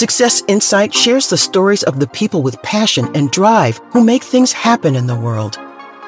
Success 0.00 0.42
Insight 0.48 0.94
shares 0.94 1.28
the 1.28 1.36
stories 1.36 1.82
of 1.82 2.00
the 2.00 2.06
people 2.06 2.40
with 2.42 2.62
passion 2.62 3.14
and 3.14 3.30
drive 3.30 3.82
who 3.92 4.02
make 4.02 4.24
things 4.24 4.50
happen 4.50 4.96
in 4.96 5.06
the 5.06 5.14
world. 5.14 5.58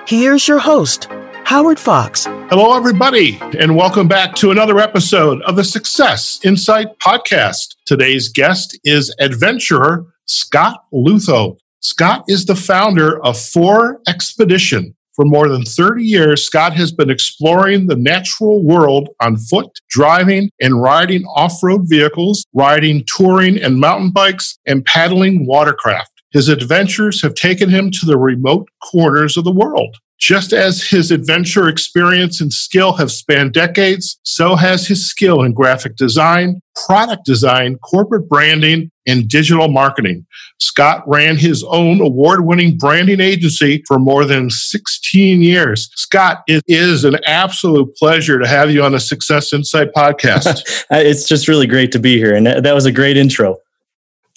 Here's 0.07 0.49
your 0.49 0.61
host, 0.61 1.09
Howard 1.45 1.79
Fox. 1.79 2.25
Hello, 2.25 2.75
everybody, 2.75 3.39
and 3.59 3.77
welcome 3.77 4.09
back 4.09 4.35
to 4.37 4.51
another 4.51 4.79
episode 4.79 5.43
of 5.43 5.57
the 5.57 5.65
Success 5.65 6.41
Insight 6.43 6.98
podcast. 7.01 7.77
Today's 7.84 8.30
guest 8.30 8.80
is 8.83 9.15
adventurer 9.20 10.06
Scott 10.24 10.84
Leuthold. 10.91 11.59
Scott 11.80 12.24
is 12.29 12.47
the 12.47 12.56
founder 12.56 13.23
of 13.23 13.37
4XPEDITION, 13.37 14.95
for 15.15 15.25
more 15.25 15.49
than 15.49 15.65
30 15.65 16.05
years, 16.05 16.45
Scott 16.45 16.73
has 16.75 16.93
been 16.93 17.11
exploring 17.11 17.87
the 17.87 17.97
natural 17.97 18.65
world 18.65 19.11
on 19.21 19.37
foot, 19.37 19.69
driving 19.91 20.51
and 20.61 20.81
riding 20.81 21.25
off 21.25 21.62
road 21.62 21.83
vehicles, 21.84 22.47
riding 22.55 23.05
touring 23.17 23.59
and 23.59 23.79
mountain 23.79 24.11
bikes, 24.11 24.59
and 24.67 24.84
paddling 24.84 25.47
watercraft. 25.47 26.11
His 26.33 26.48
adventures 26.48 27.20
have 27.23 27.34
taken 27.34 27.69
him 27.69 27.91
to 27.91 28.06
the 28.06 28.17
remote 28.17 28.69
corners 28.91 29.37
of 29.37 29.45
the 29.45 29.53
world. 29.53 29.97
Just 30.23 30.53
as 30.53 30.81
his 30.81 31.11
adventure 31.11 31.69
experience 31.69 32.41
and 32.41 32.53
skill 32.53 32.93
have 32.93 33.11
spanned 33.11 33.53
decades, 33.53 34.21
so 34.23 34.55
has 34.55 34.87
his 34.87 35.05
skill 35.05 35.43
in 35.43 35.53
graphic 35.53 35.97
design, 35.97 36.62
product 36.87 37.25
design, 37.25 37.77
corporate 37.79 38.29
branding, 38.29 38.93
and 39.05 39.27
digital 39.27 39.67
marketing. 39.67 40.25
Scott 40.61 41.03
ran 41.09 41.37
his 41.37 41.65
own 41.65 42.01
award 42.01 42.47
winning 42.47 42.79
branding 42.79 43.21
agency 43.21 43.83
for 43.89 43.98
more 43.98 44.25
than 44.25 44.48
16 44.48 45.43
years. 45.43 45.91
Scott, 45.97 46.45
it 46.47 46.62
is 46.69 47.03
an 47.03 47.17
absolute 47.27 47.93
pleasure 47.97 48.39
to 48.39 48.47
have 48.47 48.70
you 48.70 48.84
on 48.84 48.93
the 48.93 49.01
Success 49.01 49.53
Insight 49.53 49.93
podcast. 49.93 50.84
it's 50.93 51.27
just 51.27 51.48
really 51.48 51.67
great 51.67 51.91
to 51.91 51.98
be 51.98 52.17
here. 52.17 52.37
And 52.37 52.47
that 52.47 52.75
was 52.77 52.87
a 52.87 52.93
great 52.93 53.17
intro. 53.17 53.57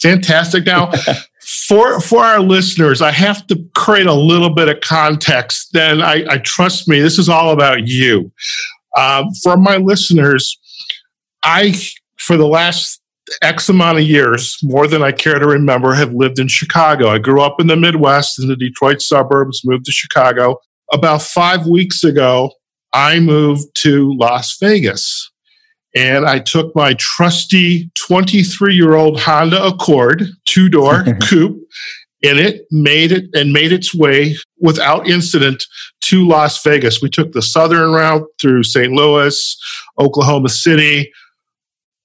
Fantastic. 0.01 0.65
Now, 0.65 0.91
for 1.45 1.99
for 1.99 2.23
our 2.23 2.39
listeners, 2.39 3.01
I 3.01 3.11
have 3.11 3.45
to 3.47 3.63
create 3.75 4.07
a 4.07 4.13
little 4.13 4.49
bit 4.49 4.67
of 4.67 4.81
context. 4.81 5.69
Then 5.73 6.01
I, 6.01 6.25
I 6.27 6.37
trust 6.39 6.87
me, 6.87 6.99
this 6.99 7.19
is 7.19 7.29
all 7.29 7.51
about 7.51 7.87
you. 7.87 8.31
Um, 8.97 9.29
for 9.43 9.55
my 9.55 9.77
listeners, 9.77 10.57
I 11.43 11.75
for 12.17 12.37
the 12.37 12.47
last 12.47 13.01
X 13.41 13.69
amount 13.69 13.99
of 13.99 14.03
years, 14.05 14.57
more 14.63 14.87
than 14.87 15.03
I 15.03 15.11
care 15.11 15.37
to 15.37 15.47
remember, 15.47 15.93
have 15.93 16.13
lived 16.13 16.39
in 16.39 16.47
Chicago. 16.47 17.09
I 17.09 17.19
grew 17.19 17.41
up 17.41 17.59
in 17.59 17.67
the 17.67 17.75
Midwest 17.75 18.39
in 18.39 18.47
the 18.47 18.55
Detroit 18.55 19.01
suburbs, 19.01 19.61
moved 19.63 19.85
to 19.85 19.91
Chicago. 19.91 20.59
About 20.93 21.21
five 21.21 21.67
weeks 21.67 22.03
ago, 22.03 22.51
I 22.93 23.19
moved 23.19 23.67
to 23.81 24.15
Las 24.17 24.57
Vegas 24.59 25.31
and 25.95 26.25
I 26.25 26.39
took 26.39 26.75
my 26.75 26.93
trusty 26.95 27.89
23 27.95 28.75
year 28.75 28.95
old 28.95 29.19
Honda 29.19 29.65
Accord 29.65 30.27
two 30.45 30.69
door 30.69 31.03
coupe 31.23 31.61
and 32.23 32.39
it 32.39 32.65
made 32.71 33.11
it 33.11 33.29
and 33.33 33.53
made 33.53 33.71
its 33.71 33.93
way 33.93 34.35
without 34.59 35.07
incident 35.07 35.63
to 36.01 36.27
Las 36.27 36.61
Vegas. 36.63 37.01
We 37.01 37.09
took 37.09 37.31
the 37.31 37.41
southern 37.41 37.91
route 37.91 38.25
through 38.41 38.63
St. 38.63 38.91
Louis, 38.91 39.57
Oklahoma 39.99 40.49
City, 40.49 41.11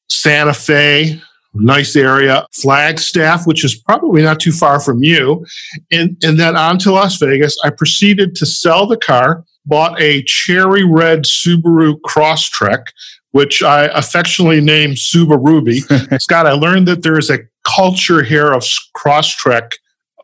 Santa 0.08 0.52
Fe, 0.52 1.20
nice 1.54 1.97
area, 1.97 2.47
Flagstaff, 2.52 3.47
which 3.47 3.64
is 3.64 3.77
probably 3.77 4.22
not 4.22 4.41
too 4.41 4.52
far 4.52 4.80
from 4.80 5.02
you, 5.02 5.44
and, 5.91 6.16
and 6.22 6.38
then 6.38 6.56
on 6.56 6.78
to 6.78 6.92
Las 6.92 7.16
Vegas. 7.16 7.56
I 7.64 7.70
proceeded 7.70 8.34
to 8.36 8.47
sell 8.47 8.86
the 8.86 8.98
car, 8.98 9.44
bought 9.64 10.00
a 10.00 10.22
cherry 10.25 10.84
red 10.84 11.25
Subaru 11.25 12.00
Crosstrek, 12.06 12.84
which 13.33 13.62
I 13.62 13.84
affectionately 13.86 14.61
named 14.61 14.98
Ruby. 15.14 15.81
Scott, 16.19 16.47
I 16.47 16.53
learned 16.53 16.89
that 16.89 17.03
there 17.03 17.19
is 17.19 17.31
a 17.31 17.39
culture 17.64 18.22
here 18.22 18.50
of 18.53 18.64
Crosstrek 18.97 19.72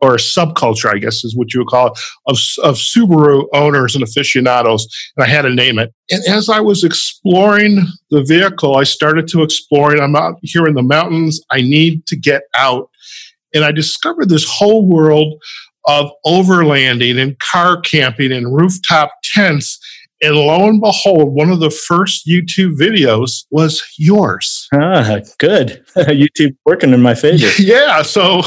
or 0.03 0.17
subculture, 0.17 0.93
I 0.93 0.99
guess 0.99 1.25
is 1.25 1.37
what 1.37 1.55
you 1.55 1.61
would 1.61 1.69
call 1.69 1.89
it, 1.89 1.99
of, 2.27 2.39
of 2.63 2.77
Subaru 2.77 3.47
owners 3.55 3.95
and 3.95 4.05
aficionados. 4.05 4.87
And 5.17 5.25
I 5.25 5.29
had 5.29 5.43
to 5.43 5.51
name 5.51 5.79
it. 5.79 5.93
And 6.11 6.23
as 6.29 6.49
I 6.49 6.61
was 6.61 6.85
exploring 6.85 7.87
the 8.11 8.23
vehicle, 8.23 8.77
I 8.77 8.85
started 8.85 9.27
to 9.29 9.43
explore 9.43 9.95
it. 9.95 10.01
I'm 10.01 10.17
out 10.17 10.37
here 10.43 10.67
in 10.67 10.75
the 10.75 10.83
mountains. 10.83 11.41
I 11.51 11.61
need 11.61 12.07
to 12.09 12.17
get 12.17 12.43
out. 12.55 12.91
And 13.55 13.65
I 13.65 13.73
discovered 13.73 14.29
this 14.29 14.47
whole 14.47 14.87
world 14.87 15.43
of 15.87 16.11
overlanding 16.27 17.21
and 17.21 17.39
car 17.39 17.81
camping 17.81 18.33
and 18.33 18.55
rooftop 18.55 19.13
tents 19.23 19.79
and 20.23 20.35
lo 20.35 20.69
and 20.69 20.81
behold, 20.81 21.35
one 21.35 21.51
of 21.51 21.61
the 21.61 21.71
first 21.71 22.27
YouTube 22.27 22.77
videos 22.77 23.45
was 23.51 23.83
yours. 23.99 24.69
Ah, 24.73 25.21
good. 25.39 25.85
YouTube 25.97 26.57
working 26.65 26.93
in 26.93 27.03
my 27.03 27.15
favor. 27.15 27.47
yeah. 27.59 28.03
So 28.03 28.43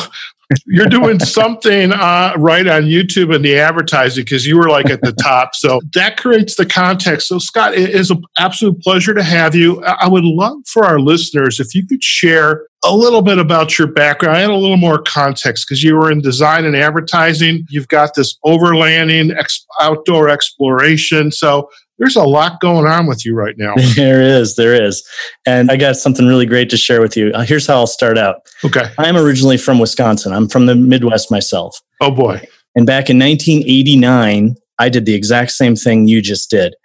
you're 0.65 0.87
doing 0.87 1.19
something 1.19 1.91
uh, 1.93 2.33
right 2.37 2.67
on 2.67 2.83
YouTube 2.83 3.35
and 3.35 3.45
the 3.45 3.57
advertising 3.57 4.23
because 4.23 4.45
you 4.45 4.57
were 4.57 4.69
like 4.69 4.89
at 4.89 5.01
the 5.01 5.13
top. 5.13 5.53
So 5.53 5.79
that 5.93 6.17
creates 6.17 6.55
the 6.55 6.65
context. 6.65 7.27
So, 7.27 7.37
Scott, 7.37 7.73
it 7.73 7.91
is 7.91 8.09
an 8.09 8.23
absolute 8.37 8.81
pleasure 8.81 9.13
to 9.13 9.23
have 9.23 9.53
you. 9.53 9.83
I 9.83 10.07
would 10.07 10.23
love 10.23 10.57
for 10.67 10.85
our 10.85 10.99
listeners 10.99 11.59
if 11.59 11.75
you 11.75 11.85
could 11.85 12.03
share 12.03 12.65
a 12.83 12.95
little 12.95 13.21
bit 13.21 13.37
about 13.37 13.77
your 13.77 13.87
background 13.87 14.37
and 14.37 14.51
a 14.51 14.55
little 14.55 14.77
more 14.77 15.01
context 15.01 15.65
because 15.67 15.83
you 15.83 15.95
were 15.95 16.11
in 16.11 16.21
design 16.21 16.65
and 16.65 16.75
advertising. 16.75 17.65
You've 17.69 17.89
got 17.89 18.15
this 18.15 18.37
overlanding, 18.45 19.35
ex- 19.37 19.65
outdoor 19.81 20.29
exploration. 20.29 21.31
So 21.31 21.69
there's 21.97 22.15
a 22.15 22.23
lot 22.23 22.61
going 22.61 22.87
on 22.87 23.05
with 23.05 23.25
you 23.25 23.35
right 23.35 23.55
now. 23.57 23.73
There 23.95 24.21
is, 24.21 24.55
there 24.55 24.81
is. 24.81 25.05
And 25.45 25.69
I 25.69 25.75
got 25.75 25.97
something 25.97 26.25
really 26.25 26.45
great 26.45 26.69
to 26.69 26.77
share 26.77 27.01
with 27.01 27.17
you. 27.17 27.31
Uh, 27.33 27.41
here's 27.41 27.67
how 27.67 27.75
I'll 27.75 27.87
start 27.87 28.17
out. 28.17 28.37
Okay. 28.63 28.89
I'm 28.97 29.17
originally 29.17 29.57
from 29.57 29.79
Wisconsin. 29.79 30.31
I'm 30.31 30.47
from 30.47 30.65
the 30.65 30.75
Midwest 30.75 31.29
myself. 31.29 31.81
Oh 31.99 32.11
boy. 32.11 32.41
And 32.75 32.85
back 32.85 33.09
in 33.09 33.19
1989, 33.19 34.55
I 34.77 34.89
did 34.89 35.05
the 35.05 35.15
exact 35.15 35.51
same 35.51 35.75
thing 35.75 36.07
you 36.07 36.21
just 36.21 36.49
did. 36.49 36.75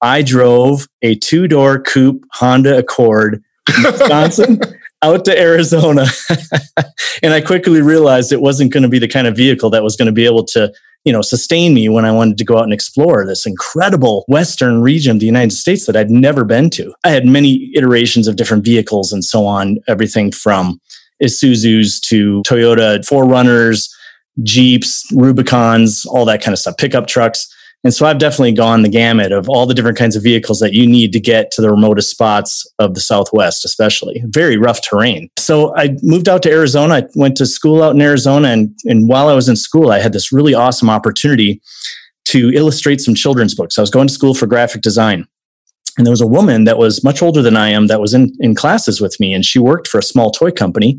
I 0.00 0.22
drove 0.22 0.88
a 1.02 1.14
two 1.16 1.46
door 1.46 1.78
coupe 1.78 2.24
Honda 2.32 2.78
Accord 2.78 3.42
in 3.76 3.82
Wisconsin 3.92 4.60
out 5.02 5.24
to 5.24 5.38
Arizona. 5.38 6.06
and 7.22 7.32
I 7.32 7.40
quickly 7.40 7.82
realized 7.82 8.32
it 8.32 8.40
wasn't 8.40 8.72
going 8.72 8.82
to 8.82 8.88
be 8.88 8.98
the 8.98 9.08
kind 9.08 9.26
of 9.26 9.36
vehicle 9.36 9.70
that 9.70 9.82
was 9.82 9.96
going 9.96 10.06
to 10.06 10.12
be 10.12 10.24
able 10.24 10.44
to, 10.46 10.72
you 11.04 11.12
know, 11.12 11.22
sustain 11.22 11.74
me 11.74 11.88
when 11.88 12.04
I 12.04 12.12
wanted 12.12 12.38
to 12.38 12.44
go 12.44 12.58
out 12.58 12.64
and 12.64 12.72
explore 12.72 13.26
this 13.26 13.46
incredible 13.46 14.24
western 14.28 14.80
region 14.80 15.16
of 15.16 15.20
the 15.20 15.26
United 15.26 15.52
States 15.52 15.86
that 15.86 15.96
I'd 15.96 16.10
never 16.10 16.44
been 16.44 16.70
to. 16.70 16.94
I 17.04 17.10
had 17.10 17.26
many 17.26 17.70
iterations 17.74 18.28
of 18.28 18.36
different 18.36 18.64
vehicles 18.64 19.12
and 19.12 19.24
so 19.24 19.44
on, 19.44 19.78
everything 19.88 20.30
from 20.32 20.80
Isuzu's 21.22 22.00
to 22.00 22.42
Toyota 22.42 22.98
4Runners, 23.06 23.88
Jeeps, 24.42 25.04
Rubicons, 25.12 26.06
all 26.06 26.24
that 26.24 26.42
kind 26.42 26.52
of 26.52 26.58
stuff, 26.58 26.76
pickup 26.78 27.06
trucks. 27.06 27.48
And 27.84 27.92
so 27.92 28.06
I've 28.06 28.18
definitely 28.18 28.52
gone 28.52 28.82
the 28.82 28.88
gamut 28.88 29.32
of 29.32 29.48
all 29.48 29.66
the 29.66 29.74
different 29.74 29.98
kinds 29.98 30.14
of 30.14 30.22
vehicles 30.22 30.60
that 30.60 30.72
you 30.72 30.86
need 30.86 31.12
to 31.12 31.20
get 31.20 31.50
to 31.52 31.60
the 31.60 31.70
remotest 31.70 32.10
spots 32.10 32.64
of 32.78 32.94
the 32.94 33.00
Southwest, 33.00 33.64
especially 33.64 34.22
very 34.26 34.56
rough 34.56 34.80
terrain. 34.82 35.28
So 35.36 35.76
I 35.76 35.96
moved 36.02 36.28
out 36.28 36.42
to 36.44 36.50
Arizona. 36.50 36.94
I 36.94 37.02
went 37.16 37.36
to 37.38 37.46
school 37.46 37.82
out 37.82 37.94
in 37.94 38.00
Arizona. 38.00 38.48
And, 38.48 38.78
and 38.84 39.08
while 39.08 39.28
I 39.28 39.34
was 39.34 39.48
in 39.48 39.56
school, 39.56 39.90
I 39.90 39.98
had 39.98 40.12
this 40.12 40.32
really 40.32 40.54
awesome 40.54 40.88
opportunity 40.88 41.60
to 42.26 42.52
illustrate 42.54 43.00
some 43.00 43.16
children's 43.16 43.54
books. 43.54 43.78
I 43.78 43.80
was 43.80 43.90
going 43.90 44.06
to 44.06 44.14
school 44.14 44.34
for 44.34 44.46
graphic 44.46 44.82
design. 44.82 45.26
And 45.98 46.06
there 46.06 46.12
was 46.12 46.20
a 46.20 46.26
woman 46.26 46.64
that 46.64 46.78
was 46.78 47.04
much 47.04 47.20
older 47.20 47.42
than 47.42 47.56
I 47.56 47.68
am 47.68 47.88
that 47.88 48.00
was 48.00 48.14
in, 48.14 48.32
in 48.40 48.54
classes 48.54 49.00
with 49.00 49.18
me, 49.20 49.34
and 49.34 49.44
she 49.44 49.58
worked 49.58 49.88
for 49.88 49.98
a 49.98 50.02
small 50.02 50.30
toy 50.30 50.50
company. 50.50 50.98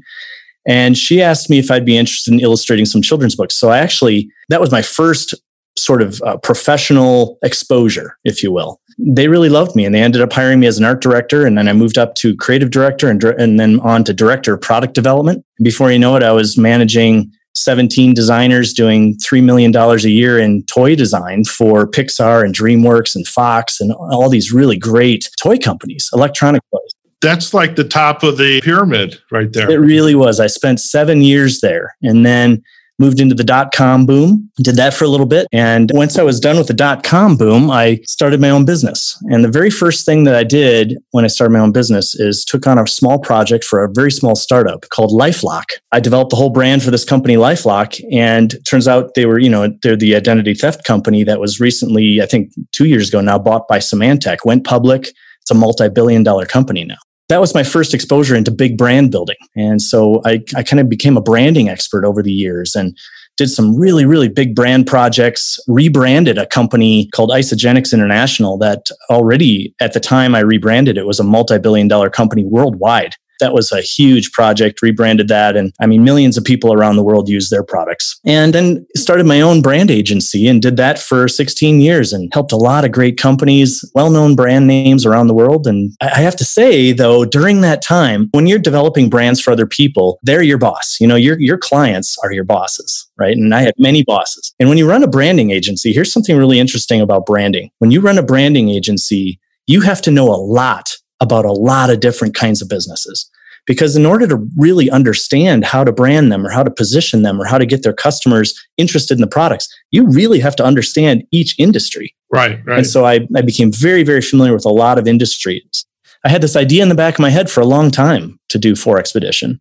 And 0.67 0.97
she 0.97 1.21
asked 1.21 1.50
me 1.50 1.57
if 1.59 1.71
I'd 1.71 1.85
be 1.85 1.97
interested 1.97 2.33
in 2.33 2.39
illustrating 2.39 2.85
some 2.85 3.01
children's 3.01 3.35
books. 3.35 3.55
So 3.55 3.69
I 3.69 3.79
actually, 3.79 4.29
that 4.50 4.61
was 4.61 4.71
my 4.71 4.81
first 4.81 5.33
sort 5.78 6.01
of 6.01 6.22
uh, 6.22 6.38
professional 6.38 7.38
exposure, 7.44 8.17
if 8.23 8.44
you 8.44 8.51
will. 8.51 8.79
They 9.00 9.28
really 9.28 9.50
loved 9.50 9.75
me 9.75 9.85
and 9.85 9.95
they 9.95 10.01
ended 10.01 10.22
up 10.22 10.31
hiring 10.31 10.59
me 10.59 10.67
as 10.67 10.78
an 10.78 10.85
art 10.85 11.01
director. 11.01 11.45
And 11.45 11.57
then 11.57 11.67
I 11.67 11.73
moved 11.73 11.97
up 11.97 12.15
to 12.15 12.36
creative 12.36 12.69
director 12.69 13.09
and, 13.09 13.24
and 13.24 13.59
then 13.59 13.80
on 13.80 14.03
to 14.03 14.13
director 14.13 14.53
of 14.53 14.62
product 14.62 14.94
development. 14.94 15.44
Before 15.63 15.92
you 15.92 15.98
know 15.98 16.15
it, 16.15 16.24
I 16.24 16.31
was 16.31 16.57
managing 16.57 17.31
17 17.56 18.13
designers 18.13 18.74
doing 18.74 19.15
$3 19.18 19.44
million 19.44 19.75
a 19.75 19.98
year 20.09 20.39
in 20.39 20.63
toy 20.65 20.95
design 20.95 21.44
for 21.44 21.88
Pixar 21.88 22.44
and 22.44 22.53
DreamWorks 22.53 23.15
and 23.15 23.27
Fox 23.27 23.80
and 23.80 23.94
all 23.94 24.30
these 24.30 24.51
really 24.51 24.77
great 24.77 25.30
toy 25.42 25.57
companies, 25.57 26.09
electronic 26.13 26.62
toys. 26.71 26.92
That's 27.21 27.53
like 27.53 27.75
the 27.75 27.86
top 27.86 28.24
of 28.24 28.38
the 28.38 28.59
pyramid 28.62 29.18
right 29.31 29.51
there. 29.53 29.69
It 29.71 29.77
really 29.77 30.13
was. 30.13 30.39
I 30.39 30.48
spent 30.48 30.81
seven 30.81 31.21
years 31.21 31.62
there. 31.62 31.95
And 32.01 32.25
then 32.25 32.63
moved 33.00 33.19
into 33.19 33.36
the 33.36 33.44
dot 33.44 33.74
com 33.74 34.06
boom, 34.06 34.50
did 34.57 34.75
that 34.75 34.94
for 34.94 35.06
a 35.06 35.07
little 35.07 35.25
bit. 35.25 35.48
And 35.51 35.90
once 35.94 36.18
I 36.18 36.24
was 36.24 36.40
done 36.40 36.57
with 36.57 36.68
the 36.68 36.74
dot 36.74 37.04
com 37.04 37.36
boom, 37.36 37.72
I 37.72 38.00
started 38.06 38.40
my 38.40 38.50
own 38.50 38.66
business. 38.66 39.18
And 39.30 39.44
the 39.44 39.51
very 39.51 39.69
first 39.69 40.06
thing 40.06 40.24
that 40.25 40.36
I 40.36 40.44
did 40.44 40.98
when 41.12 41.25
I 41.25 41.28
started 41.28 41.54
my 41.54 41.60
own 41.60 41.72
business 41.72 42.16
is 42.16 42.45
took 42.45 42.68
on 42.68 42.78
a 42.78 42.88
small 42.88 43.19
project 43.19 43.63
for 43.63 43.84
a 43.84 43.90
very 43.92 44.12
small 44.12 44.36
startup 44.36 44.88
called 44.90 45.12
Lifelock. 45.12 45.66
I 45.92 46.00
developed 46.00 46.30
the 46.30 46.36
whole 46.36 46.50
brand 46.50 46.84
for 46.84 46.92
this 46.92 47.06
company, 47.06 47.36
Lifelock. 47.36 48.00
And 48.12 48.56
turns 48.66 48.88
out 48.88 49.16
they 49.16 49.25
were, 49.25 49.39
you 49.39 49.50
know, 49.50 49.69
they're 49.81 49.96
the 49.96 50.16
identity 50.16 50.54
theft 50.54 50.86
company 50.86 51.24
that 51.24 51.39
was 51.39 51.60
recently, 51.60 52.22
I 52.22 52.25
think 52.25 52.51
two 52.72 52.86
years 52.86 53.10
ago 53.10 53.22
now, 53.22 53.39
bought 53.39 53.68
by 53.68 53.80
Symantec, 53.80 54.38
went 54.46 54.66
public. 54.66 55.07
It's 55.42 55.51
a 55.51 55.56
multi 55.56 55.89
billion 55.89 56.24
dollar 56.24 56.46
company 56.46 56.86
now 56.86 56.98
that 57.33 57.41
was 57.41 57.56
my 57.56 57.63
first 57.63 57.95
exposure 57.95 58.35
into 58.35 58.51
big 58.51 58.77
brand 58.77 59.09
building. 59.09 59.38
And 59.56 59.81
so 59.81 60.21
I, 60.24 60.44
I 60.56 60.62
kind 60.62 60.80
of 60.80 60.88
became 60.88 61.18
a 61.18 61.21
branding 61.21 61.68
expert 61.68 62.06
over 62.06 62.21
the 62.21 62.31
years 62.31 62.75
and 62.75 62.95
did 63.38 63.47
some 63.47 63.75
really, 63.75 64.06
really 64.06 64.30
big 64.30 64.53
brand 64.53 64.85
projects, 64.85 65.59
rebranded 65.68 66.38
a 66.38 66.45
company 66.45 67.09
called 67.15 67.31
Isagenix 67.31 67.91
International 67.91 68.59
that 68.59 68.89
already 69.09 69.74
at 69.81 69.94
the 69.94 70.00
time 70.00 70.35
I 70.35 70.41
rebranded 70.41 70.95
it 70.95 71.07
was 71.07 71.19
a 71.19 71.24
multi 71.24 71.57
billion 71.57 71.88
dollar 71.88 72.12
company 72.12 72.45
worldwide 72.45 73.15
that 73.39 73.53
was 73.53 73.71
a 73.71 73.81
huge 73.81 74.31
project, 74.31 74.81
rebranded 74.81 75.27
that. 75.27 75.56
And 75.56 75.74
I 75.80 75.85
mean, 75.85 76.03
millions 76.03 76.38
of 76.38 76.44
people 76.44 76.74
around 76.74 76.95
the 76.95 77.03
world 77.03 77.30
use 77.30 77.50
their 77.50 77.63
products. 77.63 78.19
And 78.25 78.53
then 78.53 78.85
started 78.95 79.25
my 79.25 79.41
own 79.41 79.62
brand 79.62 79.91
agency 79.91 80.47
and 80.47 80.62
did 80.62 80.77
that 80.77 81.00
for 81.00 81.27
16 81.27 81.81
years 81.81 82.13
and 82.13 82.31
helped 82.33 82.51
a 82.51 82.57
lot 82.57 82.85
of 82.85 82.91
great 82.91 83.18
companies, 83.18 83.83
well 83.95 84.09
known 84.09 84.35
brand 84.35 84.68
names 84.68 85.06
around 85.06 85.27
the 85.27 85.33
world. 85.33 85.68
And 85.68 85.94
I 86.01 86.21
have 86.21 86.35
to 86.38 86.45
say, 86.45 86.91
though, 86.91 87.25
during 87.25 87.62
that 87.62 87.81
time, 87.81 88.30
when 88.31 88.47
you're 88.47 88.59
developing 88.59 89.09
brands 89.09 89.39
for 89.39 89.51
other 89.51 89.68
people, 89.68 90.19
they're 90.24 90.44
your 90.44 90.57
boss. 90.57 90.97
You 91.00 91.07
know, 91.07 91.15
your, 91.15 91.39
your 91.39 91.57
clients 91.57 92.18
are 92.24 92.31
your 92.31 92.44
bosses, 92.44 93.09
right? 93.18 93.36
And 93.36 93.53
I 93.53 93.62
had 93.62 93.74
many 93.77 94.03
bosses. 94.03 94.53
And 94.59 94.69
when 94.69 94.77
you 94.77 94.89
run 94.89 95.03
a 95.03 95.07
branding 95.07 95.51
agency, 95.51 95.94
here's 95.94 96.12
something 96.12 96.38
really 96.38 96.59
interesting 96.59 97.01
about 97.01 97.25
branding. 97.25 97.69
When 97.79 97.91
you 97.91 98.01
run 98.01 98.18
a 98.18 98.24
branding 98.24 98.69
agency, 98.69 99.39
you 99.68 99.81
have 99.81 100.01
to 100.03 100.12
know 100.12 100.27
a 100.27 100.36
lot 100.36 100.89
about 101.24 101.46
a 101.46 101.52
lot 101.52 101.90
of 101.90 102.00
different 102.00 102.36
kinds 102.36 102.62
of 102.62 102.70
businesses. 102.70 103.30
Because 103.66 103.96
in 103.96 104.06
order 104.06 104.28
to 104.28 104.46
really 104.58 104.90
understand 104.90 105.64
how 105.64 105.86
to 105.86 105.94
brand 105.94 106.31
them 106.31 106.46
or 106.46 106.50
how 106.50 106.64
to 106.64 106.70
position 106.70 107.22
them 107.22 107.42
or 107.42 107.46
how 107.46 107.58
to 107.58 107.66
get 107.66 107.81
their 107.81 107.94
customers 107.94 108.54
interested 108.78 109.16
in 109.16 109.22
the 109.22 109.28
products, 109.28 109.74
you 109.92 110.06
really 110.06 110.40
have 110.40 110.56
to 110.58 110.66
understand 110.66 111.24
each 111.31 111.56
industry. 111.58 112.14
Right, 112.31 112.60
right. 112.66 112.80
And 112.80 112.88
so 112.88 113.06
I, 113.06 113.25
I 113.36 113.42
became 113.42 113.72
very, 113.72 114.04
very 114.04 114.22
familiar 114.22 114.54
with 114.54 114.66
a 114.66 114.70
lot 114.70 115.00
of 115.00 115.08
industries. 115.08 115.86
I 116.25 116.30
had 116.30 116.42
this 116.42 116.58
idea 116.58 116.84
in 116.84 116.90
the 116.90 116.96
back 116.96 117.16
of 117.16 117.20
my 117.22 117.30
head 117.30 117.50
for 117.50 117.62
a 117.62 117.66
long 117.66 117.90
time 117.90 118.38
to 118.50 118.60
do 118.60 118.74
4XPEDITION. 118.74 119.60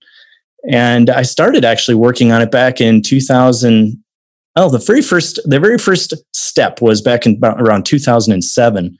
And 0.69 1.11
I 1.11 1.23
started 1.23 1.65
actually 1.65 1.95
working 1.95 2.33
on 2.33 2.43
it 2.43 2.51
back 2.51 2.81
in 2.81 3.03
2000. 3.03 4.03
Oh, 4.57 4.69
the 4.69 4.79
very 4.79 5.03
first, 5.03 5.39
the 5.45 5.61
very 5.61 5.79
first 5.79 6.15
step 6.35 6.83
was 6.83 7.01
back 7.01 7.25
in 7.25 7.39
around 7.43 7.87
2007 7.87 8.99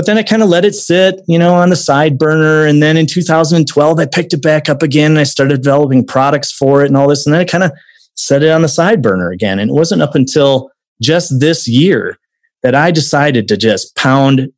but 0.00 0.06
then 0.06 0.16
I 0.16 0.22
kind 0.22 0.42
of 0.42 0.48
let 0.48 0.64
it 0.64 0.74
sit, 0.74 1.20
you 1.28 1.38
know, 1.38 1.52
on 1.52 1.68
the 1.68 1.76
side 1.76 2.16
burner. 2.16 2.64
And 2.64 2.82
then 2.82 2.96
in 2.96 3.04
2012, 3.04 3.98
I 3.98 4.06
picked 4.06 4.32
it 4.32 4.40
back 4.40 4.70
up 4.70 4.82
again 4.82 5.10
and 5.10 5.20
I 5.20 5.24
started 5.24 5.60
developing 5.60 6.06
products 6.06 6.50
for 6.50 6.82
it 6.82 6.86
and 6.86 6.96
all 6.96 7.06
this. 7.06 7.26
And 7.26 7.34
then 7.34 7.42
I 7.42 7.44
kind 7.44 7.64
of 7.64 7.70
set 8.14 8.42
it 8.42 8.48
on 8.48 8.62
the 8.62 8.68
side 8.68 9.02
burner 9.02 9.30
again. 9.30 9.58
And 9.58 9.70
it 9.70 9.74
wasn't 9.74 10.00
up 10.00 10.14
until 10.14 10.70
just 11.02 11.38
this 11.38 11.68
year 11.68 12.18
that 12.62 12.74
I 12.74 12.90
decided 12.90 13.46
to 13.48 13.58
just 13.58 13.94
pound, 13.94 14.50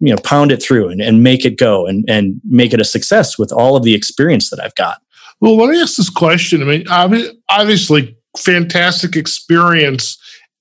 you 0.00 0.14
know, 0.14 0.20
pound 0.22 0.52
it 0.52 0.62
through 0.62 0.90
and, 0.90 1.00
and 1.00 1.22
make 1.22 1.46
it 1.46 1.56
go 1.56 1.86
and, 1.86 2.04
and 2.06 2.38
make 2.44 2.74
it 2.74 2.80
a 2.82 2.84
success 2.84 3.38
with 3.38 3.50
all 3.52 3.76
of 3.76 3.84
the 3.84 3.94
experience 3.94 4.50
that 4.50 4.60
I've 4.62 4.74
got. 4.74 4.98
Well, 5.40 5.56
let 5.56 5.70
me 5.70 5.80
ask 5.80 5.96
this 5.96 6.10
question. 6.10 6.60
I 6.62 7.06
mean, 7.06 7.32
obviously, 7.48 8.18
fantastic 8.36 9.16
experience 9.16 10.18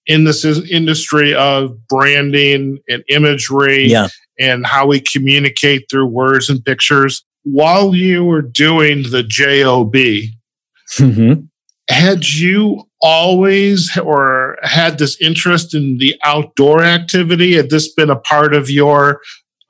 in 0.10 0.24
this 0.24 0.44
industry 0.44 1.36
of 1.36 1.88
branding 1.88 2.80
and 2.90 3.04
imagery 3.10 3.88
yeah. 3.88 4.08
And 4.40 4.66
how 4.66 4.88
we 4.88 5.00
communicate 5.00 5.86
through 5.90 6.08
words 6.08 6.50
and 6.50 6.64
pictures. 6.64 7.24
While 7.44 7.96
you 7.96 8.24
were 8.24 8.42
doing 8.42 9.04
the 9.04 9.24
JOB, 9.24 9.94
mm-hmm. 9.94 11.42
had 11.90 12.28
you 12.28 12.84
always 13.02 13.96
or 13.98 14.58
had 14.64 14.98
this 14.98 15.20
interest 15.22 15.74
in 15.74 15.98
the 15.98 16.16
outdoor 16.24 16.84
activity? 16.84 17.56
Had 17.56 17.70
this 17.70 17.94
been 17.94 18.10
a 18.10 18.20
part 18.20 18.54
of 18.54 18.70
your, 18.70 19.22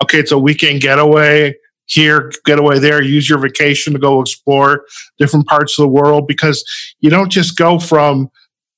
okay, 0.03 0.19
it's 0.19 0.31
a 0.31 0.39
weekend 0.39 0.81
getaway? 0.81 1.55
here, 1.89 2.31
getaway 2.45 2.79
there, 2.79 3.01
use 3.01 3.27
your 3.27 3.39
vacation 3.39 3.93
to 3.93 3.99
go 3.99 4.21
explore 4.21 4.85
different 5.17 5.47
parts 5.47 5.77
of 5.77 5.83
the 5.83 5.89
world 5.89 6.27
because 6.27 6.63
you 6.99 7.09
don't 7.09 7.31
just 7.31 7.57
go 7.57 7.79
from 7.79 8.29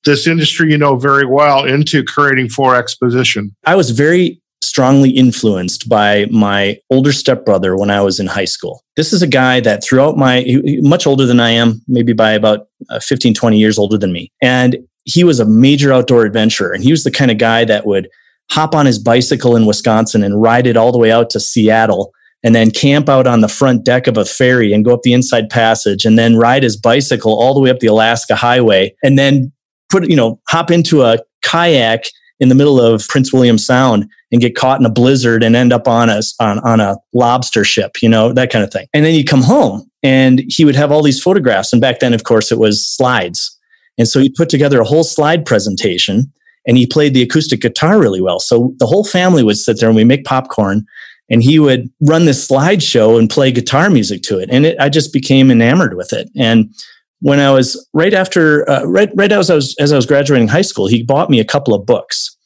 this 0.04 0.26
industry 0.26 0.70
you 0.70 0.78
know 0.78 0.96
very 0.96 1.26
well 1.26 1.64
into 1.64 2.02
creating 2.02 2.48
for 2.48 2.74
exposition. 2.74 3.54
I 3.64 3.76
was 3.76 3.90
very 3.90 4.41
strongly 4.62 5.10
influenced 5.10 5.88
by 5.88 6.26
my 6.30 6.78
older 6.88 7.12
stepbrother 7.12 7.76
when 7.76 7.90
I 7.90 8.00
was 8.00 8.20
in 8.20 8.26
high 8.26 8.46
school. 8.46 8.82
This 8.96 9.12
is 9.12 9.20
a 9.20 9.26
guy 9.26 9.60
that 9.60 9.82
throughout 9.82 10.16
my, 10.16 10.46
much 10.80 11.06
older 11.06 11.26
than 11.26 11.40
I 11.40 11.50
am, 11.50 11.82
maybe 11.88 12.12
by 12.12 12.30
about 12.30 12.68
uh, 12.88 13.00
15, 13.00 13.34
20 13.34 13.58
years 13.58 13.78
older 13.78 13.98
than 13.98 14.12
me. 14.12 14.30
And 14.40 14.78
he 15.04 15.24
was 15.24 15.40
a 15.40 15.44
major 15.44 15.92
outdoor 15.92 16.24
adventurer. 16.24 16.72
And 16.72 16.82
he 16.82 16.92
was 16.92 17.02
the 17.02 17.10
kind 17.10 17.30
of 17.30 17.38
guy 17.38 17.64
that 17.64 17.86
would 17.86 18.08
hop 18.50 18.74
on 18.74 18.86
his 18.86 18.98
bicycle 18.98 19.56
in 19.56 19.66
Wisconsin 19.66 20.22
and 20.22 20.40
ride 20.40 20.66
it 20.66 20.76
all 20.76 20.92
the 20.92 20.98
way 20.98 21.10
out 21.10 21.30
to 21.30 21.40
Seattle 21.40 22.12
and 22.44 22.54
then 22.54 22.70
camp 22.70 23.08
out 23.08 23.26
on 23.26 23.40
the 23.40 23.48
front 23.48 23.84
deck 23.84 24.06
of 24.06 24.16
a 24.16 24.24
ferry 24.24 24.72
and 24.72 24.84
go 24.84 24.94
up 24.94 25.02
the 25.02 25.12
inside 25.12 25.48
passage 25.48 26.04
and 26.04 26.18
then 26.18 26.36
ride 26.36 26.62
his 26.62 26.76
bicycle 26.76 27.38
all 27.38 27.54
the 27.54 27.60
way 27.60 27.70
up 27.70 27.78
the 27.80 27.86
Alaska 27.86 28.34
highway 28.34 28.94
and 29.02 29.18
then 29.18 29.52
put, 29.90 30.08
you 30.08 30.16
know, 30.16 30.40
hop 30.48 30.70
into 30.70 31.02
a 31.02 31.18
kayak 31.42 32.04
in 32.40 32.48
the 32.48 32.54
middle 32.54 32.80
of 32.80 33.06
Prince 33.08 33.32
William 33.32 33.58
Sound 33.58 34.08
and 34.30 34.40
get 34.40 34.56
caught 34.56 34.80
in 34.80 34.86
a 34.86 34.90
blizzard 34.90 35.42
and 35.42 35.54
end 35.54 35.72
up 35.72 35.86
on 35.86 36.08
a, 36.08 36.20
on, 36.40 36.58
on 36.60 36.80
a 36.80 36.96
lobster 37.12 37.64
ship, 37.64 38.02
you 38.02 38.08
know, 38.08 38.32
that 38.32 38.50
kind 38.50 38.64
of 38.64 38.72
thing. 38.72 38.86
And 38.92 39.04
then 39.04 39.14
you 39.14 39.24
come 39.24 39.42
home 39.42 39.90
and 40.02 40.42
he 40.48 40.64
would 40.64 40.74
have 40.74 40.90
all 40.90 41.02
these 41.02 41.22
photographs. 41.22 41.72
And 41.72 41.80
back 41.80 42.00
then, 42.00 42.14
of 42.14 42.24
course, 42.24 42.50
it 42.50 42.58
was 42.58 42.86
slides. 42.86 43.56
And 43.98 44.08
so 44.08 44.20
he 44.20 44.30
put 44.30 44.48
together 44.48 44.80
a 44.80 44.84
whole 44.84 45.04
slide 45.04 45.44
presentation 45.44 46.32
and 46.66 46.76
he 46.76 46.86
played 46.86 47.14
the 47.14 47.22
acoustic 47.22 47.60
guitar 47.60 48.00
really 48.00 48.20
well. 48.20 48.40
So 48.40 48.74
the 48.78 48.86
whole 48.86 49.04
family 49.04 49.42
would 49.42 49.58
sit 49.58 49.78
there 49.80 49.88
and 49.88 49.96
we 49.96 50.04
make 50.04 50.24
popcorn 50.24 50.86
and 51.30 51.42
he 51.42 51.58
would 51.58 51.90
run 52.00 52.24
this 52.24 52.46
slideshow 52.46 53.18
and 53.18 53.28
play 53.28 53.52
guitar 53.52 53.90
music 53.90 54.22
to 54.22 54.38
it. 54.38 54.50
And 54.50 54.66
it, 54.66 54.78
I 54.78 54.88
just 54.88 55.12
became 55.12 55.50
enamored 55.50 55.94
with 55.94 56.12
it. 56.12 56.30
And 56.36 56.72
when 57.22 57.40
I 57.40 57.50
was 57.50 57.88
right 57.94 58.12
after, 58.12 58.68
uh, 58.68 58.84
right, 58.84 59.10
right 59.14 59.32
as 59.32 59.48
I 59.48 59.54
was, 59.54 59.74
as 59.78 59.92
I 59.92 59.96
was 59.96 60.06
graduating 60.06 60.48
high 60.48 60.62
school, 60.62 60.86
he 60.86 61.02
bought 61.02 61.30
me 61.30 61.40
a 61.40 61.44
couple 61.44 61.72
of 61.72 61.86
books. 61.86 62.36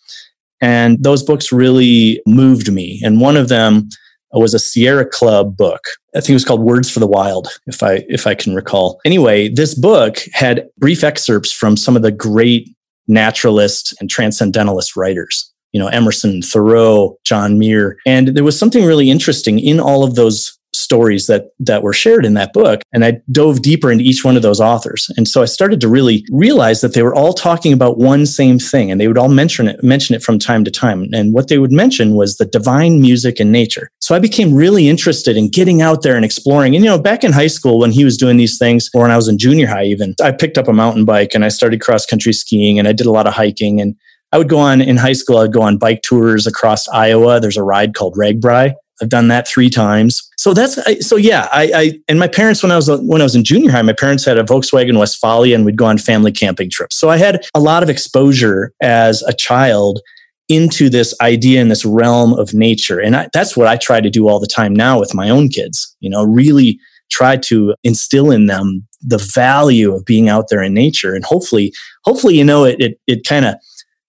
And 0.61 1.02
those 1.02 1.23
books 1.23 1.50
really 1.50 2.23
moved 2.26 2.73
me. 2.73 3.00
And 3.05 3.20
one 3.20 3.37
of 3.37 3.49
them 3.49 3.88
was 4.32 4.55
a 4.55 4.58
Sierra 4.58 5.06
Club 5.06 5.56
book. 5.56 5.82
I 6.14 6.20
think 6.20 6.31
it 6.31 6.34
was 6.34 6.44
called 6.44 6.62
Words 6.62 6.90
for 6.90 7.00
the 7.00 7.06
Wild, 7.06 7.49
if 7.67 7.82
I 7.82 8.05
if 8.08 8.26
I 8.26 8.34
can 8.34 8.55
recall. 8.55 9.00
Anyway, 9.05 9.49
this 9.49 9.75
book 9.75 10.19
had 10.32 10.69
brief 10.78 11.05
excerpts 11.05 11.52
from 11.52 11.76
some 11.76 11.96
of 11.96 12.02
the 12.02 12.12
great 12.12 12.75
naturalist 13.08 13.94
and 14.00 14.11
transcendentalist 14.11 14.96
writers. 14.96 15.52
You 15.73 15.81
know, 15.81 15.88
Emerson, 15.88 16.43
Thoreau, 16.43 17.19
John 17.25 17.58
Muir. 17.58 17.99
And 18.06 18.28
there 18.28 18.44
was 18.44 18.58
something 18.58 18.84
really 18.84 19.11
interesting 19.11 19.58
in 19.58 19.78
all 19.78 20.05
of 20.05 20.14
those 20.14 20.56
stories 20.76 21.26
that 21.26 21.50
that 21.58 21.82
were 21.82 21.93
shared 21.93 22.25
in 22.25 22.35
that 22.35 22.52
book 22.52 22.83
and 22.92 23.04
i 23.04 23.12
dove 23.33 23.62
deeper 23.62 23.90
into 23.90 24.04
each 24.04 24.25
one 24.25 24.37
of 24.37 24.42
those 24.42 24.61
authors. 24.61 25.09
And 25.16 25.26
so 25.26 25.42
i 25.42 25.45
started 25.45 25.80
to 25.80 25.88
really 25.88 26.25
realize 26.30 26.80
that 26.80 26.95
they 26.95 27.02
were 27.02 27.14
all 27.14 27.33
talking 27.33 27.73
about 27.73 27.99
one 27.99 28.26
same 28.26 28.59
thing 28.59 28.90
and 28.90 29.00
they 29.00 29.09
would 29.09 29.18
all 29.18 29.28
mention 29.28 29.68
it 29.68 29.83
mention 29.83 30.14
it 30.14 30.23
from 30.23 30.38
time 30.38 30.64
to 30.64 30.71
time. 30.71 31.09
And 31.12 31.33
what 31.33 31.49
they 31.49 31.59
would 31.59 31.73
mention 31.73 32.14
was 32.14 32.37
the 32.37 32.47
divine 32.47 33.00
music 33.00 33.40
in 33.40 33.50
nature. 33.50 33.90
So 34.00 34.14
i 34.14 34.18
became 34.18 34.54
really 34.54 34.88
interested 34.88 35.37
in 35.37 35.50
getting 35.50 35.83
out 35.83 36.02
there 36.02 36.16
and 36.16 36.25
exploring. 36.25 36.75
And 36.75 36.85
you 36.85 36.90
know 36.90 36.99
back 36.99 37.25
in 37.25 37.33
high 37.33 37.47
school 37.47 37.78
when 37.78 37.92
he 37.92 38.04
was 38.04 38.16
doing 38.16 38.37
these 38.37 38.59
things 38.59 38.90
or 38.95 39.02
when 39.02 39.11
i 39.11 39.16
was 39.16 39.28
in 39.28 39.38
junior 39.38 39.66
high 39.66 39.85
even 39.85 40.14
i 40.23 40.33
picked 40.33 40.59
up 40.59 40.68
a 40.68 40.73
mountain 40.73 41.04
bike 41.04 41.35
and 41.35 41.45
i 41.45 41.49
started 41.49 41.80
cross 41.80 42.04
country 42.06 42.33
skiing 42.33 42.78
and 42.78 42.88
i 42.88 42.92
did 42.92 43.06
a 43.06 43.12
lot 43.12 43.26
of 43.26 43.35
hiking. 43.35 43.80
And 43.80 43.95
I 44.33 44.38
would 44.38 44.49
go 44.49 44.59
on 44.59 44.80
in 44.80 44.97
high 44.97 45.12
school, 45.12 45.38
I'd 45.38 45.52
go 45.52 45.62
on 45.62 45.78
bike 45.78 46.02
tours 46.02 46.47
across 46.47 46.88
Iowa. 46.88 47.40
There's 47.40 47.56
a 47.56 47.62
ride 47.62 47.95
called 47.95 48.16
RAGBRAI. 48.16 48.75
I've 49.00 49.09
done 49.09 49.29
that 49.29 49.47
three 49.47 49.69
times. 49.69 50.29
So 50.38 50.55
that's 50.55 50.79
so 51.07 51.17
yeah. 51.17 51.49
I, 51.53 51.71
I 51.75 51.93
and 52.09 52.19
my 52.19 52.29
parents 52.29 52.62
when 52.62 52.73
I 52.73 52.76
was 52.76 52.88
when 52.88 53.21
I 53.21 53.25
was 53.25 53.35
in 53.35 53.45
junior 53.45 53.71
high, 53.71 53.83
my 53.83 53.93
parents 53.93 54.25
had 54.25 54.38
a 54.38 54.45
Volkswagen 54.45 54.99
Westfalia, 54.99 55.55
and 55.55 55.65
we'd 55.65 55.76
go 55.76 55.87
on 55.87 55.99
family 55.99 56.33
camping 56.33 56.71
trips. 56.71 56.99
So 56.99 57.11
I 57.11 57.17
had 57.17 57.45
a 57.55 57.61
lot 57.61 57.83
of 57.83 57.91
exposure 57.91 58.73
as 58.81 59.23
a 59.23 59.33
child 59.33 60.00
into 60.49 60.88
this 60.88 61.15
idea 61.21 61.61
and 61.61 61.71
this 61.71 61.85
realm 61.85 62.33
of 62.35 62.55
nature, 62.55 63.00
and 63.00 63.17
I, 63.17 63.29
that's 63.33 63.57
what 63.57 63.67
I 63.67 63.76
try 63.76 64.00
to 64.00 64.11
do 64.11 64.29
all 64.29 64.41
the 64.41 64.47
time 64.47 64.75
now 64.75 64.99
with 64.99 65.15
my 65.15 65.29
own 65.29 65.49
kids. 65.49 65.95
You 66.00 66.11
know, 66.11 66.25
really 66.25 66.79
try 67.11 67.37
to 67.37 67.75
instill 67.85 68.31
in 68.31 68.47
them 68.47 68.87
the 69.03 69.19
value 69.19 69.95
of 69.95 70.05
being 70.05 70.29
out 70.29 70.47
there 70.49 70.62
in 70.62 70.73
nature, 70.73 71.15
and 71.15 71.25
hopefully, 71.25 71.73
hopefully, 72.05 72.38
you 72.38 72.45
know, 72.45 72.65
it 72.65 72.81
it, 72.81 73.00
it 73.07 73.26
kind 73.26 73.45
of 73.45 73.57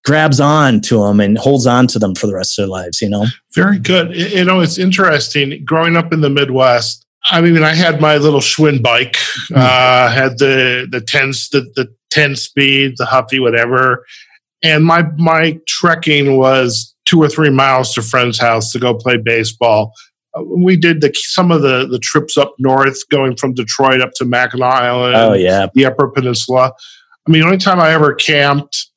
grabs 0.07 0.39
on 0.39 0.79
to 0.79 1.03
them 1.03 1.19
and 1.19 1.37
holds 1.37 1.67
on 1.67 1.85
to 1.85 1.99
them 1.99 2.15
for 2.15 2.27
the 2.27 2.33
rest 2.33 2.57
of 2.57 2.63
their 2.63 2.69
lives, 2.69 3.01
you 3.01 3.09
know? 3.09 3.25
Very 3.53 3.77
good. 3.77 4.15
You 4.15 4.45
know, 4.45 4.61
it's 4.61 4.77
interesting 4.77 5.65
growing 5.65 5.97
up 5.97 6.13
in 6.13 6.21
the 6.21 6.29
Midwest. 6.29 7.05
I 7.25 7.41
mean, 7.41 7.61
I 7.61 7.73
had 7.73 7.99
my 7.99 8.15
little 8.15 8.39
Schwinn 8.39 8.81
bike, 8.81 9.15
mm-hmm. 9.15 9.55
uh, 9.57 10.09
had 10.09 10.39
the, 10.39 10.87
the 10.89 11.01
10, 11.01 11.31
the, 11.51 11.69
the 11.75 11.93
10 12.11 12.37
speed, 12.37 12.93
the 12.95 13.05
Huffy, 13.05 13.41
whatever. 13.41 14.05
And 14.63 14.85
my, 14.85 15.03
my 15.17 15.59
trekking 15.67 16.37
was 16.37 16.95
two 17.03 17.21
or 17.21 17.27
three 17.27 17.49
miles 17.49 17.93
to 17.95 18.01
friend's 18.01 18.39
house 18.39 18.71
to 18.71 18.79
go 18.79 18.93
play 18.93 19.17
baseball. 19.17 19.91
Uh, 20.37 20.43
we 20.43 20.77
did 20.77 21.01
the, 21.01 21.13
some 21.15 21.51
of 21.51 21.63
the, 21.63 21.85
the 21.85 21.99
trips 21.99 22.37
up 22.37 22.55
north, 22.59 22.97
going 23.09 23.35
from 23.35 23.53
Detroit 23.53 23.99
up 23.99 24.11
to 24.15 24.23
Mackinac 24.23 24.83
Island. 24.83 25.15
Oh, 25.17 25.33
yeah. 25.33 25.67
The 25.73 25.85
Upper 25.85 26.07
Peninsula. 26.07 26.71
I 27.27 27.29
mean, 27.29 27.41
the 27.41 27.47
only 27.47 27.57
time 27.57 27.81
I 27.81 27.91
ever 27.91 28.15
camped 28.15 28.87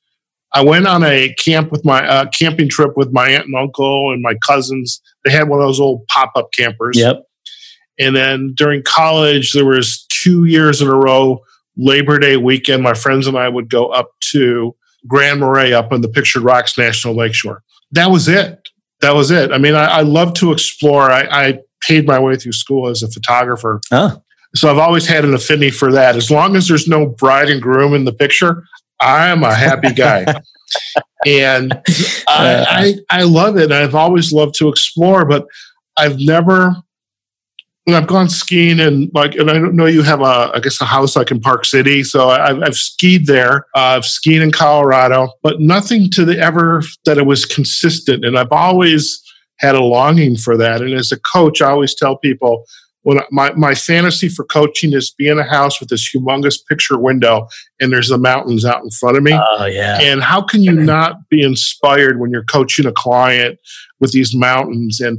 I 0.53 0.65
went 0.65 0.87
on 0.87 1.05
a 1.05 1.33
camp 1.35 1.71
with 1.71 1.85
my 1.85 2.07
uh, 2.07 2.27
camping 2.31 2.69
trip 2.69 2.97
with 2.97 3.13
my 3.13 3.29
aunt 3.29 3.47
and 3.47 3.55
uncle 3.55 4.13
and 4.13 4.21
my 4.23 4.35
cousins. 4.47 5.01
They 5.25 5.31
had 5.31 5.49
one 5.49 5.61
of 5.61 5.67
those 5.67 5.81
old 5.81 6.07
pop 6.09 6.33
up 6.35 6.53
campers. 6.53 6.99
Yep. 6.99 7.25
And 7.99 8.17
then 8.17 8.55
during 8.57 8.83
college, 8.83 9.53
there 9.53 9.67
was 9.67 10.07
two 10.09 10.47
years 10.47 10.81
in 10.81 10.89
a 10.89 10.95
row, 10.95 11.41
Labor 11.77 12.19
Day 12.19 12.37
weekend, 12.37 12.83
my 12.83 12.95
friends 12.95 13.27
and 13.27 13.37
I 13.37 13.49
would 13.49 13.69
go 13.69 13.87
up 13.87 14.11
to 14.33 14.75
Grand 15.07 15.41
Marais 15.41 15.73
up 15.73 15.93
on 15.93 16.01
the 16.01 16.09
Pictured 16.09 16.43
Rocks 16.43 16.77
National 16.77 17.15
Lakeshore. 17.15 17.63
That 17.93 18.11
was 18.11 18.27
it. 18.27 18.69
That 19.01 19.15
was 19.15 19.31
it. 19.31 19.53
I 19.53 19.59
mean, 19.59 19.75
I, 19.75 19.85
I 19.85 20.01
love 20.01 20.35
to 20.35 20.53
explore. 20.53 21.11
I, 21.11 21.23
I, 21.31 21.59
paid 21.83 22.07
my 22.07 22.19
way 22.19 22.37
through 22.37 22.53
school 22.53 22.89
as 22.89 23.03
a 23.03 23.11
photographer. 23.11 23.81
Oh. 23.91 24.23
So 24.55 24.71
I've 24.71 24.79
always 24.79 25.07
had 25.07 25.25
an 25.25 25.33
affinity 25.33 25.71
for 25.71 25.91
that. 25.93 26.17
As 26.17 26.31
long 26.31 26.57
as 26.57 26.69
there's 26.69 26.89
no 26.89 27.07
bride 27.07 27.49
and 27.49 27.63
groom 27.63 27.95
in 27.95 28.05
the 28.05 28.13
picture, 28.13 28.65
I'm 29.01 29.43
a 29.43 29.55
happy 29.55 29.93
guy. 29.93 30.25
and 31.27 31.73
I, 32.29 32.95
I, 33.09 33.21
I 33.21 33.23
love 33.23 33.57
it. 33.57 33.73
I've 33.73 33.95
always 33.95 34.33
loved 34.33 34.55
to 34.57 34.69
explore, 34.69 35.25
but 35.25 35.47
I've 35.97 36.19
never 36.19 36.77
I've 37.89 38.07
gone 38.07 38.29
skiing 38.29 38.81
and 38.81 39.11
like, 39.15 39.35
and 39.35 39.51
I 39.51 39.55
don't 39.55 39.75
know 39.75 39.87
you 39.87 40.03
have 40.03 40.21
a, 40.21 40.53
I 40.55 40.61
guess 40.63 40.81
a 40.81 40.85
house 40.85 41.17
like 41.17 41.31
in 41.31 41.41
Park 41.41 41.65
City. 41.65 42.03
So 42.03 42.29
I've, 42.29 42.63
I've 42.63 42.75
skied 42.75 43.27
there. 43.27 43.67
Uh, 43.75 43.97
I've 43.97 44.05
skied 44.05 44.43
in 44.43 44.53
Colorado, 44.53 45.33
but 45.43 45.61
nothing 45.61 46.11
to 46.11 46.25
the 46.25 46.39
ever 46.39 46.83
that 47.05 47.19
it 47.19 47.27
was 47.27 47.45
consistent. 47.45 48.25
And 48.25 48.39
I've 48.39 48.53
always 48.53 49.23
had 49.59 49.75
a 49.75 49.83
longing 49.83 50.37
for 50.37 50.57
that. 50.57 50.83
And 50.83 50.95
as 50.95 51.13
a 51.13 51.21
coach, 51.21 51.61
I 51.61 51.71
always 51.71 51.95
tell 51.95 52.17
people 52.17 52.65
when 53.03 53.19
my, 53.31 53.53
my 53.55 53.75
fantasy 53.75 54.29
for 54.29 54.45
coaching 54.45 54.93
is 54.93 55.11
be 55.11 55.29
in 55.29 55.39
a 55.39 55.45
house 55.45 55.81
with 55.81 55.89
this 55.89 56.11
humongous 56.15 56.59
picture 56.67 56.99
window 56.99 57.49
and 57.81 57.93
there's 57.93 58.09
the 58.09 58.19
mountains 58.19 58.65
out 58.65 58.83
in 58.83 58.91
front 58.91 59.17
of 59.17 59.23
me. 59.23 59.33
Oh, 59.33 59.67
yeah. 59.67 60.01
And 60.01 60.23
how 60.23 60.43
can 60.43 60.63
you 60.63 60.73
not 60.73 61.29
be 61.29 61.43
inspired 61.43 62.21
when 62.21 62.31
you're 62.31 62.45
coaching 62.45 62.87
a 62.87 62.93
client 62.93 63.59
with 64.01 64.13
these 64.13 64.35
mountains? 64.35 65.01
And 65.01 65.19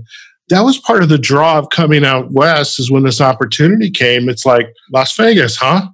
that 0.50 0.62
was 0.62 0.78
part 0.78 1.02
of 1.02 1.10
the 1.10 1.18
draw 1.18 1.58
of 1.58 1.70
coming 1.70 2.06
out 2.06 2.32
west 2.32 2.80
is 2.80 2.92
when 2.92 3.04
this 3.04 3.22
opportunity 3.22 3.90
came. 3.90 4.30
It's 4.30 4.46
like 4.46 4.68
Las 4.92 5.16
Vegas, 5.16 5.56
huh? 5.56 5.90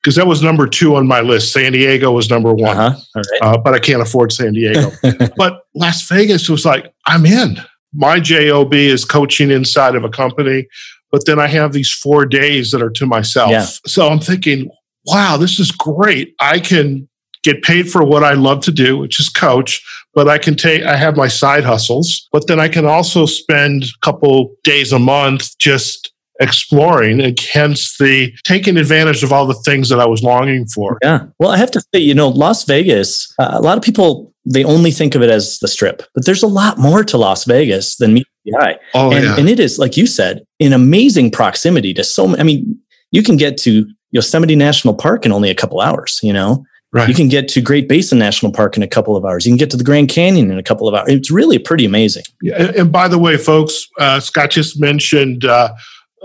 Because 0.00 0.16
that 0.16 0.26
was 0.26 0.42
number 0.42 0.66
two 0.66 0.96
on 0.96 1.06
my 1.06 1.20
list. 1.20 1.52
San 1.52 1.72
Diego 1.72 2.10
was 2.10 2.28
number 2.28 2.52
one, 2.52 2.76
uh-huh. 2.76 3.22
uh, 3.40 3.58
but 3.58 3.72
I 3.72 3.78
can't 3.78 4.02
afford 4.02 4.32
San 4.32 4.52
Diego. 4.52 4.90
but 5.36 5.62
Las 5.74 6.08
Vegas 6.08 6.48
was 6.48 6.64
like, 6.64 6.92
I'm 7.06 7.24
in. 7.24 7.56
My 7.94 8.18
job 8.18 8.74
is 8.74 9.04
coaching 9.04 9.50
inside 9.50 9.94
of 9.94 10.02
a 10.02 10.08
company 10.08 10.66
but 11.12 11.26
then 11.26 11.38
I 11.38 11.46
have 11.46 11.72
these 11.72 11.92
four 11.92 12.24
days 12.24 12.72
that 12.72 12.82
are 12.82 12.90
to 12.90 13.06
myself. 13.06 13.50
Yeah. 13.50 13.66
So 13.86 14.08
I'm 14.08 14.18
thinking, 14.18 14.70
wow, 15.06 15.36
this 15.36 15.60
is 15.60 15.70
great. 15.70 16.34
I 16.40 16.58
can 16.58 17.08
get 17.42 17.62
paid 17.62 17.90
for 17.90 18.04
what 18.04 18.24
I 18.24 18.32
love 18.32 18.60
to 18.64 18.72
do, 18.72 18.96
which 18.96 19.20
is 19.20 19.28
coach, 19.28 19.84
but 20.14 20.28
I 20.28 20.38
can 20.38 20.54
take, 20.56 20.82
I 20.84 20.96
have 20.96 21.16
my 21.16 21.28
side 21.28 21.64
hustles, 21.64 22.28
but 22.32 22.46
then 22.46 22.60
I 22.60 22.68
can 22.68 22.86
also 22.86 23.26
spend 23.26 23.84
a 23.84 23.98
couple 24.00 24.54
days 24.64 24.92
a 24.92 24.98
month 24.98 25.58
just 25.58 26.12
exploring 26.40 27.20
and 27.20 27.38
hence 27.52 27.96
the 27.98 28.32
taking 28.44 28.76
advantage 28.76 29.22
of 29.22 29.32
all 29.32 29.46
the 29.46 29.60
things 29.64 29.88
that 29.88 30.00
I 30.00 30.06
was 30.06 30.22
longing 30.22 30.66
for. 30.66 30.98
Yeah. 31.02 31.26
Well, 31.38 31.50
I 31.50 31.56
have 31.56 31.70
to 31.72 31.80
say, 31.94 32.00
you 32.00 32.14
know, 32.14 32.28
Las 32.28 32.64
Vegas, 32.64 33.32
uh, 33.38 33.50
a 33.52 33.60
lot 33.60 33.76
of 33.76 33.82
people, 33.82 34.32
they 34.44 34.64
only 34.64 34.90
think 34.90 35.14
of 35.14 35.22
it 35.22 35.30
as 35.30 35.58
the 35.58 35.68
strip, 35.68 36.02
but 36.14 36.24
there's 36.24 36.42
a 36.42 36.48
lot 36.48 36.78
more 36.78 37.04
to 37.04 37.16
Las 37.16 37.44
Vegas 37.44 37.96
than 37.96 38.14
meets 38.14 38.28
eye. 38.58 38.76
Oh, 38.94 39.12
and, 39.12 39.24
yeah. 39.24 39.36
and 39.38 39.48
it 39.48 39.60
is, 39.60 39.78
like 39.78 39.96
you 39.96 40.06
said, 40.06 40.44
in 40.58 40.72
amazing 40.72 41.30
proximity 41.30 41.94
to 41.94 42.04
so 42.04 42.26
many. 42.26 42.40
I 42.40 42.44
mean, 42.44 42.78
you 43.10 43.22
can 43.22 43.36
get 43.36 43.56
to 43.58 43.86
Yosemite 44.10 44.56
National 44.56 44.94
Park 44.94 45.24
in 45.24 45.32
only 45.32 45.50
a 45.50 45.54
couple 45.54 45.80
hours, 45.80 46.20
you 46.22 46.32
know? 46.32 46.64
Right. 46.94 47.08
You 47.08 47.14
can 47.14 47.28
get 47.28 47.48
to 47.48 47.62
Great 47.62 47.88
Basin 47.88 48.18
National 48.18 48.52
Park 48.52 48.76
in 48.76 48.82
a 48.82 48.86
couple 48.86 49.16
of 49.16 49.24
hours. 49.24 49.46
You 49.46 49.50
can 49.52 49.56
get 49.56 49.70
to 49.70 49.78
the 49.78 49.84
Grand 49.84 50.10
Canyon 50.10 50.50
in 50.50 50.58
a 50.58 50.62
couple 50.62 50.86
of 50.86 50.94
hours. 50.94 51.08
It's 51.08 51.30
really 51.30 51.58
pretty 51.58 51.86
amazing. 51.86 52.24
Yeah, 52.42 52.70
and 52.76 52.92
by 52.92 53.08
the 53.08 53.18
way, 53.18 53.38
folks, 53.38 53.88
uh, 53.98 54.20
Scott 54.20 54.50
just 54.50 54.78
mentioned 54.78 55.46
uh, 55.46 55.72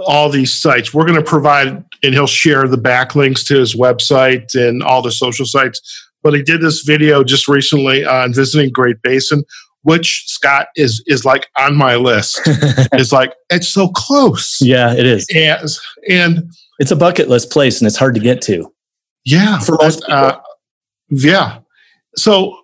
all 0.05 0.29
these 0.29 0.53
sites. 0.53 0.93
We're 0.93 1.05
going 1.05 1.19
to 1.19 1.23
provide, 1.23 1.69
and 2.03 2.13
he'll 2.13 2.27
share 2.27 2.67
the 2.67 2.77
backlinks 2.77 3.47
to 3.47 3.57
his 3.57 3.77
website 3.77 4.55
and 4.55 4.83
all 4.83 5.01
the 5.01 5.11
social 5.11 5.45
sites. 5.45 5.79
But 6.21 6.33
he 6.33 6.43
did 6.43 6.59
this 6.59 6.81
video 6.81 7.23
just 7.23 7.47
recently 7.47 8.03
on 8.03 8.33
visiting 8.33 8.69
Great 8.69 9.01
Basin, 9.03 9.45
which 9.87 10.25
Scott 10.27 10.67
is 10.75 11.01
is 11.07 11.23
like 11.23 11.47
on 11.57 11.77
my 11.77 11.95
list. 11.95 12.41
it's 12.45 13.13
like 13.13 13.33
it's 13.49 13.69
so 13.69 13.87
close. 13.87 14.57
Yeah, 14.59 14.93
it 14.93 15.05
is. 15.05 15.25
And, 15.33 15.61
and 16.09 16.51
it's 16.79 16.91
a 16.91 16.95
bucket 16.95 17.29
list 17.29 17.51
place, 17.51 17.79
and 17.79 17.87
it's 17.87 17.95
hard 17.95 18.13
to 18.15 18.19
get 18.19 18.41
to. 18.43 18.69
Yeah, 19.23 19.59
for 19.59 19.77
most 19.81 20.03
uh, 20.09 20.39
yeah. 21.09 21.59
So 22.17 22.57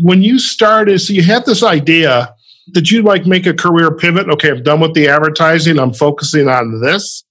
when 0.00 0.22
you 0.22 0.38
started, 0.38 0.98
so 1.00 1.12
you 1.12 1.22
had 1.22 1.44
this 1.44 1.62
idea 1.62 2.34
did 2.72 2.90
you 2.90 3.02
like 3.02 3.26
make 3.26 3.46
a 3.46 3.54
career 3.54 3.94
pivot? 3.94 4.28
Okay, 4.28 4.50
I'm 4.50 4.62
done 4.62 4.80
with 4.80 4.94
the 4.94 5.08
advertising. 5.08 5.78
I'm 5.78 5.92
focusing 5.92 6.48
on 6.48 6.80
this. 6.80 7.22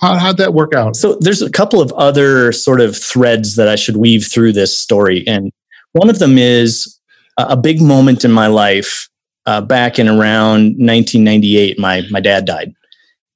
How, 0.00 0.18
how'd 0.18 0.38
that 0.38 0.54
work 0.54 0.74
out? 0.74 0.96
So 0.96 1.16
there's 1.20 1.42
a 1.42 1.50
couple 1.50 1.80
of 1.80 1.92
other 1.92 2.50
sort 2.50 2.80
of 2.80 2.96
threads 2.96 3.54
that 3.54 3.68
I 3.68 3.76
should 3.76 3.96
weave 3.96 4.26
through 4.26 4.54
this 4.54 4.76
story. 4.76 5.24
And 5.28 5.52
one 5.92 6.10
of 6.10 6.18
them 6.18 6.36
is 6.36 6.98
a 7.36 7.56
big 7.56 7.80
moment 7.80 8.24
in 8.24 8.32
my 8.32 8.46
life 8.46 9.08
uh, 9.46 9.60
back 9.60 9.98
in 9.98 10.08
around 10.08 10.76
1998. 10.78 11.78
My, 11.78 12.02
my 12.10 12.20
dad 12.20 12.44
died 12.44 12.72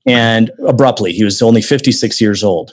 and 0.06 0.50
abruptly, 0.66 1.12
he 1.12 1.24
was 1.24 1.42
only 1.42 1.62
56 1.62 2.20
years 2.20 2.44
old 2.44 2.72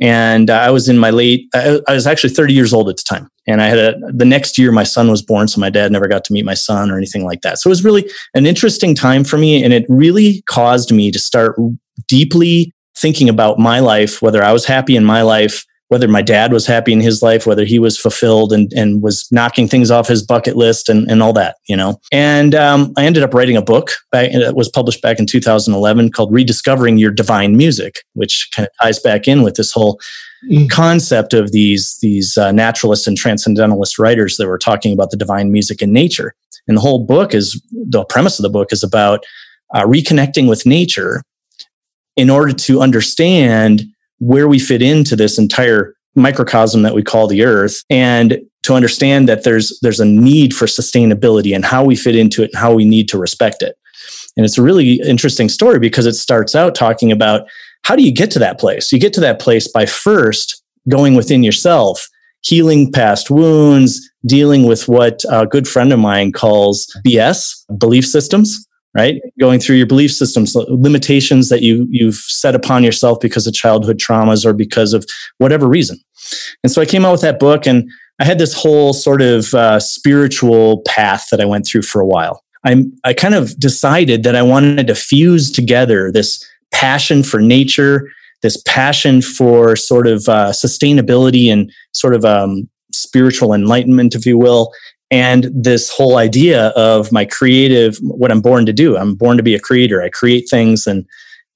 and 0.00 0.50
I 0.50 0.70
was 0.70 0.88
in 0.88 0.98
my 0.98 1.10
late. 1.10 1.48
I, 1.54 1.80
was 1.88 2.06
actually 2.06 2.30
30 2.30 2.52
years 2.52 2.72
old 2.72 2.88
at 2.88 2.96
the 2.96 3.02
time, 3.02 3.28
and 3.46 3.62
I 3.62 3.66
had 3.66 3.78
a, 3.78 3.94
the 4.12 4.24
next 4.24 4.58
year 4.58 4.72
my 4.72 4.82
son 4.82 5.10
was 5.10 5.22
born, 5.22 5.48
so 5.48 5.60
my 5.60 5.70
dad 5.70 5.92
never 5.92 6.08
got 6.08 6.24
to 6.24 6.32
meet 6.32 6.44
my 6.44 6.54
son 6.54 6.90
or 6.90 6.96
anything 6.96 7.24
like 7.24 7.42
that. 7.42 7.58
So 7.58 7.68
it 7.68 7.72
was 7.72 7.84
really 7.84 8.10
an 8.34 8.46
interesting 8.46 8.94
time 8.94 9.24
for 9.24 9.38
me, 9.38 9.62
and 9.62 9.72
it 9.72 9.86
really 9.88 10.42
caused 10.46 10.92
me 10.92 11.10
to 11.12 11.18
start 11.18 11.56
deeply 12.08 12.72
thinking 12.96 13.28
about 13.28 13.58
my 13.58 13.80
life, 13.80 14.20
whether 14.20 14.42
I 14.42 14.52
was 14.52 14.64
happy 14.66 14.96
in 14.96 15.04
my 15.04 15.22
life, 15.22 15.64
whether 15.94 16.08
my 16.08 16.22
dad 16.22 16.52
was 16.52 16.66
happy 16.66 16.92
in 16.92 17.00
his 17.00 17.22
life, 17.22 17.46
whether 17.46 17.64
he 17.64 17.78
was 17.78 17.96
fulfilled 17.96 18.52
and, 18.52 18.72
and 18.72 19.00
was 19.00 19.28
knocking 19.30 19.68
things 19.68 19.92
off 19.92 20.08
his 20.08 20.24
bucket 20.24 20.56
list 20.56 20.88
and, 20.88 21.08
and 21.08 21.22
all 21.22 21.32
that, 21.32 21.54
you 21.68 21.76
know. 21.76 22.00
And 22.10 22.52
um, 22.52 22.92
I 22.96 23.04
ended 23.04 23.22
up 23.22 23.32
writing 23.32 23.56
a 23.56 23.62
book 23.62 23.92
back, 24.10 24.32
that 24.32 24.56
was 24.56 24.68
published 24.68 25.02
back 25.02 25.20
in 25.20 25.26
2011 25.26 26.10
called 26.10 26.32
Rediscovering 26.32 26.98
Your 26.98 27.12
Divine 27.12 27.56
Music, 27.56 28.00
which 28.14 28.50
kind 28.52 28.66
of 28.66 28.72
ties 28.82 28.98
back 28.98 29.28
in 29.28 29.44
with 29.44 29.54
this 29.54 29.70
whole 29.70 30.00
mm. 30.50 30.68
concept 30.68 31.32
of 31.32 31.52
these, 31.52 31.96
these 32.02 32.36
uh, 32.36 32.50
naturalist 32.50 33.06
and 33.06 33.16
transcendentalist 33.16 33.96
writers 33.96 34.36
that 34.38 34.48
were 34.48 34.58
talking 34.58 34.92
about 34.92 35.12
the 35.12 35.16
divine 35.16 35.52
music 35.52 35.80
in 35.80 35.92
nature. 35.92 36.34
And 36.66 36.76
the 36.76 36.80
whole 36.80 37.06
book 37.06 37.34
is 37.34 37.62
the 37.70 38.04
premise 38.04 38.36
of 38.40 38.42
the 38.42 38.50
book 38.50 38.72
is 38.72 38.82
about 38.82 39.24
uh, 39.72 39.84
reconnecting 39.84 40.48
with 40.48 40.66
nature 40.66 41.22
in 42.16 42.30
order 42.30 42.52
to 42.52 42.80
understand 42.80 43.84
where 44.18 44.48
we 44.48 44.58
fit 44.58 44.82
into 44.82 45.16
this 45.16 45.38
entire 45.38 45.94
microcosm 46.14 46.82
that 46.82 46.94
we 46.94 47.02
call 47.02 47.26
the 47.26 47.44
earth 47.44 47.82
and 47.90 48.38
to 48.62 48.74
understand 48.74 49.28
that 49.28 49.44
there's 49.44 49.78
there's 49.82 50.00
a 50.00 50.04
need 50.04 50.54
for 50.54 50.66
sustainability 50.66 51.54
and 51.54 51.64
how 51.64 51.84
we 51.84 51.96
fit 51.96 52.16
into 52.16 52.42
it 52.42 52.50
and 52.52 52.60
how 52.60 52.72
we 52.72 52.84
need 52.84 53.08
to 53.08 53.18
respect 53.18 53.62
it. 53.62 53.76
And 54.36 54.44
it's 54.44 54.58
a 54.58 54.62
really 54.62 55.00
interesting 55.00 55.48
story 55.48 55.78
because 55.78 56.06
it 56.06 56.14
starts 56.14 56.54
out 56.54 56.74
talking 56.74 57.12
about 57.12 57.46
how 57.82 57.94
do 57.94 58.02
you 58.02 58.12
get 58.12 58.30
to 58.32 58.38
that 58.38 58.58
place? 58.58 58.90
You 58.90 58.98
get 58.98 59.12
to 59.14 59.20
that 59.20 59.40
place 59.40 59.68
by 59.68 59.86
first 59.86 60.62
going 60.88 61.14
within 61.14 61.42
yourself 61.42 62.08
healing 62.44 62.92
past 62.92 63.30
wounds 63.30 64.00
dealing 64.26 64.64
with 64.64 64.86
what 64.86 65.22
a 65.30 65.46
good 65.46 65.66
friend 65.66 65.92
of 65.92 65.98
mine 65.98 66.30
calls 66.30 66.86
bs 67.06 67.64
belief 67.78 68.06
systems 68.06 68.66
right? 68.94 69.20
Going 69.40 69.60
through 69.60 69.76
your 69.76 69.86
belief 69.86 70.12
systems, 70.12 70.54
limitations 70.54 71.48
that 71.48 71.62
you 71.62 71.86
you've 71.90 72.14
set 72.14 72.54
upon 72.54 72.84
yourself 72.84 73.18
because 73.20 73.46
of 73.46 73.54
childhood 73.54 73.98
traumas 73.98 74.46
or 74.46 74.52
because 74.52 74.92
of 74.92 75.04
whatever 75.38 75.68
reason. 75.68 75.98
And 76.62 76.70
so 76.72 76.80
I 76.80 76.86
came 76.86 77.04
out 77.04 77.12
with 77.12 77.20
that 77.22 77.40
book, 77.40 77.66
and 77.66 77.90
I 78.20 78.24
had 78.24 78.38
this 78.38 78.54
whole 78.54 78.92
sort 78.92 79.22
of 79.22 79.52
uh, 79.54 79.80
spiritual 79.80 80.82
path 80.86 81.26
that 81.30 81.40
I 81.40 81.44
went 81.44 81.66
through 81.66 81.82
for 81.82 82.00
a 82.00 82.06
while. 82.06 82.42
I 82.64 82.84
I 83.04 83.12
kind 83.12 83.34
of 83.34 83.58
decided 83.58 84.22
that 84.22 84.36
I 84.36 84.42
wanted 84.42 84.86
to 84.86 84.94
fuse 84.94 85.50
together 85.50 86.12
this 86.12 86.44
passion 86.72 87.22
for 87.22 87.40
nature, 87.40 88.08
this 88.42 88.60
passion 88.66 89.22
for 89.22 89.76
sort 89.76 90.06
of 90.06 90.28
uh, 90.28 90.50
sustainability 90.50 91.52
and 91.52 91.70
sort 91.92 92.14
of 92.14 92.24
um, 92.24 92.68
spiritual 92.92 93.52
enlightenment, 93.52 94.14
if 94.14 94.24
you 94.24 94.38
will, 94.38 94.72
and 95.14 95.48
this 95.54 95.90
whole 95.90 96.16
idea 96.16 96.68
of 96.70 97.12
my 97.12 97.24
creative 97.24 97.96
what 97.98 98.32
i'm 98.32 98.40
born 98.40 98.66
to 98.66 98.72
do 98.72 98.96
i'm 98.96 99.14
born 99.14 99.36
to 99.36 99.44
be 99.44 99.54
a 99.54 99.60
creator. 99.60 100.02
I 100.02 100.08
create 100.08 100.46
things 100.50 100.86
and 100.88 101.06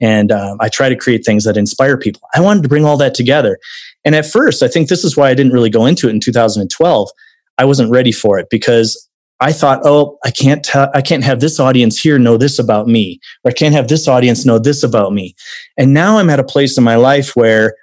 and 0.00 0.30
uh, 0.30 0.56
i 0.60 0.68
try 0.68 0.88
to 0.88 0.96
create 0.96 1.24
things 1.26 1.42
that 1.44 1.56
inspire 1.56 1.98
people. 1.98 2.22
I 2.34 2.40
wanted 2.40 2.62
to 2.62 2.68
bring 2.68 2.84
all 2.84 2.96
that 2.98 3.14
together. 3.14 3.58
And 4.04 4.14
at 4.14 4.26
first 4.26 4.62
i 4.62 4.68
think 4.68 4.88
this 4.88 5.04
is 5.04 5.16
why 5.16 5.28
i 5.30 5.34
didn't 5.34 5.52
really 5.52 5.70
go 5.70 5.86
into 5.86 6.06
it 6.08 6.12
in 6.12 6.20
2012 6.20 7.10
i 7.58 7.64
wasn't 7.64 7.90
ready 7.90 8.12
for 8.12 8.38
it 8.38 8.46
because 8.48 9.08
i 9.40 9.52
thought 9.52 9.80
oh 9.84 10.18
i 10.24 10.30
can't 10.30 10.64
tell 10.64 10.88
i 10.94 11.02
can't 11.02 11.24
have 11.24 11.40
this 11.40 11.58
audience 11.58 11.98
here 11.98 12.18
know 12.18 12.36
this 12.36 12.60
about 12.60 12.86
me. 12.86 13.18
Or 13.44 13.50
i 13.50 13.54
can't 13.60 13.74
have 13.74 13.88
this 13.88 14.06
audience 14.06 14.46
know 14.46 14.60
this 14.60 14.84
about 14.84 15.12
me. 15.12 15.34
And 15.76 15.92
now 15.92 16.18
i'm 16.18 16.30
at 16.30 16.44
a 16.44 16.52
place 16.54 16.78
in 16.78 16.84
my 16.84 16.94
life 17.10 17.34
where 17.34 17.74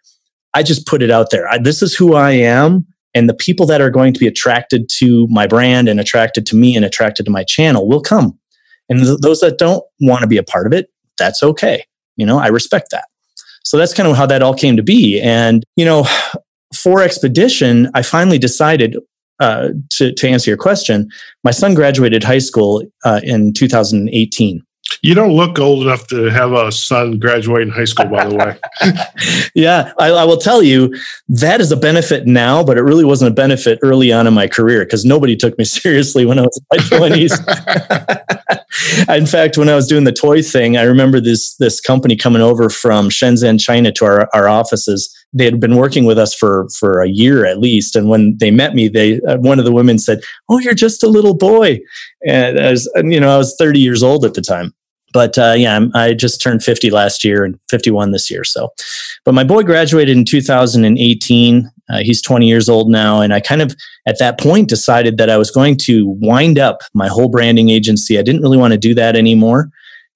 i 0.54 0.64
just 0.64 0.88
put 0.88 1.02
it 1.02 1.12
out 1.12 1.32
there. 1.32 1.50
I, 1.50 1.58
this 1.58 1.82
is 1.82 1.94
who 1.94 2.16
i 2.16 2.32
am 2.32 2.88
and 3.16 3.28
the 3.28 3.34
people 3.34 3.66
that 3.66 3.82
are 3.82 3.90
going 3.90 4.14
to 4.14 4.20
be 4.20 4.28
attracted 4.28 4.88
to 5.00 5.28
my 5.32 5.48
brand 5.48 5.90
and 5.90 6.00
attracted 6.00 6.46
to 6.46 6.56
me 6.56 6.76
and 6.76 6.86
attracted 6.86 7.26
to 7.26 7.32
my 7.32 7.44
channel 7.44 7.88
will 7.88 8.02
come 8.02 8.38
and 8.90 9.00
th- 9.00 9.18
those 9.22 9.40
that 9.40 9.58
don't 9.58 9.84
want 10.02 10.22
to 10.22 10.28
be 10.28 10.38
a 10.38 10.44
part 10.44 10.68
of 10.68 10.74
it 10.74 10.92
that's 11.18 11.42
okay 11.42 11.84
You 12.18 12.26
know, 12.26 12.40
I 12.40 12.48
respect 12.48 12.92
that. 12.92 13.06
So 13.64 13.78
that's 13.78 13.94
kind 13.94 14.08
of 14.08 14.16
how 14.16 14.26
that 14.28 14.44
all 14.44 14.54
came 14.54 14.78
to 14.78 14.84
be. 14.84 15.20
And, 15.22 15.64
you 15.76 15.86
know, 15.86 16.04
4XPEDITION, 16.74 17.90
I 17.94 18.02
finally 18.04 18.38
decided 18.38 18.98
uh, 19.40 19.70
to, 19.92 20.14
to 20.14 20.30
answer 20.30 20.50
your 20.50 20.58
question. 20.58 21.10
My 21.44 21.52
son 21.52 21.74
graduated 21.74 22.24
high 22.24 22.40
school 22.40 22.84
uh, 23.04 23.22
in 23.24 23.54
2018. 23.54 24.62
You 25.02 25.14
don't 25.14 25.32
look 25.32 25.60
old 25.60 25.84
enough 25.84 26.08
to 26.08 26.26
have 26.26 26.52
a 26.54 26.72
son 26.72 27.20
graduating 27.20 27.74
high 27.74 27.86
school, 27.86 28.08
by 28.08 28.28
the 28.28 28.36
way. 28.36 28.58
yeah, 29.56 29.92
I, 30.00 30.10
I, 30.10 30.24
will 30.24 30.38
tell 30.38 30.62
you 30.62 30.96
that 31.28 31.60
is 31.60 31.72
a 31.72 31.78
benefit 31.78 32.28
now, 32.28 32.64
but 32.64 32.78
it 32.78 32.82
really 32.82 33.04
wasn't 33.04 33.32
a 33.32 33.34
benefit 33.34 33.80
early 33.82 34.12
on 34.12 34.28
in 34.28 34.34
my 34.34 34.48
career 34.48 34.84
because 34.86 35.04
nobody 35.04 35.36
took 35.36 35.58
me 35.58 35.64
seriously 35.66 36.26
when 36.26 36.40
I 36.40 36.44
was 36.44 36.60
in 36.60 36.66
my 36.72 36.98
twenties. 36.98 37.34
in 39.10 39.26
fact, 39.26 39.58
when 39.58 39.70
I 39.70 39.76
was 39.76 39.88
doing 39.88 40.04
the 40.04 40.12
toy 40.12 40.42
thing, 40.42 40.78
I 40.78 40.84
remember 40.84 41.20
this 41.20 41.56
this 41.56 41.82
company 41.82 42.16
coming 42.16 42.42
over 42.42 42.70
from 42.70 43.10
Shenzhen, 43.10 43.60
China, 43.60 43.92
to 43.94 44.06
our, 44.06 44.30
our 44.34 44.48
offices. 44.48 45.12
They 45.36 45.46
had 45.46 45.60
been 45.60 45.76
working 45.76 46.06
with 46.06 46.18
us 46.18 46.34
for 46.34 46.68
for 46.80 47.02
a 47.02 47.10
year 47.10 47.46
at 47.46 47.60
least, 47.60 47.96
and 47.96 48.10
when 48.10 48.38
they 48.40 48.52
met 48.52 48.74
me, 48.74 48.88
they 48.88 49.22
uh, 49.22 49.38
one 49.38 49.60
of 49.60 49.66
the 49.66 49.72
women 49.72 50.00
said, 50.00 50.22
"Oh, 50.50 50.60
you're 50.60 50.74
just 50.74 51.04
a 51.04 51.08
little 51.08 51.36
boy," 51.36 51.80
and 52.26 52.58
you 53.12 53.20
know, 53.20 53.34
I 53.34 53.38
was 53.38 53.56
30 53.60 53.80
years 53.80 54.02
old 54.02 54.26
at 54.26 54.34
the 54.34 54.42
time 54.42 54.74
but 55.16 55.38
uh, 55.38 55.54
yeah, 55.56 55.78
I'm, 55.78 55.92
i 55.96 56.14
just 56.14 56.42
turned 56.42 56.62
50 56.62 56.90
last 56.90 57.24
year 57.24 57.46
and 57.46 57.58
51 57.70 58.12
this 58.12 58.30
year. 58.30 58.44
So, 58.44 58.74
but 59.24 59.34
my 59.34 59.46
boy 59.46 59.64
graduated 59.64 60.18
in 60.18 60.26
2018. 60.26 61.72
Uh, 61.90 62.00
he's 62.02 62.22
20 62.22 62.46
years 62.46 62.68
old 62.68 62.90
now. 62.90 63.22
And 63.22 63.34
I 63.34 63.40
kind 63.40 63.62
of, 63.62 63.74
at 64.06 64.20
that 64.20 64.38
point, 64.38 64.68
decided 64.68 65.18
that 65.18 65.30
I 65.30 65.38
was 65.38 65.52
going 65.52 65.78
to 65.84 66.18
wind 66.20 66.60
up 66.60 66.82
my 66.94 67.08
whole 67.08 67.30
branding 67.30 67.70
agency. 67.70 68.20
I 68.20 68.24
didn't 68.24 68.42
really 68.42 68.58
want 68.58 68.74
to 68.74 68.78
do 68.78 68.94
that 68.96 69.16
anymore. 69.16 69.70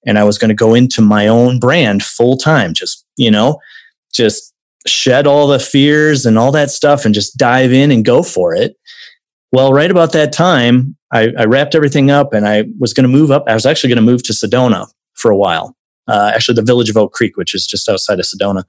And 0.06 0.20
I 0.20 0.26
was 0.26 0.38
going 0.38 0.50
to 0.50 0.56
go 0.56 0.74
into 0.74 1.02
my 1.02 1.28
own 1.28 1.60
brand 1.60 2.04
full 2.04 2.36
time, 2.36 2.74
just, 2.74 3.06
you 3.16 3.32
know, 3.32 3.58
just 4.14 4.54
shed 4.90 5.28
all 5.28 5.48
the 5.48 5.60
fears 5.60 6.26
and 6.26 6.38
all 6.38 6.52
that 6.52 6.72
stuff 6.72 7.06
and 7.06 7.14
just 7.14 7.38
dive 7.38 7.72
in 7.72 7.92
and 7.92 8.06
go 8.06 8.24
for 8.24 8.54
it. 8.54 8.76
Well, 9.52 9.74
right 9.74 9.90
about 9.90 10.12
that 10.14 10.32
time, 10.32 10.96
I, 11.12 11.30
I 11.38 11.46
wrapped 11.46 11.76
everything 11.76 12.12
up 12.12 12.34
and 12.34 12.48
I 12.48 12.66
was 12.80 12.94
going 12.94 13.04
to 13.04 13.10
move 13.10 13.32
up. 13.32 13.44
I 13.48 13.54
was 13.54 13.66
actually 13.66 13.90
going 13.90 14.06
to 14.06 14.12
move 14.12 14.24
to 14.24 14.34
Sedona 14.34 14.88
for 15.14 15.32
a 15.32 15.38
while, 15.38 15.76
uh, 16.08 16.32
actually, 16.34 16.56
the 16.56 16.62
village 16.62 16.90
of 16.90 16.98
Oak 16.98 17.14
Creek, 17.14 17.36
which 17.36 17.56
is 17.56 17.66
just 17.66 17.90
outside 17.90 18.20
of 18.20 18.26
Sedona. 18.26 18.64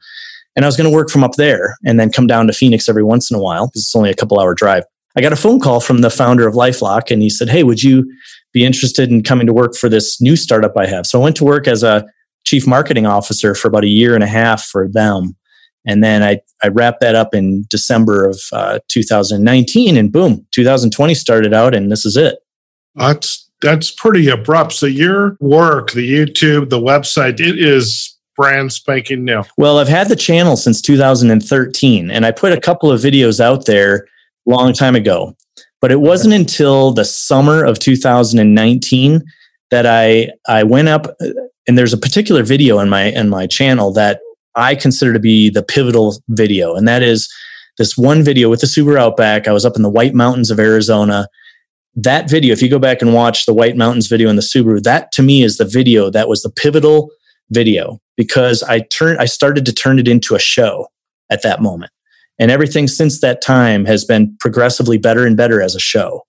And 0.57 0.65
I 0.65 0.69
was 0.69 0.77
going 0.77 0.91
to 0.91 0.95
work 0.95 1.11
from 1.11 1.23
up 1.23 1.35
there 1.35 1.77
and 1.85 2.01
then 2.01 2.11
come 2.11 2.27
down 2.27 2.47
to 2.47 2.53
Phoenix 2.53 2.89
every 2.89 3.05
once 3.05 3.31
in 3.31 3.37
a 3.37 3.41
while 3.41 3.67
because 3.67 3.83
it's 3.83 3.97
only 3.97 4.11
a 4.11 4.15
couple 4.15 4.41
hour 4.41 4.55
drive. 4.55 4.85
I 5.17 5.21
got 5.21 5.33
a 5.33 5.37
phone 5.37 5.61
call 5.61 5.81
from 5.81 6.01
the 6.01 6.11
founder 6.11 6.47
of 6.47 6.55
Lifelock 6.55 7.11
and 7.11 7.23
he 7.23 7.31
said, 7.31 7.49
Hey, 7.49 7.63
would 7.63 7.83
you 7.83 8.11
be 8.53 8.65
interested 8.65 9.11
in 9.11 9.23
coming 9.23 9.47
to 9.47 9.53
work 9.53 9.75
for 9.75 9.89
this 9.89 10.21
new 10.21 10.37
startup 10.37 10.77
I 10.77 10.87
have? 10.87 11.07
So 11.07 11.21
I 11.21 11.23
went 11.23 11.37
to 11.37 11.45
work 11.45 11.69
as 11.69 11.83
a 11.83 12.07
chief 12.45 12.67
marketing 12.67 13.07
officer 13.07 13.55
for 13.55 13.69
about 13.69 13.85
a 13.85 13.89
year 13.89 14.15
and 14.15 14.25
a 14.25 14.29
half 14.29 14.65
for 14.65 14.89
them. 14.89 15.37
And 15.91 16.05
then 16.05 16.23
I, 16.23 16.41
I 16.63 16.69
wrapped 16.69 17.01
that 17.01 17.17
up 17.17 17.35
in 17.35 17.67
December 17.69 18.29
of 18.29 18.41
uh, 18.53 18.79
2019, 18.87 19.97
and 19.97 20.13
boom, 20.13 20.47
2020 20.53 21.15
started 21.15 21.53
out, 21.53 21.75
and 21.75 21.91
this 21.91 22.07
is 22.07 22.17
it. 22.17 22.39
That's 22.95 23.51
that's 23.61 23.91
pretty 23.91 24.29
abrupt. 24.29 24.73
So 24.73 24.87
your 24.87 25.37
work, 25.41 25.91
the 25.91 26.09
YouTube, 26.09 26.71
the 26.71 26.79
website, 26.79 27.41
it 27.41 27.59
is 27.59 28.17
brand 28.37 28.73
spanking 28.73 29.25
new. 29.25 29.43
Well, 29.59 29.79
I've 29.79 29.89
had 29.89 30.09
the 30.09 30.15
channel 30.15 30.57
since 30.57 30.81
2013, 30.81 32.09
and 32.09 32.25
I 32.25 32.31
put 32.31 32.53
a 32.53 32.61
couple 32.61 32.93
of 32.93 33.01
videos 33.01 33.41
out 33.41 33.67
there 33.67 34.07
a 34.47 34.51
long 34.51 34.73
time 34.73 34.95
ago. 34.95 35.37
But 35.81 35.91
it 35.91 36.01
wasn't 36.01 36.35
until 36.35 36.93
the 36.93 37.05
summer 37.05 37.65
of 37.65 37.81
2019 37.81 39.25
that 39.73 39.87
I 39.87 40.31
I 40.47 40.63
went 40.63 40.89
up, 40.89 41.17
and 41.67 41.77
there's 41.77 41.93
a 41.93 41.99
particular 41.99 42.45
video 42.45 42.79
in 42.79 42.89
my 42.89 43.07
in 43.07 43.29
my 43.29 43.49
channel 43.49 43.93
that 43.95 44.21
I 44.55 44.75
consider 44.75 45.13
to 45.13 45.19
be 45.19 45.51
the 45.51 45.63
pivotal 45.63 46.23
video. 46.29 46.75
And 46.75 46.87
that 46.89 47.03
is 47.03 47.33
this 47.79 47.97
one 47.97 48.23
video 48.23 48.49
with 48.49 48.61
the 48.61 48.67
Subaru 48.67 48.99
Outback. 48.99 49.49
I 49.49 49.53
was 49.53 49.65
up 49.65 49.77
in 49.77 49.83
the 49.83 49.91
White 49.91 50.15
Mountains 50.15 50.51
of 50.51 50.59
Arizona. 50.59 51.29
That 51.95 52.31
video, 52.31 52.53
if 52.53 52.63
you 52.63 52.69
go 52.69 52.79
back 52.79 53.03
and 53.03 53.15
watch 53.15 53.47
the 53.47 53.55
White 53.55 53.77
Mountains 53.77 54.07
video 54.07 54.29
in 54.29 54.37
the 54.37 54.43
Subaru, 54.43 54.83
that 54.83 55.13
to 55.13 55.23
me 55.23 55.43
is 55.43 55.57
the 55.57 55.65
video 55.65 56.11
that 56.11 56.29
was 56.29 56.43
the 56.43 56.51
pivotal 56.51 57.11
video 57.51 58.01
because 58.17 58.63
I 58.63 58.81
turned 58.81 59.19
I 59.19 59.25
started 59.25 59.65
to 59.67 59.73
turn 59.73 59.99
it 59.99 60.07
into 60.07 60.35
a 60.35 60.39
show 60.39 60.89
at 61.31 61.43
that 61.43 61.61
moment. 61.61 61.93
And 62.39 62.51
everything 62.51 62.89
since 62.89 63.21
that 63.21 63.43
time 63.43 63.85
has 63.85 64.05
been 64.05 64.37
progressively 64.41 64.99
better 64.99 65.27
and 65.27 65.37
better 65.37 65.61
as 65.61 65.75
a 65.75 65.81
show. 65.81 66.25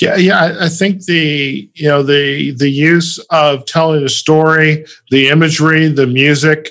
Yeah, 0.00 0.16
yeah. 0.16 0.56
I 0.60 0.68
think 0.68 1.06
the 1.06 1.68
you 1.74 1.88
know 1.88 2.02
the 2.02 2.52
the 2.52 2.70
use 2.70 3.18
of 3.30 3.64
telling 3.66 4.04
a 4.04 4.08
story, 4.08 4.84
the 5.10 5.28
imagery, 5.28 5.88
the 5.88 6.06
music, 6.06 6.70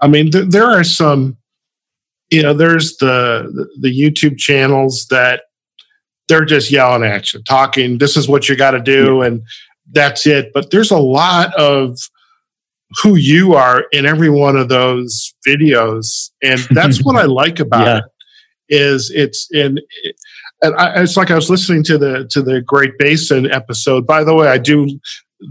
I 0.00 0.08
mean, 0.08 0.30
th- 0.30 0.48
there 0.48 0.66
are 0.66 0.84
some, 0.84 1.36
you 2.30 2.42
know, 2.42 2.54
there's 2.54 2.96
the, 2.96 3.68
the, 3.80 3.88
YouTube 3.88 4.38
channels 4.38 5.06
that 5.10 5.42
they're 6.28 6.44
just 6.44 6.70
yelling 6.70 7.04
at 7.04 7.32
you, 7.32 7.42
talking. 7.42 7.98
This 7.98 8.16
is 8.16 8.28
what 8.28 8.48
you 8.48 8.56
got 8.56 8.72
to 8.72 8.80
do, 8.80 9.22
and 9.22 9.42
that's 9.92 10.26
it. 10.26 10.50
But 10.52 10.70
there's 10.70 10.90
a 10.90 10.98
lot 10.98 11.54
of 11.54 11.98
who 13.02 13.16
you 13.16 13.54
are 13.54 13.84
in 13.92 14.06
every 14.06 14.30
one 14.30 14.56
of 14.56 14.68
those 14.68 15.34
videos, 15.46 16.30
and 16.42 16.60
that's 16.70 17.04
what 17.04 17.16
I 17.16 17.24
like 17.24 17.60
about 17.60 17.86
yeah. 17.86 17.98
it. 17.98 18.04
Is 18.66 19.12
it's 19.14 19.48
in. 19.52 19.78
and 20.62 20.74
I, 20.76 21.02
it's 21.02 21.18
like 21.18 21.30
I 21.30 21.34
was 21.34 21.50
listening 21.50 21.84
to 21.84 21.98
the 21.98 22.26
to 22.30 22.40
the 22.40 22.62
Great 22.62 22.92
Basin 22.98 23.50
episode. 23.50 24.06
By 24.06 24.24
the 24.24 24.34
way, 24.34 24.48
I 24.48 24.56
do 24.56 24.86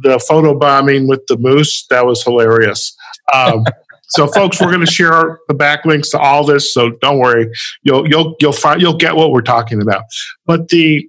the 0.01 0.19
photo 0.19 0.57
bombing 0.57 1.07
with 1.07 1.21
the 1.27 1.37
moose. 1.37 1.85
That 1.91 2.07
was 2.07 2.23
hilarious. 2.23 2.95
Um, 3.31 3.63
so, 4.15 4.27
folks, 4.27 4.61
we're 4.61 4.71
going 4.71 4.85
to 4.85 4.91
share 4.91 5.39
the 5.47 5.55
backlinks 5.55 6.11
to 6.11 6.19
all 6.19 6.45
this. 6.45 6.71
So 6.71 6.91
don't 7.01 7.17
worry, 7.17 7.49
you'll 7.81 8.07
you'll 8.07 8.35
you'll 8.39 8.53
find 8.53 8.79
you'll 8.79 8.97
get 8.97 9.15
what 9.15 9.31
we're 9.31 9.41
talking 9.41 9.81
about. 9.81 10.03
But 10.45 10.67
the 10.69 11.07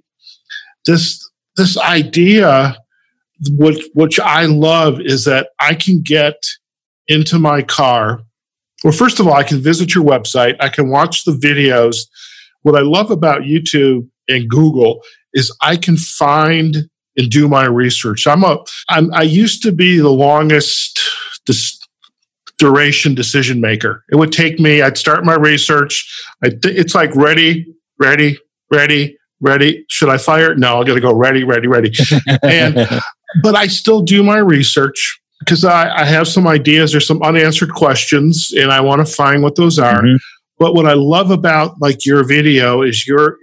this 0.85 1.21
this 1.55 1.77
idea, 1.77 2.75
which 3.51 3.85
which 3.93 4.19
I 4.19 4.45
love, 4.45 4.99
is 5.01 5.25
that 5.25 5.49
I 5.59 5.75
can 5.75 6.01
get 6.03 6.35
into 7.07 7.37
my 7.37 7.61
car. 7.61 8.21
Well, 8.83 8.93
first 8.93 9.19
of 9.19 9.27
all, 9.27 9.33
I 9.33 9.43
can 9.43 9.61
visit 9.61 9.93
your 9.93 10.03
website. 10.03 10.55
I 10.59 10.69
can 10.69 10.89
watch 10.89 11.25
the 11.25 11.31
videos. 11.31 11.97
What 12.63 12.75
I 12.75 12.81
love 12.81 13.11
about 13.11 13.41
YouTube 13.41 14.09
and 14.27 14.49
Google 14.49 15.01
is 15.33 15.55
I 15.61 15.77
can 15.77 15.97
find 15.97 16.75
and 17.17 17.29
do 17.29 17.47
my 17.47 17.65
research. 17.65 18.25
I'm 18.25 18.43
a 18.43 18.57
I'm, 18.89 19.13
I 19.13 19.21
used 19.21 19.61
to 19.61 19.71
be 19.71 19.99
the 19.99 20.09
longest 20.09 20.99
duration 22.57 23.15
decision 23.15 23.59
maker. 23.59 24.03
It 24.09 24.15
would 24.15 24.31
take 24.31 24.59
me, 24.59 24.81
I'd 24.81 24.97
start 24.97 25.25
my 25.25 25.35
research. 25.35 26.25
Th- 26.43 26.61
it's 26.63 26.95
like 26.95 27.15
ready, 27.15 27.65
ready, 27.99 28.37
ready, 28.71 29.17
ready. 29.41 29.85
Should 29.89 30.09
I 30.09 30.17
fire? 30.17 30.55
No, 30.55 30.81
I 30.81 30.83
got 30.83 30.95
to 30.95 31.01
go 31.01 31.13
ready, 31.13 31.43
ready, 31.43 31.67
ready. 31.67 31.91
and, 32.43 32.87
but 33.43 33.55
I 33.55 33.67
still 33.67 34.01
do 34.01 34.23
my 34.23 34.37
research 34.37 35.19
because 35.39 35.65
I, 35.65 35.93
I, 35.93 36.05
have 36.05 36.27
some 36.27 36.47
ideas 36.47 36.95
or 36.95 37.01
some 37.01 37.21
unanswered 37.21 37.73
questions 37.73 38.53
and 38.57 38.71
I 38.71 38.79
want 38.79 39.05
to 39.05 39.13
find 39.13 39.43
what 39.43 39.55
those 39.55 39.77
are. 39.77 40.01
Mm-hmm. 40.01 40.15
But 40.57 40.73
what 40.73 40.85
I 40.85 40.93
love 40.93 41.31
about 41.31 41.75
like 41.81 42.05
your 42.05 42.23
video 42.23 42.81
is 42.81 43.05
your, 43.05 43.37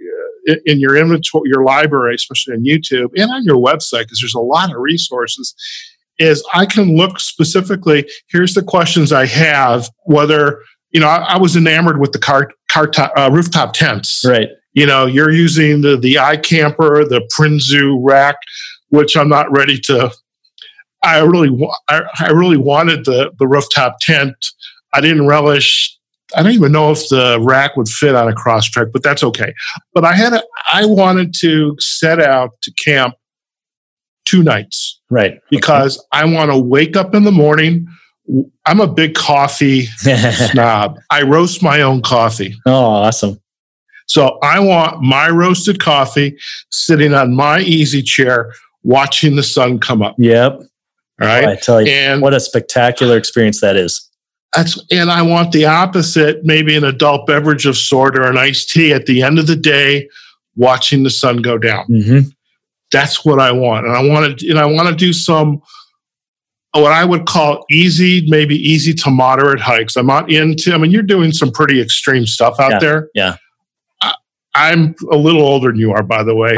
uh, 0.49 0.55
in 0.65 0.79
your 0.79 0.97
inventory, 0.97 1.43
your 1.45 1.63
library, 1.63 2.15
especially 2.15 2.55
on 2.55 2.63
YouTube 2.63 3.09
and 3.15 3.31
on 3.31 3.43
your 3.43 3.57
website, 3.57 4.05
because 4.05 4.19
there's 4.19 4.33
a 4.33 4.39
lot 4.39 4.71
of 4.71 4.77
resources 4.79 5.53
is 6.19 6.45
I 6.53 6.65
can 6.65 6.95
look 6.95 7.19
specifically. 7.19 8.07
Here's 8.29 8.53
the 8.53 8.63
questions 8.63 9.11
I 9.11 9.25
have. 9.25 9.89
Whether 10.05 10.59
you 10.93 10.99
know, 10.99 11.07
I, 11.07 11.33
I 11.33 11.37
was 11.37 11.57
enamored 11.57 11.99
with 11.99 12.11
the 12.11 12.19
car 12.19 12.51
car 12.69 12.87
top, 12.87 13.11
uh, 13.17 13.29
rooftop 13.31 13.73
tents. 13.73 14.23
Right. 14.25 14.47
You 14.73 14.85
know, 14.85 15.05
you're 15.05 15.31
using 15.31 15.81
the 15.81 15.97
the 15.97 16.15
iCamper, 16.15 17.09
the 17.09 17.27
Prinsu 17.37 17.99
rack, 18.01 18.35
which 18.89 19.17
I'm 19.17 19.29
not 19.29 19.51
ready 19.51 19.79
to. 19.81 20.11
I 21.03 21.19
really, 21.19 21.49
I, 21.89 22.03
I 22.19 22.29
really 22.29 22.57
wanted 22.57 23.05
the 23.05 23.31
the 23.37 23.47
rooftop 23.47 23.97
tent. 24.01 24.35
I 24.93 25.01
didn't 25.01 25.27
relish. 25.27 25.97
I 26.35 26.41
don't 26.41 26.53
even 26.53 26.71
know 26.71 26.91
if 26.91 27.09
the 27.09 27.39
rack 27.41 27.75
would 27.75 27.89
fit 27.89 28.15
on 28.15 28.27
a 28.27 28.35
Crosstrek, 28.35 28.91
but 28.91 29.03
that's 29.03 29.23
okay. 29.23 29.53
But 29.93 30.05
I 30.05 30.13
had 30.13 30.33
a, 30.33 30.43
I 30.71 30.85
wanted 30.85 31.35
to 31.41 31.75
set 31.79 32.19
out 32.19 32.51
to 32.63 32.73
camp 32.73 33.15
two 34.33 34.43
nights. 34.43 34.99
Right. 35.11 35.39
Because 35.51 35.97
okay. 35.97 36.07
I 36.11 36.25
want 36.25 36.49
to 36.51 36.57
wake 36.57 36.97
up 36.97 37.13
in 37.13 37.23
the 37.23 37.31
morning. 37.31 37.87
I'm 38.65 38.79
a 38.79 38.87
big 38.87 39.13
coffee 39.13 39.85
snob. 40.51 40.97
I 41.11 41.21
roast 41.21 41.61
my 41.61 41.81
own 41.81 42.01
coffee. 42.01 42.55
Oh, 42.65 42.85
awesome. 42.85 43.39
So 44.07 44.39
I 44.41 44.59
want 44.59 45.01
my 45.01 45.29
roasted 45.29 45.79
coffee 45.79 46.37
sitting 46.71 47.13
on 47.13 47.35
my 47.35 47.59
easy 47.59 48.01
chair 48.01 48.53
watching 48.81 49.35
the 49.35 49.43
sun 49.43 49.79
come 49.79 50.01
up. 50.01 50.15
Yep. 50.17 50.53
All 51.21 51.27
right. 51.27 51.45
Oh, 51.45 51.51
I 51.51 51.55
tell 51.55 51.81
you, 51.81 51.91
and 51.91 52.21
what 52.21 52.33
a 52.33 52.39
spectacular 52.39 53.17
experience 53.17 53.61
that 53.61 53.75
is. 53.75 54.09
That's 54.55 54.83
and 54.91 55.09
I 55.09 55.21
want 55.21 55.51
the 55.51 55.65
opposite, 55.65 56.43
maybe 56.43 56.75
an 56.75 56.83
adult 56.83 57.27
beverage 57.27 57.65
of 57.65 57.77
sort 57.77 58.17
or 58.17 58.29
an 58.29 58.37
iced 58.37 58.69
tea 58.69 58.93
at 58.93 59.05
the 59.05 59.21
end 59.21 59.39
of 59.39 59.47
the 59.47 59.55
day, 59.55 60.09
watching 60.55 61.03
the 61.03 61.09
sun 61.09 61.37
go 61.37 61.57
down. 61.57 61.85
Mm-hmm. 61.87 62.29
That's 62.93 63.25
what 63.25 63.39
I 63.41 63.51
want, 63.51 63.85
and 63.85 63.95
I 63.95 64.01
want 64.01 64.39
to, 64.39 64.49
and 64.49 64.57
I 64.57 64.65
want 64.65 64.87
to 64.87 64.95
do 64.95 65.11
some 65.11 65.61
what 66.75 66.91
I 66.91 67.05
would 67.05 67.25
call 67.27 67.65
easy, 67.69 68.25
maybe 68.29 68.55
easy 68.55 68.93
to 68.95 69.11
moderate 69.11 69.59
hikes. 69.59 69.95
I'm 69.95 70.07
not 70.07 70.31
into, 70.31 70.73
I 70.73 70.77
mean, 70.79 70.89
you're 70.89 71.03
doing 71.03 71.31
some 71.31 71.51
pretty 71.51 71.79
extreme 71.79 72.25
stuff 72.25 72.59
out 72.59 72.71
Yeah, 72.71 72.79
there. 72.79 73.09
yeah. 73.13 73.35
I, 74.01 74.15
I'm 74.55 74.95
a 75.11 75.15
little 75.15 75.43
older 75.43 75.71
than 75.71 75.79
you 75.79 75.91
are, 75.91 76.01
by 76.01 76.23
the 76.23 76.33
way. 76.33 76.55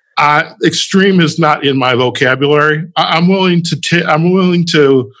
uh, 0.18 0.52
extreme 0.64 1.18
is 1.18 1.40
not 1.40 1.66
in 1.66 1.76
my 1.76 1.96
vocabulary. 1.96 2.88
I, 2.94 3.16
I'm 3.16 3.26
willing 3.26 3.62
to, 3.64 3.80
t- 3.80 4.04
I'm 4.04 4.30
willing 4.30 4.64
to 4.66 5.12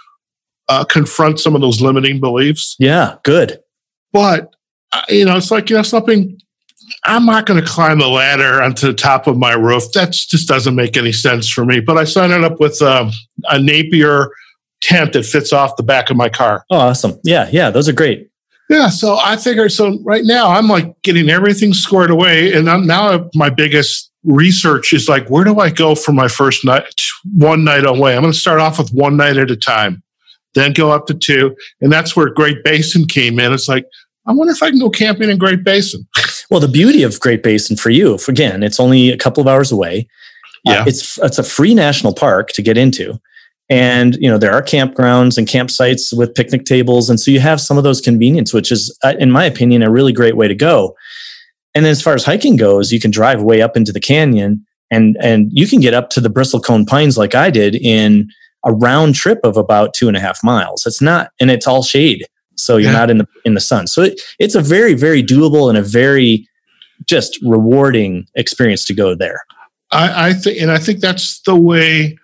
uh, 0.68 0.84
confront 0.84 1.40
some 1.40 1.56
of 1.56 1.60
those 1.60 1.80
limiting 1.80 2.20
beliefs. 2.20 2.76
Yeah, 2.78 3.16
good. 3.24 3.58
But, 4.12 4.54
uh, 4.92 5.02
you 5.08 5.24
know, 5.24 5.36
it's 5.38 5.50
like, 5.50 5.70
you 5.70 5.76
know, 5.76 5.82
something, 5.82 6.38
I'm 7.04 7.26
not 7.26 7.46
going 7.46 7.62
to 7.62 7.66
climb 7.68 7.98
the 7.98 8.08
ladder 8.08 8.62
onto 8.62 8.86
the 8.86 8.94
top 8.94 9.26
of 9.26 9.36
my 9.36 9.52
roof. 9.52 9.84
That 9.94 10.12
just 10.12 10.48
doesn't 10.48 10.74
make 10.74 10.96
any 10.96 11.12
sense 11.12 11.48
for 11.48 11.64
me. 11.64 11.80
But 11.80 11.98
I 11.98 12.04
signed 12.04 12.32
it 12.32 12.44
up 12.44 12.60
with 12.60 12.80
um, 12.82 13.10
a 13.48 13.58
Napier 13.58 14.30
tent 14.80 15.12
that 15.12 15.24
fits 15.24 15.52
off 15.52 15.76
the 15.76 15.82
back 15.82 16.10
of 16.10 16.16
my 16.16 16.28
car. 16.28 16.64
Oh, 16.70 16.78
awesome. 16.78 17.18
Yeah, 17.24 17.48
yeah, 17.52 17.70
those 17.70 17.88
are 17.88 17.92
great. 17.92 18.30
Yeah, 18.68 18.88
so 18.88 19.18
I 19.20 19.36
figured. 19.36 19.72
So 19.72 19.98
right 20.02 20.22
now, 20.24 20.48
I'm 20.48 20.68
like 20.68 20.94
getting 21.02 21.28
everything 21.28 21.74
squared 21.74 22.10
away, 22.10 22.54
and 22.54 22.70
I'm 22.70 22.86
now 22.86 23.28
my 23.34 23.50
biggest 23.50 24.10
research 24.22 24.92
is 24.92 25.08
like, 25.08 25.28
where 25.28 25.44
do 25.44 25.58
I 25.58 25.70
go 25.70 25.94
for 25.94 26.12
my 26.12 26.28
first 26.28 26.64
night, 26.64 26.84
one 27.34 27.64
night 27.64 27.84
away? 27.84 28.14
I'm 28.14 28.22
going 28.22 28.32
to 28.32 28.38
start 28.38 28.60
off 28.60 28.78
with 28.78 28.90
one 28.92 29.16
night 29.16 29.38
at 29.38 29.50
a 29.50 29.56
time, 29.56 30.02
then 30.54 30.72
go 30.72 30.92
up 30.92 31.06
to 31.06 31.14
two, 31.14 31.56
and 31.80 31.90
that's 31.90 32.14
where 32.14 32.30
Great 32.30 32.62
Basin 32.62 33.06
came 33.06 33.40
in. 33.40 33.52
It's 33.52 33.68
like, 33.68 33.86
I 34.26 34.32
wonder 34.32 34.52
if 34.52 34.62
I 34.62 34.70
can 34.70 34.78
go 34.78 34.90
camping 34.90 35.30
in 35.30 35.38
Great 35.38 35.64
Basin. 35.64 36.06
Well, 36.50 36.60
the 36.60 36.68
beauty 36.68 37.02
of 37.02 37.20
Great 37.20 37.42
Basin 37.42 37.76
for 37.76 37.90
you, 37.90 38.14
if, 38.14 38.28
again, 38.28 38.62
it's 38.62 38.80
only 38.80 39.10
a 39.10 39.16
couple 39.16 39.40
of 39.40 39.46
hours 39.46 39.70
away. 39.72 40.08
Uh, 40.66 40.72
Yeah. 40.72 40.84
it's 40.86 41.18
it's 41.18 41.38
a 41.38 41.42
free 41.42 41.74
national 41.74 42.12
park 42.12 42.50
to 42.52 42.60
get 42.62 42.76
into, 42.76 43.18
and 43.70 44.16
you 44.20 44.28
know 44.28 44.36
there 44.36 44.52
are 44.52 44.62
campgrounds 44.62 45.38
and 45.38 45.46
campsites 45.48 46.12
with 46.14 46.34
picnic 46.34 46.66
tables, 46.66 47.08
and 47.08 47.18
so 47.18 47.30
you 47.30 47.40
have 47.40 47.60
some 47.62 47.78
of 47.78 47.84
those 47.84 48.00
convenience, 48.02 48.52
which 48.52 48.70
is, 48.70 48.94
uh, 49.02 49.14
in 49.18 49.30
my 49.30 49.44
opinion, 49.46 49.82
a 49.82 49.90
really 49.90 50.12
great 50.12 50.36
way 50.36 50.48
to 50.48 50.54
go. 50.54 50.94
And 51.74 51.84
then 51.84 51.92
as 51.92 52.02
far 52.02 52.14
as 52.14 52.24
hiking 52.24 52.56
goes, 52.56 52.92
you 52.92 53.00
can 53.00 53.10
drive 53.10 53.42
way 53.42 53.62
up 53.62 53.74
into 53.76 53.90
the 53.92 54.00
canyon, 54.00 54.66
and 54.90 55.16
and 55.22 55.50
you 55.52 55.66
can 55.66 55.80
get 55.80 55.94
up 55.94 56.10
to 56.10 56.20
the 56.20 56.28
Bristlecone 56.28 56.86
Pines 56.86 57.16
like 57.16 57.34
I 57.34 57.48
did 57.48 57.76
in 57.76 58.28
a 58.66 58.72
round 58.72 59.14
trip 59.14 59.38
of 59.44 59.56
about 59.56 59.94
two 59.94 60.08
and 60.08 60.16
a 60.16 60.20
half 60.20 60.44
miles. 60.44 60.84
It's 60.84 61.00
not, 61.00 61.30
and 61.40 61.50
it's 61.50 61.66
all 61.66 61.82
shade, 61.82 62.26
so 62.60 62.76
you're 62.76 62.92
Yeah. 62.92 62.98
not 62.98 63.10
in 63.10 63.18
the 63.18 63.28
in 63.44 63.54
the 63.54 63.60
sun. 63.60 63.86
So 63.86 64.02
it, 64.02 64.20
it's 64.38 64.54
a 64.54 64.60
very 64.60 64.94
very 64.94 65.22
doable 65.22 65.68
and 65.68 65.78
a 65.78 65.82
very 65.82 66.46
just 67.06 67.38
rewarding 67.42 68.26
experience 68.34 68.84
to 68.86 68.94
go 68.94 69.14
there. 69.14 69.40
I, 69.92 70.28
I 70.28 70.32
think, 70.34 70.60
and 70.60 70.70
I 70.70 70.78
think 70.78 71.00
that's 71.00 71.40
the 71.40 71.56
way 71.56 72.18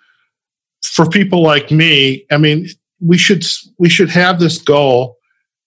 for 0.83 1.09
people 1.09 1.41
like 1.41 1.71
me. 1.71 2.25
I 2.31 2.37
mean, 2.37 2.67
we 2.99 3.17
should 3.17 3.45
we 3.77 3.89
should 3.89 4.09
have 4.09 4.39
this 4.39 4.57
goal, 4.57 5.17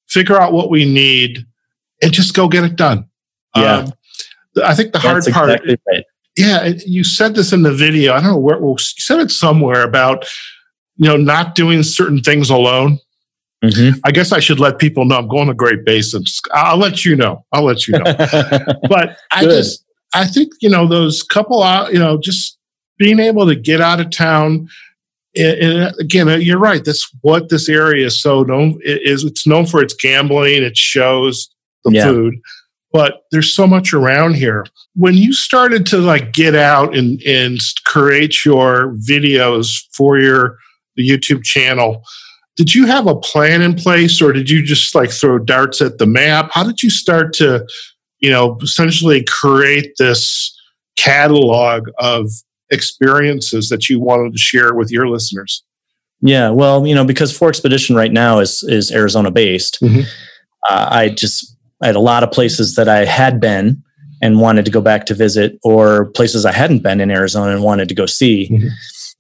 figure 0.09 0.41
out 0.41 0.53
what 0.53 0.71
we 0.71 0.85
need, 0.85 1.45
and 2.03 2.13
just 2.13 2.35
go 2.35 2.49
get 2.49 2.65
it 2.65 2.77
done. 2.77 3.09
Yeah. 3.57 3.79
Um, 3.79 3.93
I 4.65 4.75
think 4.75 4.93
the 4.93 4.99
hard 4.99 5.25
part, 5.33 5.51
exactly 5.51 5.79
right. 5.89 6.05
yeah, 6.37 6.73
you 6.87 7.05
said 7.05 7.35
this 7.35 7.53
in 7.53 7.63
the 7.63 7.73
video. 7.73 8.13
I 8.15 8.21
don't 8.21 8.31
know 8.31 8.39
where 8.39 8.59
well, 8.59 8.73
you 8.73 8.79
said 8.79 9.21
it 9.21 9.31
somewhere 9.31 9.83
about 9.83 10.27
you 10.97 11.09
know 11.09 11.17
not 11.17 11.55
doing 11.55 11.83
certain 11.83 12.21
things 12.21 12.51
alone. 12.51 12.99
Mhm. 13.65 14.01
I 14.05 14.11
guess 14.11 14.33
I 14.33 14.41
should 14.41 14.59
let 14.59 14.79
people 14.79 15.05
know 15.05 15.17
I'm 15.19 15.29
going 15.29 15.49
to 15.49 15.55
Great 15.55 15.85
Basins. 15.85 16.41
I'll 16.55 16.79
let 16.79 17.05
you 17.05 17.15
know. 17.15 17.45
I'll 17.53 17.65
let 17.65 17.87
you 17.87 17.95
know. 17.99 18.05
but 18.89 19.17
I 19.33 19.43
Good. 19.45 19.51
just 19.51 19.85
I 20.15 20.27
think 20.27 20.53
you 20.61 20.71
know 20.71 20.87
those 20.87 21.23
couple 21.23 21.63
out 21.63 21.93
you 21.93 21.99
know 21.99 22.19
just 22.19 22.59
being 22.99 23.19
able 23.21 23.47
to 23.47 23.55
get 23.55 23.81
out 23.81 24.01
of 24.01 24.11
town. 24.11 24.69
And 25.37 25.59
and 25.59 25.95
again, 26.01 26.29
uh, 26.29 26.37
you're 26.37 26.59
right. 26.59 26.85
That's 26.85 27.09
what 27.21 27.51
this 27.51 27.69
area 27.69 28.07
is 28.07 28.21
so 28.21 28.43
known 28.43 28.79
it 28.83 29.03
is. 29.03 29.25
It's 29.25 29.47
known 29.47 29.67
for 29.67 29.83
its 29.83 29.95
gambling, 29.95 30.63
its 30.63 30.81
shows, 30.81 31.49
the 31.85 31.93
Yeah. 31.93 32.05
food, 32.09 32.35
but 32.93 33.23
there's 33.31 33.55
so 33.55 33.67
much 33.67 33.93
around 33.93 34.35
here. 34.37 34.67
When 34.97 35.15
you 35.15 35.33
started 35.35 35.85
to 35.87 35.99
like 35.99 36.33
get 36.33 36.55
out 36.55 36.97
and 36.97 37.21
and 37.23 37.61
create 37.85 38.43
your 38.45 38.95
videos 39.07 39.69
for 39.93 40.19
your 40.19 40.57
the 40.97 41.09
YouTube 41.09 41.45
channel, 41.45 42.03
did 42.61 42.75
you 42.75 42.87
have 42.87 43.07
a 43.07 43.17
plan 43.17 43.63
in 43.63 43.75
place, 43.75 44.21
or 44.21 44.33
did 44.33 44.51
you 44.51 44.63
just 44.63 44.95
like 44.95 45.11
throw 45.11 45.39
darts 45.39 45.81
at 45.81 45.97
the 45.97 46.07
map? 46.07 46.51
How 46.53 46.63
did 46.63 46.83
you 46.83 46.91
start 46.91 47.33
to 47.35 47.67
you 48.23 48.29
know, 48.31 48.59
essentially 48.63 49.25
create 49.25 49.93
this 49.99 50.55
catalog 50.99 51.89
of 52.01 52.27
experiences 52.71 53.71
that 53.71 53.89
you 53.89 53.99
wanted 53.99 54.33
to 54.33 54.39
share 54.39 54.75
with 54.75 54.91
your 54.91 55.09
listeners. 55.09 55.65
Yeah, 56.21 56.51
well, 56.51 56.87
you 56.87 56.95
know, 56.95 57.05
because 57.07 57.33
4XPEDITION 57.37 57.97
right 57.97 58.13
now 58.13 58.39
is 58.41 58.63
is 58.69 58.93
Arizona 58.93 59.31
based, 59.31 59.79
Mhm. 59.81 60.05
uh, 60.69 60.87
I 60.91 61.09
just 61.09 61.57
I 61.83 61.87
had 61.87 61.97
a 61.97 62.01
lot 62.01 62.23
of 62.23 62.31
places 62.31 62.75
that 62.75 62.89
I 62.91 63.07
had 63.07 63.41
been 63.41 63.83
and 64.21 64.39
wanted 64.39 64.67
to 64.67 64.71
go 64.71 64.83
back 64.83 65.07
to 65.07 65.15
visit, 65.15 65.59
or 65.65 66.11
places 66.11 66.45
I 66.45 66.53
hadn't 66.53 66.83
been 66.83 67.01
in 67.01 67.11
Arizona 67.11 67.53
and 67.55 67.63
wanted 67.63 67.89
to 67.89 67.95
go 67.95 68.05
see. 68.05 68.51
Mhm. 68.51 68.69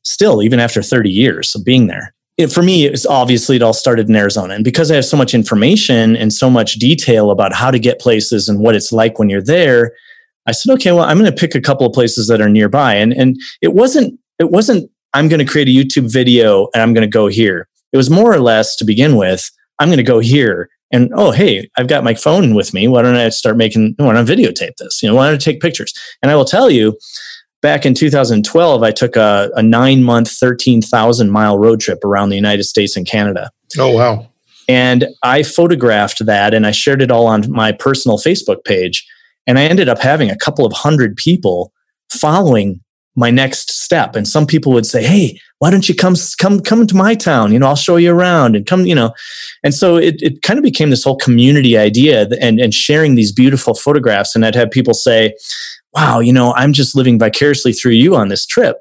Still, 0.02 0.42
even 0.42 0.60
after 0.60 0.82
thirty 0.82 1.10
years 1.10 1.54
of 1.54 1.64
being 1.64 1.86
there, 1.86 2.12
it, 2.40 2.52
for 2.52 2.62
me, 2.62 2.86
it's 2.86 3.06
obviously 3.06 3.56
it 3.56 3.62
all 3.62 3.72
started 3.72 4.08
in 4.08 4.16
Arizona, 4.16 4.54
and 4.54 4.64
because 4.64 4.90
I 4.90 4.96
have 4.96 5.04
so 5.04 5.16
much 5.16 5.34
information 5.34 6.16
and 6.16 6.32
so 6.32 6.50
much 6.50 6.74
detail 6.74 7.30
about 7.30 7.52
how 7.52 7.70
to 7.70 7.78
get 7.78 8.00
places 8.00 8.48
and 8.48 8.60
what 8.60 8.74
it's 8.74 8.92
like 8.92 9.18
when 9.18 9.28
you're 9.28 9.42
there, 9.42 9.92
I 10.46 10.52
said, 10.52 10.72
okay, 10.74 10.92
well, 10.92 11.04
I'm 11.04 11.18
going 11.18 11.30
to 11.30 11.36
pick 11.36 11.54
a 11.54 11.60
couple 11.60 11.86
of 11.86 11.92
places 11.92 12.26
that 12.28 12.40
are 12.40 12.48
nearby, 12.48 12.94
and 12.94 13.12
and 13.12 13.36
it 13.62 13.74
wasn't 13.74 14.18
it 14.38 14.50
wasn't 14.50 14.90
I'm 15.14 15.28
going 15.28 15.44
to 15.44 15.50
create 15.50 15.68
a 15.68 15.70
YouTube 15.70 16.10
video 16.10 16.68
and 16.72 16.82
I'm 16.82 16.94
going 16.94 17.08
to 17.08 17.12
go 17.12 17.26
here. 17.26 17.68
It 17.92 17.96
was 17.96 18.10
more 18.10 18.32
or 18.32 18.38
less 18.38 18.76
to 18.76 18.84
begin 18.84 19.16
with, 19.16 19.50
I'm 19.78 19.88
going 19.88 19.98
to 19.98 20.02
go 20.02 20.20
here 20.20 20.68
and 20.92 21.10
oh 21.14 21.30
hey, 21.30 21.68
I've 21.76 21.88
got 21.88 22.04
my 22.04 22.14
phone 22.14 22.54
with 22.54 22.74
me. 22.74 22.88
Why 22.88 23.02
don't 23.02 23.16
I 23.16 23.28
start 23.28 23.56
making? 23.56 23.94
Why 23.96 24.12
don't 24.12 24.16
I 24.16 24.34
videotape 24.34 24.76
this? 24.78 25.02
You 25.02 25.08
know, 25.08 25.14
why 25.14 25.26
don't 25.26 25.34
I 25.34 25.38
take 25.38 25.60
pictures? 25.60 25.92
And 26.22 26.30
I 26.30 26.36
will 26.36 26.44
tell 26.44 26.70
you, 26.70 26.98
back 27.62 27.84
in 27.84 27.94
2012, 27.94 28.82
I 28.82 28.90
took 28.90 29.16
a, 29.16 29.50
a 29.54 29.62
nine 29.62 30.02
month, 30.02 30.30
13,000 30.30 31.30
mile 31.30 31.58
road 31.58 31.80
trip 31.80 32.04
around 32.04 32.30
the 32.30 32.36
United 32.36 32.64
States 32.64 32.96
and 32.96 33.06
Canada. 33.06 33.50
Oh, 33.78 33.94
wow. 33.94 34.28
And 34.68 35.08
I 35.22 35.42
photographed 35.42 36.24
that 36.26 36.54
and 36.54 36.66
I 36.66 36.70
shared 36.70 37.02
it 37.02 37.10
all 37.10 37.26
on 37.26 37.50
my 37.50 37.72
personal 37.72 38.18
Facebook 38.18 38.64
page. 38.64 39.06
And 39.46 39.58
I 39.58 39.64
ended 39.64 39.88
up 39.88 39.98
having 39.98 40.30
a 40.30 40.36
couple 40.36 40.64
of 40.64 40.72
hundred 40.72 41.16
people 41.16 41.72
following 42.08 42.80
my 43.16 43.30
next 43.30 43.72
step. 43.72 44.14
And 44.14 44.28
some 44.28 44.46
people 44.46 44.72
would 44.72 44.86
say, 44.86 45.02
Hey, 45.02 45.40
why 45.58 45.70
don't 45.70 45.88
you 45.88 45.94
come, 45.94 46.14
come, 46.38 46.60
come 46.60 46.86
to 46.86 46.96
my 46.96 47.14
town? 47.14 47.52
You 47.52 47.58
know, 47.58 47.66
I'll 47.66 47.76
show 47.76 47.96
you 47.96 48.12
around 48.12 48.54
and 48.54 48.64
come, 48.64 48.86
you 48.86 48.94
know. 48.94 49.12
And 49.64 49.74
so 49.74 49.96
it, 49.96 50.22
it 50.22 50.42
kind 50.42 50.58
of 50.58 50.62
became 50.62 50.90
this 50.90 51.02
whole 51.02 51.16
community 51.16 51.76
idea 51.76 52.28
and, 52.40 52.60
and 52.60 52.72
sharing 52.72 53.16
these 53.16 53.32
beautiful 53.32 53.74
photographs. 53.74 54.36
And 54.36 54.46
I'd 54.46 54.54
have 54.54 54.70
people 54.70 54.94
say, 54.94 55.34
Wow, 55.94 56.20
you 56.20 56.32
know, 56.32 56.54
I'm 56.54 56.72
just 56.72 56.94
living 56.96 57.18
vicariously 57.18 57.72
through 57.72 57.92
you 57.92 58.14
on 58.14 58.28
this 58.28 58.46
trip. 58.46 58.78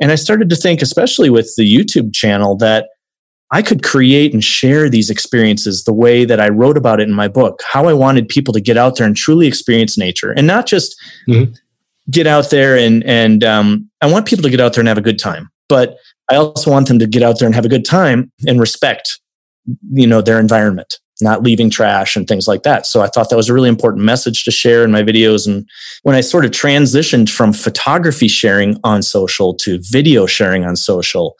And 0.00 0.10
I 0.12 0.14
started 0.14 0.48
to 0.50 0.56
think, 0.56 0.80
especially 0.80 1.28
with 1.30 1.52
the 1.56 1.64
YouTube 1.64 2.14
channel, 2.14 2.56
that 2.58 2.88
I 3.50 3.62
could 3.62 3.82
create 3.82 4.32
and 4.32 4.44
share 4.44 4.88
these 4.88 5.10
experiences 5.10 5.84
the 5.84 5.92
way 5.92 6.24
that 6.24 6.40
I 6.40 6.48
wrote 6.48 6.76
about 6.76 7.00
it 7.00 7.08
in 7.08 7.14
my 7.14 7.28
book, 7.28 7.60
how 7.70 7.88
I 7.88 7.94
wanted 7.94 8.28
people 8.28 8.52
to 8.54 8.60
get 8.60 8.76
out 8.76 8.96
there 8.96 9.06
and 9.06 9.16
truly 9.16 9.46
experience 9.46 9.96
nature 9.96 10.32
and 10.32 10.46
not 10.46 10.66
just 10.66 10.94
Mhm. 11.28 11.54
get 12.10 12.26
out 12.26 12.50
there 12.50 12.76
and, 12.76 13.02
and 13.04 13.42
um, 13.44 13.90
I 14.00 14.06
want 14.10 14.26
people 14.26 14.42
to 14.42 14.50
get 14.50 14.60
out 14.60 14.74
there 14.74 14.80
and 14.80 14.88
have 14.88 14.98
a 14.98 15.02
good 15.02 15.18
time. 15.18 15.48
But 15.68 15.96
I 16.30 16.36
also 16.36 16.70
want 16.70 16.88
them 16.88 16.98
to 16.98 17.06
get 17.06 17.22
out 17.22 17.38
there 17.38 17.46
and 17.46 17.54
have 17.54 17.64
a 17.64 17.70
good 17.70 17.84
time 17.86 18.30
and 18.46 18.60
respect, 18.60 19.18
you 19.92 20.06
know, 20.06 20.20
their 20.20 20.38
environment, 20.38 20.98
not 21.20 21.42
leaving 21.42 21.70
trash 21.70 22.16
and 22.16 22.28
things 22.28 22.46
like 22.46 22.62
that. 22.62 22.86
So 22.86 23.00
I 23.00 23.08
thought 23.08 23.30
that 23.30 23.36
was 23.36 23.48
a 23.48 23.54
really 23.54 23.68
important 23.68 24.04
message 24.04 24.44
to 24.44 24.50
share 24.50 24.84
in 24.84 24.92
my 24.92 25.02
videos. 25.02 25.46
And 25.46 25.68
when 26.02 26.14
I 26.14 26.20
sort 26.20 26.44
of 26.44 26.50
transitioned 26.50 27.28
from 27.28 27.52
photography 27.52 28.28
sharing 28.28 28.76
on 28.84 29.02
social 29.02 29.54
to 29.56 29.80
video 29.90 30.26
sharing 30.26 30.64
on 30.64 30.76
social, 30.76 31.36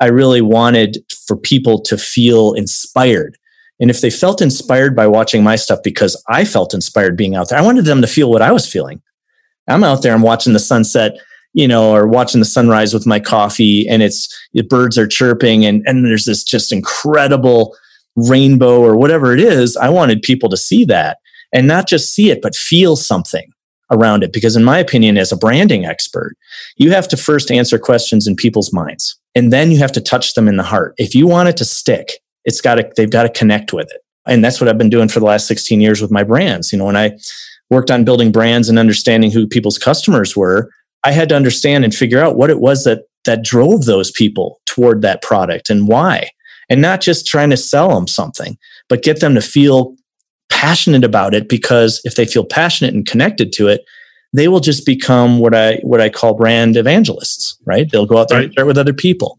I 0.00 0.06
really 0.06 0.40
wanted 0.40 0.98
for 1.26 1.36
people 1.36 1.80
to 1.82 1.96
feel 1.96 2.52
inspired. 2.52 3.38
And 3.80 3.90
if 3.90 4.00
they 4.00 4.10
felt 4.10 4.42
inspired 4.42 4.94
by 4.94 5.06
watching 5.06 5.42
my 5.42 5.56
stuff 5.56 5.80
because 5.82 6.22
I 6.28 6.44
felt 6.44 6.74
inspired 6.74 7.16
being 7.16 7.34
out 7.34 7.48
there, 7.48 7.58
I 7.58 7.62
wanted 7.62 7.86
them 7.86 8.00
to 8.02 8.06
feel 8.06 8.30
what 8.30 8.42
I 8.42 8.52
was 8.52 8.70
feeling. 8.70 9.02
I'm 9.68 9.84
out 9.84 10.02
there, 10.02 10.12
I'm 10.12 10.22
watching 10.22 10.52
the 10.52 10.58
sunset, 10.58 11.16
you 11.54 11.66
know, 11.66 11.92
or 11.92 12.06
watching 12.06 12.40
the 12.40 12.44
sunrise 12.44 12.92
with 12.92 13.06
my 13.06 13.18
coffee, 13.18 13.88
and 13.88 14.02
it's 14.02 14.28
the 14.52 14.62
birds 14.62 14.98
are 14.98 15.06
chirping, 15.06 15.64
and, 15.64 15.82
and 15.86 16.04
there's 16.04 16.26
this 16.26 16.44
just 16.44 16.72
incredible 16.72 17.74
rainbow 18.16 18.80
or 18.80 18.96
whatever 18.96 19.32
it 19.32 19.40
is. 19.40 19.76
I 19.76 19.88
wanted 19.88 20.22
people 20.22 20.48
to 20.50 20.56
see 20.56 20.84
that 20.86 21.18
and 21.52 21.66
not 21.66 21.88
just 21.88 22.14
see 22.14 22.30
it, 22.30 22.42
but 22.42 22.54
feel 22.54 22.96
something 22.96 23.50
around 23.90 24.24
it. 24.24 24.32
Because, 24.32 24.56
in 24.56 24.64
my 24.64 24.78
opinion, 24.78 25.18
as 25.18 25.32
a 25.32 25.36
branding 25.36 25.84
expert, 25.84 26.36
you 26.76 26.90
have 26.90 27.08
to 27.08 27.16
first 27.16 27.50
answer 27.50 27.78
questions 27.78 28.26
in 28.26 28.36
people's 28.36 28.72
minds 28.72 29.18
and 29.34 29.52
then 29.52 29.70
you 29.70 29.78
have 29.78 29.92
to 29.92 30.00
touch 30.00 30.34
them 30.34 30.48
in 30.48 30.56
the 30.56 30.62
heart. 30.62 30.94
If 30.96 31.14
you 31.14 31.26
want 31.26 31.48
it 31.48 31.56
to 31.58 31.64
stick, 31.64 32.12
it's 32.44 32.60
got 32.60 32.76
to, 32.76 32.90
they've 32.96 33.10
got 33.10 33.24
to 33.24 33.28
connect 33.28 33.72
with 33.72 33.90
it. 33.92 34.00
And 34.26 34.44
that's 34.44 34.60
what 34.60 34.68
I've 34.68 34.78
been 34.78 34.90
doing 34.90 35.08
for 35.08 35.20
the 35.20 35.26
last 35.26 35.46
16 35.46 35.80
years 35.80 36.00
with 36.00 36.10
my 36.10 36.22
brands. 36.22 36.72
You 36.72 36.78
know, 36.78 36.86
when 36.86 36.96
I 36.96 37.12
worked 37.70 37.90
on 37.90 38.04
building 38.04 38.32
brands 38.32 38.68
and 38.68 38.78
understanding 38.78 39.30
who 39.30 39.46
people's 39.46 39.78
customers 39.78 40.36
were, 40.36 40.70
I 41.02 41.12
had 41.12 41.28
to 41.28 41.36
understand 41.36 41.84
and 41.84 41.94
figure 41.94 42.20
out 42.20 42.36
what 42.36 42.50
it 42.50 42.60
was 42.60 42.84
that 42.84 43.02
that 43.24 43.42
drove 43.42 43.86
those 43.86 44.10
people 44.10 44.60
toward 44.66 45.02
that 45.02 45.22
product 45.22 45.70
and 45.70 45.88
why. 45.88 46.28
And 46.70 46.80
not 46.80 47.00
just 47.00 47.26
trying 47.26 47.50
to 47.50 47.56
sell 47.56 47.94
them 47.94 48.06
something, 48.06 48.56
but 48.88 49.02
get 49.02 49.20
them 49.20 49.34
to 49.34 49.40
feel 49.40 49.96
passionate 50.50 51.04
about 51.04 51.34
it 51.34 51.48
because 51.48 52.00
if 52.04 52.14
they 52.14 52.24
feel 52.24 52.44
passionate 52.44 52.94
and 52.94 53.06
connected 53.06 53.52
to 53.52 53.68
it, 53.68 53.84
they 54.32 54.48
will 54.48 54.60
just 54.60 54.84
become 54.84 55.38
what 55.38 55.54
I 55.54 55.76
what 55.82 56.00
I 56.00 56.08
call 56.08 56.34
brand 56.34 56.76
evangelists, 56.76 57.56
right? 57.64 57.90
They'll 57.90 58.06
go 58.06 58.18
out 58.18 58.28
there 58.28 58.38
right. 58.38 58.46
and 58.46 58.54
share 58.54 58.66
with 58.66 58.78
other 58.78 58.92
people. 58.92 59.38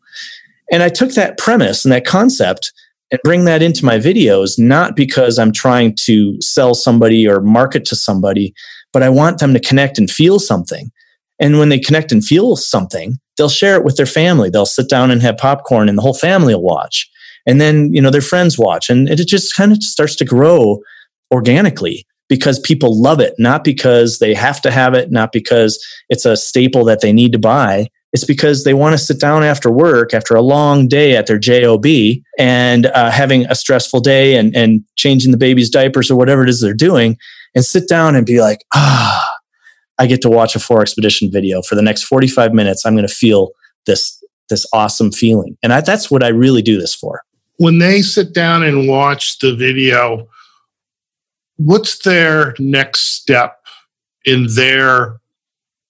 And 0.71 0.81
I 0.81 0.89
took 0.89 1.11
that 1.11 1.37
premise 1.37 1.85
and 1.85 1.91
that 1.91 2.05
concept 2.05 2.71
and 3.11 3.19
bring 3.23 3.45
that 3.45 3.61
into 3.61 3.85
my 3.85 3.97
videos, 3.97 4.57
not 4.57 4.95
because 4.95 5.37
I'm 5.37 5.51
trying 5.51 5.95
to 6.05 6.41
sell 6.41 6.73
somebody 6.73 7.27
or 7.27 7.41
market 7.41 7.85
to 7.85 7.95
somebody, 7.95 8.53
but 8.93 9.03
I 9.03 9.09
want 9.09 9.39
them 9.39 9.53
to 9.53 9.59
connect 9.59 9.97
and 9.99 10.09
feel 10.09 10.39
something. 10.39 10.91
And 11.39 11.59
when 11.59 11.69
they 11.69 11.79
connect 11.79 12.11
and 12.11 12.23
feel 12.23 12.55
something, 12.55 13.17
they'll 13.37 13.49
share 13.49 13.75
it 13.75 13.83
with 13.83 13.97
their 13.97 14.05
family. 14.05 14.49
They'll 14.49 14.65
sit 14.65 14.89
down 14.89 15.11
and 15.11 15.21
have 15.21 15.37
popcorn 15.37 15.89
and 15.89 15.97
the 15.97 16.01
whole 16.01 16.13
family 16.13 16.55
will 16.55 16.63
watch. 16.63 17.09
And 17.45 17.61
then, 17.61 17.93
you 17.93 18.01
know, 18.01 18.09
their 18.09 18.21
friends 18.21 18.57
watch 18.57 18.89
and 18.89 19.07
it 19.07 19.27
just 19.27 19.55
kind 19.55 19.71
of 19.71 19.81
starts 19.83 20.15
to 20.17 20.25
grow 20.25 20.79
organically 21.31 22.05
because 22.27 22.59
people 22.59 22.99
love 22.99 23.19
it, 23.19 23.35
not 23.37 23.63
because 23.63 24.19
they 24.19 24.33
have 24.33 24.61
to 24.61 24.71
have 24.71 24.93
it, 24.93 25.11
not 25.11 25.31
because 25.31 25.83
it's 26.09 26.25
a 26.25 26.35
staple 26.35 26.83
that 26.85 27.01
they 27.01 27.13
need 27.13 27.31
to 27.33 27.39
buy. 27.39 27.87
It's 28.13 28.23
because 28.23 28.63
they 28.63 28.73
want 28.73 28.93
to 28.93 28.97
sit 28.97 29.19
down 29.19 29.43
after 29.43 29.69
work, 29.69 30.13
after 30.13 30.35
a 30.35 30.41
long 30.41 30.87
day 30.87 31.17
at 31.17 31.27
their 31.27 31.37
job, 31.37 31.85
and 32.39 32.85
uh, 32.85 33.11
having 33.11 33.45
a 33.47 33.55
stressful 33.55 33.99
day 33.99 34.37
and 34.37 34.55
and 34.55 34.85
changing 34.95 35.31
the 35.31 35.37
baby's 35.37 35.69
diapers 35.69 36.09
or 36.09 36.15
whatever 36.15 36.43
it 36.43 36.49
is 36.49 36.61
they're 36.61 36.73
doing, 36.73 37.17
and 37.53 37.65
sit 37.65 37.89
down 37.89 38.15
and 38.15 38.25
be 38.25 38.39
like, 38.39 38.59
ah, 38.73 39.27
I 39.99 40.07
get 40.07 40.21
to 40.21 40.29
watch 40.29 40.55
a 40.55 40.59
4XPEDITION 40.59 41.31
video 41.31 41.61
for 41.61 41.75
the 41.75 41.81
next 41.81 42.03
forty 42.03 42.27
five 42.27 42.53
minutes. 42.53 42.85
I'm 42.85 42.95
going 42.95 43.07
to 43.07 43.13
feel 43.13 43.49
this 43.85 44.23
this 44.47 44.65
awesome 44.71 45.11
feeling, 45.11 45.57
and 45.61 45.73
I, 45.73 45.81
that's 45.81 46.09
what 46.09 46.23
I 46.23 46.29
really 46.29 46.61
do 46.61 46.79
this 46.79 46.95
for. 46.95 47.21
When 47.57 47.79
they 47.79 48.01
sit 48.01 48.33
down 48.33 48.63
and 48.63 48.87
watch 48.87 49.39
the 49.39 49.55
video, 49.55 50.27
what's 51.57 51.99
their 51.99 52.53
next 52.59 53.15
step 53.15 53.61
in 54.25 54.47
their 54.55 55.19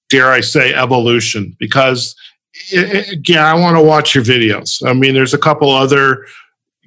dare 0.10 0.32
i 0.32 0.42
say 0.42 0.74
evolution? 0.74 1.56
Because 1.60 2.16
yeah 2.72 3.52
i 3.52 3.54
want 3.54 3.76
to 3.76 3.84
watch 3.84 4.16
your 4.16 4.24
videos. 4.24 4.82
I 4.88 4.94
mean 4.94 5.14
there's 5.14 5.34
a 5.34 5.38
couple 5.38 5.70
other 5.70 6.26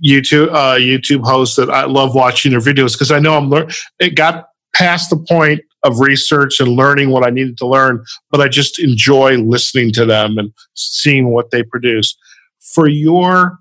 youtube 0.03 0.49
uh, 0.53 0.77
youtube 0.77 1.27
hosts 1.27 1.57
that 1.57 1.69
i 1.69 1.85
love 1.85 2.15
watching 2.15 2.53
their 2.53 2.61
videos 2.61 2.93
because 2.93 3.11
i 3.11 3.19
know 3.19 3.37
i'm 3.37 3.51
learning 3.51 3.69
it 3.99 4.15
got 4.15 4.51
past 4.73 5.11
the 5.11 5.17
point 5.17 5.61
of 5.83 5.99
research 5.99 6.61
and 6.61 6.71
learning 6.71 7.11
what 7.11 7.27
i 7.27 7.31
needed 7.31 7.59
to 7.59 7.67
learn 7.67 8.03
but 8.31 8.41
i 8.41 8.47
just 8.47 8.79
enjoy 8.79 9.37
listening 9.39 9.93
to 9.93 10.07
them 10.07 10.39
and 10.39 10.53
seeing 10.75 11.29
what 11.29 11.51
they 11.51 11.63
produce. 11.63 12.17
For 12.61 12.89
your 12.89 13.59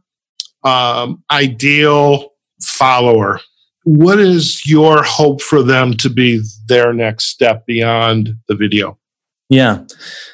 um, 0.67 1.23
ideal 1.31 2.33
follower 2.61 3.39
what 3.87 4.19
is 4.19 4.65
your 4.65 5.01
hope 5.01 5.41
for 5.41 5.63
them 5.63 5.95
to 5.95 6.09
be 6.09 6.41
their 6.65 6.91
next 6.91 7.27
step 7.27 7.65
beyond 7.65 8.35
the 8.49 8.55
video? 8.55 8.99
Yeah. 9.47 9.85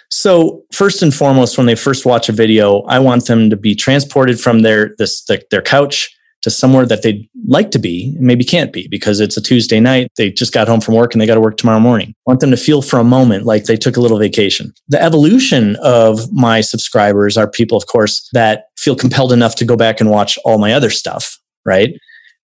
So 0.10 0.64
first 0.72 1.04
and 1.04 1.14
foremost, 1.14 1.56
when 1.56 1.68
they 1.68 1.76
first 1.76 2.04
watch 2.04 2.30
a 2.30 2.32
video, 2.32 2.82
I 2.84 2.98
want 2.98 3.28
them 3.28 3.52
to 3.52 3.56
be 3.56 3.76
transported 3.76 4.40
from 4.40 4.64
their 4.64 4.96
this 4.98 5.24
their 5.52 5.62
couch 5.62 6.18
to 6.44 6.50
somewhere 6.50 6.86
that 6.86 7.02
they'd 7.02 7.28
like 7.48 7.72
to 7.72 7.80
be, 7.80 8.16
maybe 8.20 8.44
can't 8.44 8.72
be 8.72 8.88
because 8.88 9.20
it's 9.20 9.38
a 9.38 9.42
Tuesday 9.42 9.80
night. 9.80 10.12
They 10.18 10.32
just 10.32 10.54
got 10.54 10.68
home 10.68 10.82
from 10.82 10.96
work 10.96 11.14
and 11.14 11.22
they 11.22 11.26
got 11.26 11.36
to 11.36 11.42
work 11.42 11.58
tomorrow 11.58 11.80
morning. 11.80 12.10
I 12.10 12.32
want 12.32 12.40
them 12.40 12.52
to 12.52 12.58
feel 12.58 12.82
for 12.82 13.00
a 13.00 13.04
moment 13.04 13.46
like 13.46 13.66
they 13.66 13.78
took 13.78 13.98
a 13.98 14.02
little 14.02 14.20
vacation. 14.20 14.74
The 14.90 15.02
evolution 15.02 15.76
of 15.82 16.32
my 16.32 16.62
subscribers 16.62 17.38
are 17.38 17.50
people, 17.50 17.78
of 17.78 17.88
course, 17.88 18.30
that 18.34 18.66
feel 18.78 18.96
compelled 18.96 19.34
enough 19.34 19.56
to 19.56 19.66
go 19.66 19.76
back 19.76 20.00
and 20.00 20.10
watch 20.10 20.38
all 20.46 20.58
my 20.58 20.74
other 20.74 20.90
stuff, 20.90 21.40
right? 21.66 21.96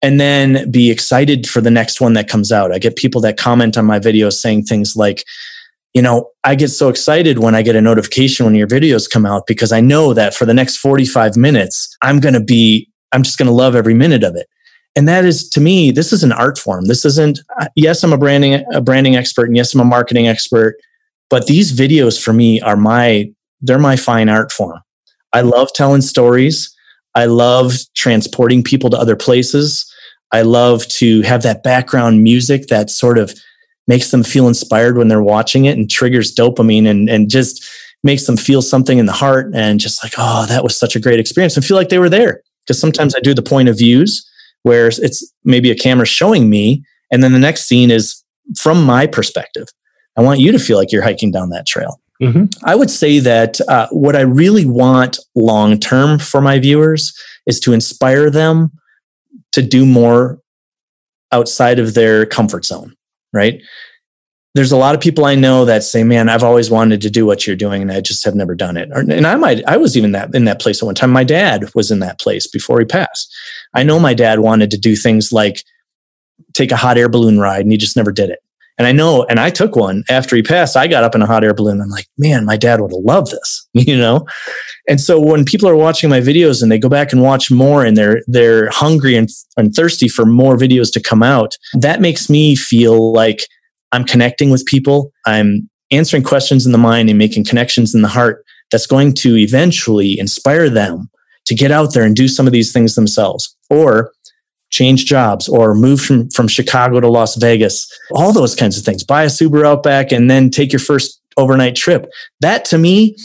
and 0.02 0.20
then 0.20 0.70
be 0.70 0.92
excited 0.92 1.48
for 1.48 1.62
the 1.62 1.72
next 1.72 2.00
one 2.00 2.14
that 2.14 2.28
comes 2.28 2.52
out. 2.52 2.72
I 2.72 2.78
get 2.78 2.96
people 2.96 3.22
that 3.22 3.38
comment 3.38 3.76
on 3.76 3.86
my 3.86 4.00
videos 4.00 4.34
saying 4.34 4.66
things 4.66 4.96
like, 4.96 5.24
you 5.96 6.02
know, 6.02 6.30
I 6.44 6.54
get 6.54 6.68
so 6.68 6.90
excited 6.90 7.40
when 7.40 7.56
I 7.56 7.64
get 7.64 7.76
a 7.76 7.82
notification 7.82 8.46
when 8.46 8.54
your 8.54 8.68
videos 8.68 9.10
come 9.10 9.26
out 9.26 9.48
because 9.48 9.72
I 9.72 9.82
know 9.82 10.14
that 10.14 10.36
for 10.36 10.46
the 10.46 10.54
next 10.54 10.78
45 10.78 11.38
minutes, 11.38 11.98
I'm 12.04 12.20
going 12.20 12.34
to 12.34 12.44
be, 12.44 12.88
I'm 13.12 13.24
just 13.24 13.38
going 13.38 13.48
to 13.48 13.54
love 13.54 13.76
every 13.76 13.94
minute 13.94 14.24
of 14.24 14.36
it. 14.36 14.48
And 14.96 15.08
that 15.08 15.26
is 15.26 15.50
to 15.50 15.60
me, 15.60 15.92
this 15.92 16.14
is 16.14 16.24
an 16.24 16.32
art 16.32 16.58
form. 16.58 16.86
This 16.86 17.04
isn't, 17.04 17.40
yes, 17.76 18.04
I'm 18.04 18.14
a 18.14 18.18
branding, 18.18 18.64
a 18.74 18.82
branding 18.82 19.16
expert 19.16 19.46
and 19.46 19.58
yes, 19.58 19.74
I'm 19.74 19.82
a 19.82 19.86
marketing 19.86 20.28
expert, 20.28 20.78
but 21.30 21.48
these 21.48 21.74
videos 21.78 22.22
for 22.22 22.32
me 22.32 22.62
are 22.62 22.78
my, 22.78 23.30
they're 23.62 23.80
my 23.80 23.98
fine 23.98 24.30
art 24.30 24.52
form. 24.52 24.80
I 25.34 25.42
love 25.42 25.70
telling 25.74 26.02
stories. 26.02 26.74
I 27.14 27.26
love 27.26 27.74
transporting 27.94 28.64
people 28.64 28.90
to 28.90 28.98
other 28.98 29.16
places. 29.16 29.92
I 30.32 30.42
love 30.44 30.88
to 30.88 31.22
have 31.22 31.44
that 31.44 31.64
background 31.64 32.24
music 32.24 32.68
that 32.68 32.90
sort 32.90 33.18
of 33.18 33.34
makes 33.88 34.12
them 34.12 34.24
feel 34.24 34.48
inspired 34.48 34.98
when 34.98 35.08
they're 35.08 35.22
watching 35.22 35.66
it 35.66 35.78
and 35.78 35.90
triggers 35.90 36.34
dopamine 36.34 36.88
and, 36.88 37.10
and 37.10 37.30
just 37.30 37.64
makes 38.04 38.26
them 38.26 38.38
feel 38.38 38.62
something 38.62 38.98
in 38.98 39.06
the 39.06 39.12
heart 39.12 39.52
and 39.54 39.80
just 39.80 40.04
like, 40.04 40.14
oh, 40.18 40.46
that 40.48 40.64
was 40.64 40.78
such 40.78 40.96
a 40.96 41.00
great 41.00 41.20
experience 41.20 41.56
and 41.56 41.66
feel 41.66 41.78
like 41.78 41.90
they 41.90 42.00
were 42.00 42.10
there. 42.10 42.42
Because 42.66 42.80
sometimes 42.80 43.16
I 43.16 43.20
do 43.20 43.34
the 43.34 43.42
point 43.42 43.70
of 43.70 43.78
views 43.78 44.28
where 44.64 44.88
it's 44.88 45.32
maybe 45.44 45.70
a 45.70 45.76
camera 45.76 46.06
showing 46.06 46.50
me, 46.50 46.84
and 47.12 47.24
then 47.24 47.34
the 47.34 47.40
next 47.40 47.66
scene 47.66 47.92
is 47.92 48.24
from 48.58 48.84
my 48.84 49.06
perspective. 49.06 49.68
I 50.18 50.22
want 50.22 50.40
you 50.40 50.52
to 50.52 50.60
feel 50.60 50.78
like 50.78 50.92
you're 50.92 51.04
hiking 51.04 51.32
down 51.32 51.50
that 51.50 51.68
trail. 51.68 52.00
Mm-hmm. 52.22 52.46
I 52.64 52.76
would 52.76 52.90
say 52.90 53.20
that 53.20 53.60
uh, 53.68 53.88
what 53.92 54.16
I 54.16 54.22
really 54.22 54.66
want 54.66 55.20
long 55.36 55.80
term 55.80 56.18
for 56.18 56.42
my 56.42 56.60
viewers 56.60 57.14
is 57.46 57.60
to 57.62 57.74
inspire 57.74 58.30
them 58.30 58.72
to 59.52 59.62
do 59.62 59.86
more 59.86 60.40
outside 61.32 61.80
of 61.80 61.94
their 61.94 62.26
comfort 62.26 62.66
zone, 62.66 62.96
right? 63.34 63.62
There's 64.56 64.72
a 64.72 64.78
lot 64.78 64.96
of 64.96 65.02
people 65.02 65.26
I 65.26 65.36
know 65.36 65.66
that 65.66 65.84
say, 65.84 66.04
"Man, 66.04 66.30
I've 66.30 66.44
always 66.44 66.72
wanted 66.72 67.02
to 67.02 67.10
do 67.12 67.26
what 67.26 67.46
you're 67.46 67.56
doing, 67.56 67.84
and 67.84 67.92
I 67.92 68.02
just 68.02 68.26
have 68.26 68.34
never 68.34 68.56
done 68.56 68.78
it." 68.78 68.90
And 68.92 69.28
I 69.28 69.36
might, 69.36 69.64
I 69.68 69.78
was 69.78 69.96
even 69.96 70.14
that 70.14 70.34
in 70.34 70.46
that 70.46 70.60
place 70.60 70.82
at 70.82 70.86
one 70.86 70.96
time. 70.96 71.12
My 71.12 71.24
dad 71.24 71.66
was 71.76 71.92
in 71.92 72.00
that 72.00 72.20
place 72.20 72.48
before 72.48 72.80
he 72.80 72.86
passed. 72.86 73.32
I 73.74 73.84
know 73.84 74.00
my 74.00 74.14
dad 74.14 74.40
wanted 74.40 74.72
to 74.72 74.78
do 74.78 74.96
things 74.96 75.32
like 75.32 75.64
take 76.54 76.72
a 76.72 76.78
hot 76.78 76.98
air 76.98 77.10
balloon 77.10 77.40
ride, 77.40 77.62
and 77.62 77.72
he 77.72 77.78
just 77.78 77.96
never 77.96 78.12
did 78.12 78.30
it. 78.32 78.40
And 78.78 78.88
I 78.88 78.92
know, 78.92 79.24
and 79.30 79.40
I 79.40 79.50
took 79.50 79.76
one 79.76 80.04
after 80.10 80.36
he 80.36 80.42
passed. 80.42 80.76
I 80.76 80.88
got 80.88 81.04
up 81.04 81.16
in 81.16 81.22
a 81.22 81.26
hot 81.26 81.44
air 81.46 81.54
balloon. 81.54 81.80
I'm 81.80 81.90
like, 81.90 82.08
man, 82.18 82.46
my 82.46 82.58
dad 82.58 82.82
would 82.82 82.92
have 82.92 83.04
loved 83.04 83.32
this, 83.32 83.68
you 83.74 83.98
know? 83.98 84.26
And 84.90 85.00
so 85.00 85.20
when 85.20 85.46
people 85.46 85.70
are 85.70 85.78
watching 85.78 86.10
my 86.10 86.20
videos 86.20 86.62
and 86.62 86.72
they 86.72 86.78
go 86.78 86.90
back 86.90 87.14
and 87.14 87.22
watch 87.22 87.50
more 87.50 87.86
and 87.86 87.96
they're, 87.96 88.22
they're 88.28 88.70
hungry 88.72 89.16
and, 89.16 89.30
and 89.56 89.74
thirsty 89.74 90.10
for 90.10 90.26
more 90.26 90.58
videos 90.58 90.92
to 90.94 91.00
come 91.00 91.24
out, 91.24 91.56
that 91.74 92.02
makes 92.02 92.30
me 92.30 92.56
feel 92.56 93.14
like 93.14 93.48
I'm 93.92 94.04
connecting 94.04 94.50
with 94.50 94.66
people. 94.66 95.12
I'm 95.26 95.70
answering 95.92 96.24
questions 96.24 96.66
in 96.66 96.72
the 96.72 96.78
mind 96.78 97.10
and 97.10 97.18
making 97.18 97.46
connections 97.46 97.94
in 97.94 98.02
the 98.02 98.08
heart 98.08 98.44
that's 98.72 98.88
going 98.88 99.14
to 99.14 99.38
eventually 99.38 100.20
inspire 100.20 100.70
them 100.70 101.10
to 101.46 101.56
get 101.56 101.72
out 101.72 101.94
there 101.94 102.04
and 102.04 102.16
do 102.16 102.28
some 102.28 102.48
of 102.48 102.54
these 102.54 102.74
things 102.74 102.96
themselves. 102.96 103.56
Or 103.70 104.12
change 104.72 105.06
jobs 105.06 105.48
or 105.48 105.74
move 105.74 106.02
from, 106.02 106.30
from 106.32 106.48
Chicago 106.48 107.00
to 107.00 107.08
Las 107.08 107.36
Vegas, 107.36 107.88
all 108.12 108.34
those 108.34 108.56
kinds 108.56 108.78
of 108.78 108.84
things. 108.84 109.04
Buy 109.04 109.24
a 109.24 109.28
Subaru 109.28 109.66
Outback 109.66 110.12
and 110.12 110.30
then 110.30 110.50
take 110.50 110.74
your 110.74 110.80
first 110.80 111.22
overnight 111.38 111.76
trip. 111.76 112.10
That 112.42 112.66
to 112.66 112.78
me, 112.78 113.16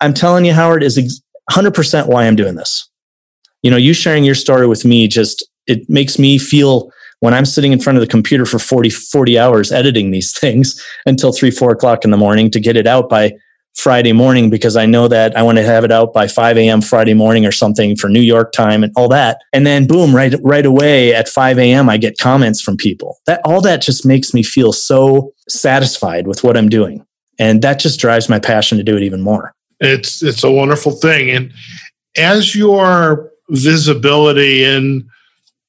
I'm 0.00 0.12
telling 0.12 0.44
you, 0.44 0.52
Howard, 0.52 0.82
is 0.82 1.22
100% 1.50 2.08
why 2.08 2.26
I'm 2.26 2.36
doing 2.36 2.56
this. 2.56 2.88
You 3.62 3.70
know, 3.70 3.78
you 3.78 3.94
sharing 3.94 4.24
your 4.24 4.34
story 4.34 4.66
with 4.66 4.84
me 4.84 5.08
just, 5.08 5.46
it 5.66 5.88
makes 5.88 6.18
me 6.18 6.36
feel 6.36 6.90
when 7.20 7.34
I'm 7.34 7.44
sitting 7.44 7.72
in 7.72 7.80
front 7.80 7.96
of 7.96 8.00
the 8.00 8.08
computer 8.08 8.46
for 8.46 8.58
40, 8.58 8.90
40 8.90 9.38
hours 9.38 9.72
editing 9.72 10.10
these 10.10 10.36
things 10.38 10.82
until 11.06 11.32
three, 11.32 11.50
four 11.50 11.70
o'clock 11.70 12.04
in 12.04 12.10
the 12.10 12.16
morning 12.16 12.50
to 12.50 12.60
get 12.60 12.76
it 12.76 12.86
out 12.86 13.08
by 13.08 13.32
Friday 13.74 14.12
morning 14.12 14.50
because 14.50 14.76
I 14.76 14.86
know 14.86 15.08
that 15.08 15.36
I 15.36 15.42
want 15.42 15.58
to 15.58 15.64
have 15.64 15.84
it 15.84 15.90
out 15.90 16.12
by 16.12 16.28
5 16.28 16.56
a.m. 16.58 16.80
Friday 16.80 17.14
morning 17.14 17.44
or 17.44 17.50
something 17.50 17.96
for 17.96 18.08
New 18.08 18.20
York 18.20 18.52
time 18.52 18.84
and 18.84 18.92
all 18.96 19.08
that. 19.08 19.38
And 19.52 19.66
then 19.66 19.86
boom, 19.86 20.14
right 20.14 20.34
right 20.42 20.64
away 20.64 21.12
at 21.12 21.28
5 21.28 21.58
a.m. 21.58 21.88
I 21.88 21.96
get 21.96 22.18
comments 22.18 22.60
from 22.60 22.76
people. 22.76 23.18
That 23.26 23.40
all 23.44 23.60
that 23.62 23.82
just 23.82 24.06
makes 24.06 24.32
me 24.32 24.42
feel 24.42 24.72
so 24.72 25.32
satisfied 25.48 26.28
with 26.28 26.44
what 26.44 26.56
I'm 26.56 26.68
doing. 26.68 27.04
And 27.38 27.62
that 27.62 27.80
just 27.80 27.98
drives 27.98 28.28
my 28.28 28.38
passion 28.38 28.78
to 28.78 28.84
do 28.84 28.96
it 28.96 29.02
even 29.02 29.20
more. 29.20 29.52
It's 29.80 30.22
it's 30.22 30.44
a 30.44 30.52
wonderful 30.52 30.92
thing. 30.92 31.30
And 31.30 31.52
as 32.16 32.54
your 32.54 33.32
visibility 33.50 34.64
in 34.64 35.08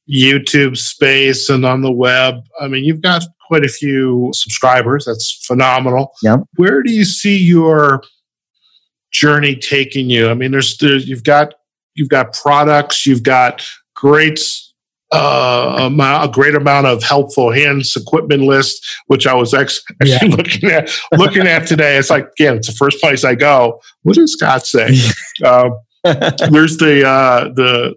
YouTube 0.09 0.77
space 0.77 1.49
and 1.49 1.65
on 1.65 1.81
the 1.81 1.91
web, 1.91 2.35
I 2.59 2.67
mean, 2.67 2.83
you've 2.83 3.01
got 3.01 3.23
quite 3.47 3.65
a 3.65 3.69
few 3.69 4.31
subscribers. 4.33 5.05
That's 5.05 5.43
phenomenal. 5.45 6.13
Yeah. 6.21 6.37
Where 6.55 6.83
do 6.83 6.91
you 6.91 7.05
see 7.05 7.37
your 7.37 8.03
journey 9.11 9.55
taking 9.55 10.09
you? 10.09 10.29
I 10.29 10.33
mean, 10.33 10.51
there's, 10.51 10.77
there's 10.77 11.07
you've 11.07 11.23
got 11.23 11.53
you've 11.95 12.09
got 12.09 12.33
products, 12.33 13.05
you've 13.05 13.23
got 13.23 13.65
great 13.95 14.39
uh, 15.11 15.77
amount, 15.79 16.29
a 16.29 16.31
great 16.31 16.55
amount 16.55 16.87
of 16.87 17.01
helpful 17.03 17.51
hands 17.51 17.95
equipment 17.95 18.43
list, 18.43 18.85
which 19.07 19.25
I 19.25 19.33
was 19.33 19.53
actually 19.53 19.83
yeah. 20.05 20.23
looking 20.23 20.69
at 20.69 20.89
looking 21.13 21.47
at 21.47 21.67
today. 21.67 21.97
It's 21.97 22.09
like 22.09 22.27
again, 22.39 22.57
it's 22.57 22.67
the 22.67 22.73
first 22.73 22.99
place 22.99 23.23
I 23.23 23.35
go. 23.35 23.79
What 24.03 24.15
does 24.15 24.33
Scott 24.33 24.65
say? 24.65 24.97
um, 25.45 25.79
there's 26.03 26.77
the 26.77 27.03
uh, 27.07 27.53
the 27.53 27.95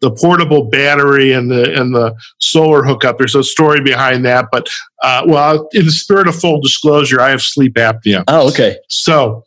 the 0.00 0.10
portable 0.10 0.64
battery 0.64 1.32
and 1.32 1.50
the 1.50 1.74
and 1.78 1.94
the 1.94 2.14
solar 2.38 2.84
hookup. 2.84 3.18
There's 3.18 3.34
a 3.34 3.42
story 3.42 3.80
behind 3.80 4.24
that, 4.24 4.46
but 4.52 4.68
uh, 5.02 5.24
well, 5.26 5.68
in 5.72 5.84
the 5.84 5.90
spirit 5.90 6.28
of 6.28 6.36
full 6.36 6.60
disclosure, 6.60 7.20
I 7.20 7.30
have 7.30 7.42
sleep 7.42 7.74
apnea. 7.74 8.24
Oh, 8.28 8.48
okay. 8.48 8.76
So 8.88 9.44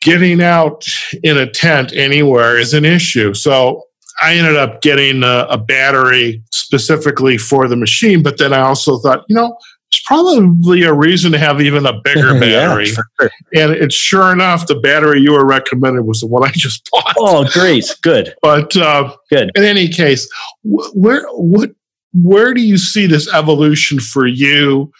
getting 0.00 0.42
out 0.42 0.84
in 1.22 1.38
a 1.38 1.50
tent 1.50 1.92
anywhere 1.94 2.58
is 2.58 2.74
an 2.74 2.84
issue. 2.84 3.34
So 3.34 3.84
I 4.22 4.36
ended 4.36 4.56
up 4.56 4.80
getting 4.80 5.22
a, 5.22 5.46
a 5.50 5.58
battery 5.58 6.42
specifically 6.50 7.36
for 7.38 7.68
the 7.68 7.76
machine, 7.76 8.22
but 8.22 8.38
then 8.38 8.52
I 8.52 8.60
also 8.60 8.98
thought, 8.98 9.24
you 9.28 9.34
know, 9.34 9.56
it's 9.94 10.02
probably 10.02 10.82
a 10.82 10.92
reason 10.92 11.30
to 11.32 11.38
have 11.38 11.60
even 11.60 11.86
a 11.86 12.00
bigger 12.00 12.32
battery. 12.40 12.88
yeah, 12.88 12.94
sure. 12.94 13.30
And 13.54 13.72
it's 13.72 13.94
sure 13.94 14.32
enough, 14.32 14.66
the 14.66 14.74
battery 14.76 15.20
you 15.20 15.32
were 15.32 15.46
recommended 15.46 16.02
was 16.02 16.20
the 16.20 16.26
one 16.26 16.44
I 16.44 16.50
just 16.52 16.88
bought. 16.90 17.14
Oh, 17.18 17.44
great, 17.52 17.84
good. 18.02 18.34
But 18.42 18.76
uh, 18.76 19.14
good. 19.30 19.50
In 19.54 19.64
any 19.64 19.88
case, 19.88 20.28
where 20.62 21.26
what 21.28 21.70
where 22.12 22.54
do 22.54 22.60
you 22.60 22.76
see 22.76 23.06
this 23.06 23.32
evolution 23.32 23.98
for 24.00 24.26
you 24.26 24.92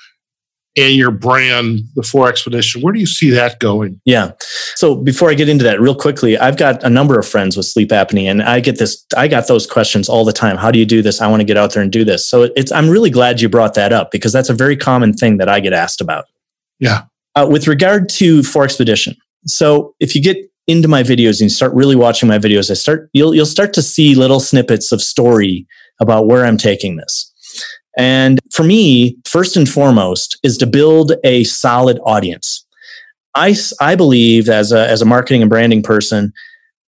and 0.77 0.95
your 0.95 1.11
brand, 1.11 1.81
the 1.95 2.03
4XPEDITION? 2.03 2.83
Where 2.83 2.93
do 2.93 3.01
you 3.01 3.07
see 3.07 3.31
that 3.31 3.61
going? 3.61 4.01
Yeah. 4.05 4.33
So 4.75 4.97
before 4.97 5.31
I 5.31 5.35
get 5.35 5.49
into 5.49 5.65
that, 5.65 5.81
real 5.81 5.95
quickly, 5.95 6.37
I've 6.37 6.57
got 6.57 6.83
a 6.83 6.91
number 6.91 7.19
of 7.19 7.27
friends 7.27 7.57
with 7.57 7.67
sleep 7.67 7.91
apnea, 7.91 8.31
and 8.31 8.43
I 8.43 8.61
get 8.61 8.79
this. 8.79 9.05
I 9.17 9.29
got 9.29 9.49
those 9.49 9.67
questions 9.67 10.09
all 10.09 10.25
the 10.25 10.33
time. 10.33 10.57
How 10.57 10.71
do 10.71 10.79
you 10.79 10.87
do 10.87 11.03
this? 11.03 11.21
I 11.21 11.29
want 11.29 11.41
to 11.41 11.45
get 11.45 11.57
out 11.57 11.73
there 11.73 11.83
and 11.83 11.93
do 11.93 12.05
this. 12.05 12.29
So 12.29 12.51
it's. 12.57 12.73
I'm 12.73 12.89
really 12.89 13.11
glad 13.11 13.41
you 13.41 13.49
brought 13.49 13.75
that 13.75 13.93
up 13.93 14.11
because 14.11 14.33
that's 14.33 14.49
a 14.49 14.55
very 14.55 14.77
common 14.77 15.13
thing 15.13 15.37
that 15.39 15.49
I 15.49 15.61
get 15.61 15.73
asked 15.73 16.01
about. 16.01 16.27
Yeah. 16.81 17.03
Uh, 17.37 17.49
with 17.51 17.67
regard 17.67 18.09
to 18.09 18.41
4XPEDITION, 18.41 19.17
so 19.47 19.95
if 19.99 20.15
you 20.15 20.23
get 20.23 20.39
into 20.67 20.89
my 20.89 21.03
videos 21.03 21.41
and 21.41 21.43
you 21.43 21.49
start 21.51 21.75
really 21.75 21.97
watching 21.97 22.29
my 22.29 22.39
videos, 22.39 22.71
I 22.71 22.75
start 22.75 23.11
you'll 23.13 23.35
you'll 23.35 23.47
start 23.47 23.73
to 23.75 23.83
see 23.83 24.15
little 24.15 24.41
snippets 24.41 24.93
of 24.93 25.03
story 25.03 25.67
about 26.01 26.27
where 26.27 26.45
I'm 26.45 26.57
taking 26.57 26.97
this. 26.97 27.33
And 27.97 28.41
for 28.53 28.65
me, 28.65 29.17
first 29.25 29.57
and 29.57 29.69
foremost, 29.69 30.39
is 30.43 30.59
to 30.59 30.67
build 30.67 31.13
a 31.25 31.45
solid 31.45 31.99
audience. 32.05 32.67
I, 33.35 33.57
I 33.81 33.95
believe 33.95 34.49
as 34.49 34.73
a, 34.73 34.89
as 34.89 35.03
a 35.03 35.07
marketing 35.07 35.43
and 35.43 35.51
branding 35.51 35.83
person, 35.83 36.33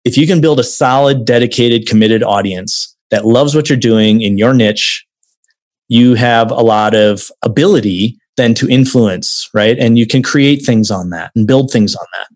if 0.06 0.18
you 0.18 0.26
can 0.28 0.42
build 0.42 0.60
a 0.60 0.64
solid, 0.64 1.26
dedicated, 1.26 1.88
committed 1.88 2.24
audience 2.24 2.96
that 3.12 3.26
loves 3.26 3.56
what 3.56 3.70
you're 3.70 3.78
doing 3.78 4.22
in 4.22 4.38
your 4.38 4.54
niche, 4.54 5.06
you 5.88 6.16
have 6.16 6.52
a 6.52 6.56
lot 6.56 6.96
of 6.96 7.30
ability 7.44 8.18
then 8.38 8.54
to 8.54 8.70
influence, 8.70 9.50
right? 9.54 9.78
And 9.78 9.98
you 9.98 10.08
can 10.08 10.24
create 10.24 10.66
things 10.66 10.90
on 10.90 11.10
that 11.10 11.32
and 11.36 11.46
build 11.46 11.72
things 11.72 11.94
on 11.94 12.06
that. 12.18 12.28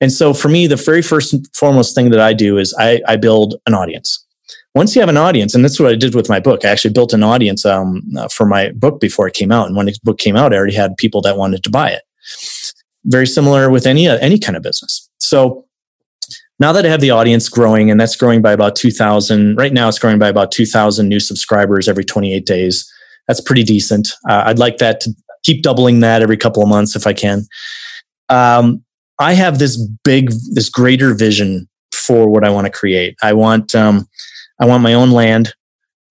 And 0.00 0.10
so 0.10 0.32
for 0.32 0.48
me, 0.48 0.66
the 0.66 0.76
very 0.76 1.02
first 1.02 1.34
and 1.34 1.46
foremost 1.54 1.94
thing 1.94 2.10
that 2.10 2.20
I 2.20 2.32
do 2.32 2.56
is 2.56 2.74
I, 2.78 3.02
I 3.06 3.16
build 3.16 3.56
an 3.66 3.74
audience 3.74 4.23
once 4.74 4.94
you 4.94 5.00
have 5.00 5.08
an 5.08 5.16
audience, 5.16 5.54
and 5.54 5.64
that's 5.64 5.78
what 5.78 5.92
I 5.92 5.94
did 5.94 6.14
with 6.14 6.28
my 6.28 6.40
book. 6.40 6.64
I 6.64 6.68
actually 6.68 6.92
built 6.92 7.12
an 7.12 7.22
audience 7.22 7.64
um, 7.64 8.02
uh, 8.18 8.28
for 8.28 8.46
my 8.46 8.70
book 8.72 9.00
before 9.00 9.28
it 9.28 9.34
came 9.34 9.52
out. 9.52 9.66
And 9.66 9.76
when 9.76 9.86
the 9.86 9.96
book 10.02 10.18
came 10.18 10.36
out, 10.36 10.52
I 10.52 10.56
already 10.56 10.74
had 10.74 10.96
people 10.96 11.20
that 11.22 11.36
wanted 11.36 11.62
to 11.64 11.70
buy 11.70 11.90
it. 11.90 12.02
Very 13.04 13.26
similar 13.26 13.70
with 13.70 13.86
any 13.86 14.08
uh, 14.08 14.18
any 14.18 14.38
kind 14.38 14.56
of 14.56 14.62
business. 14.62 15.08
So 15.18 15.66
now 16.58 16.72
that 16.72 16.86
I 16.86 16.88
have 16.88 17.00
the 17.00 17.10
audience 17.10 17.48
growing, 17.48 17.90
and 17.90 18.00
that's 18.00 18.16
growing 18.16 18.42
by 18.42 18.52
about 18.52 18.76
two 18.76 18.90
thousand. 18.90 19.56
Right 19.56 19.72
now, 19.72 19.88
it's 19.88 19.98
growing 19.98 20.18
by 20.18 20.28
about 20.28 20.52
two 20.52 20.66
thousand 20.66 21.08
new 21.08 21.20
subscribers 21.20 21.88
every 21.88 22.04
twenty 22.04 22.34
eight 22.34 22.46
days. 22.46 22.90
That's 23.28 23.40
pretty 23.40 23.62
decent. 23.62 24.08
Uh, 24.28 24.44
I'd 24.46 24.58
like 24.58 24.78
that 24.78 25.00
to 25.00 25.14
keep 25.44 25.62
doubling 25.62 26.00
that 26.00 26.22
every 26.22 26.36
couple 26.36 26.62
of 26.62 26.68
months 26.68 26.96
if 26.96 27.06
I 27.06 27.12
can. 27.12 27.46
Um, 28.28 28.82
I 29.18 29.34
have 29.34 29.58
this 29.58 29.76
big, 30.02 30.30
this 30.52 30.68
greater 30.68 31.14
vision 31.14 31.68
for 31.92 32.28
what 32.28 32.44
I 32.44 32.50
want 32.50 32.66
to 32.66 32.72
create. 32.72 33.16
I 33.22 33.32
want 33.32 33.74
um, 33.74 34.08
I 34.58 34.66
want 34.66 34.82
my 34.82 34.94
own 34.94 35.10
land 35.10 35.54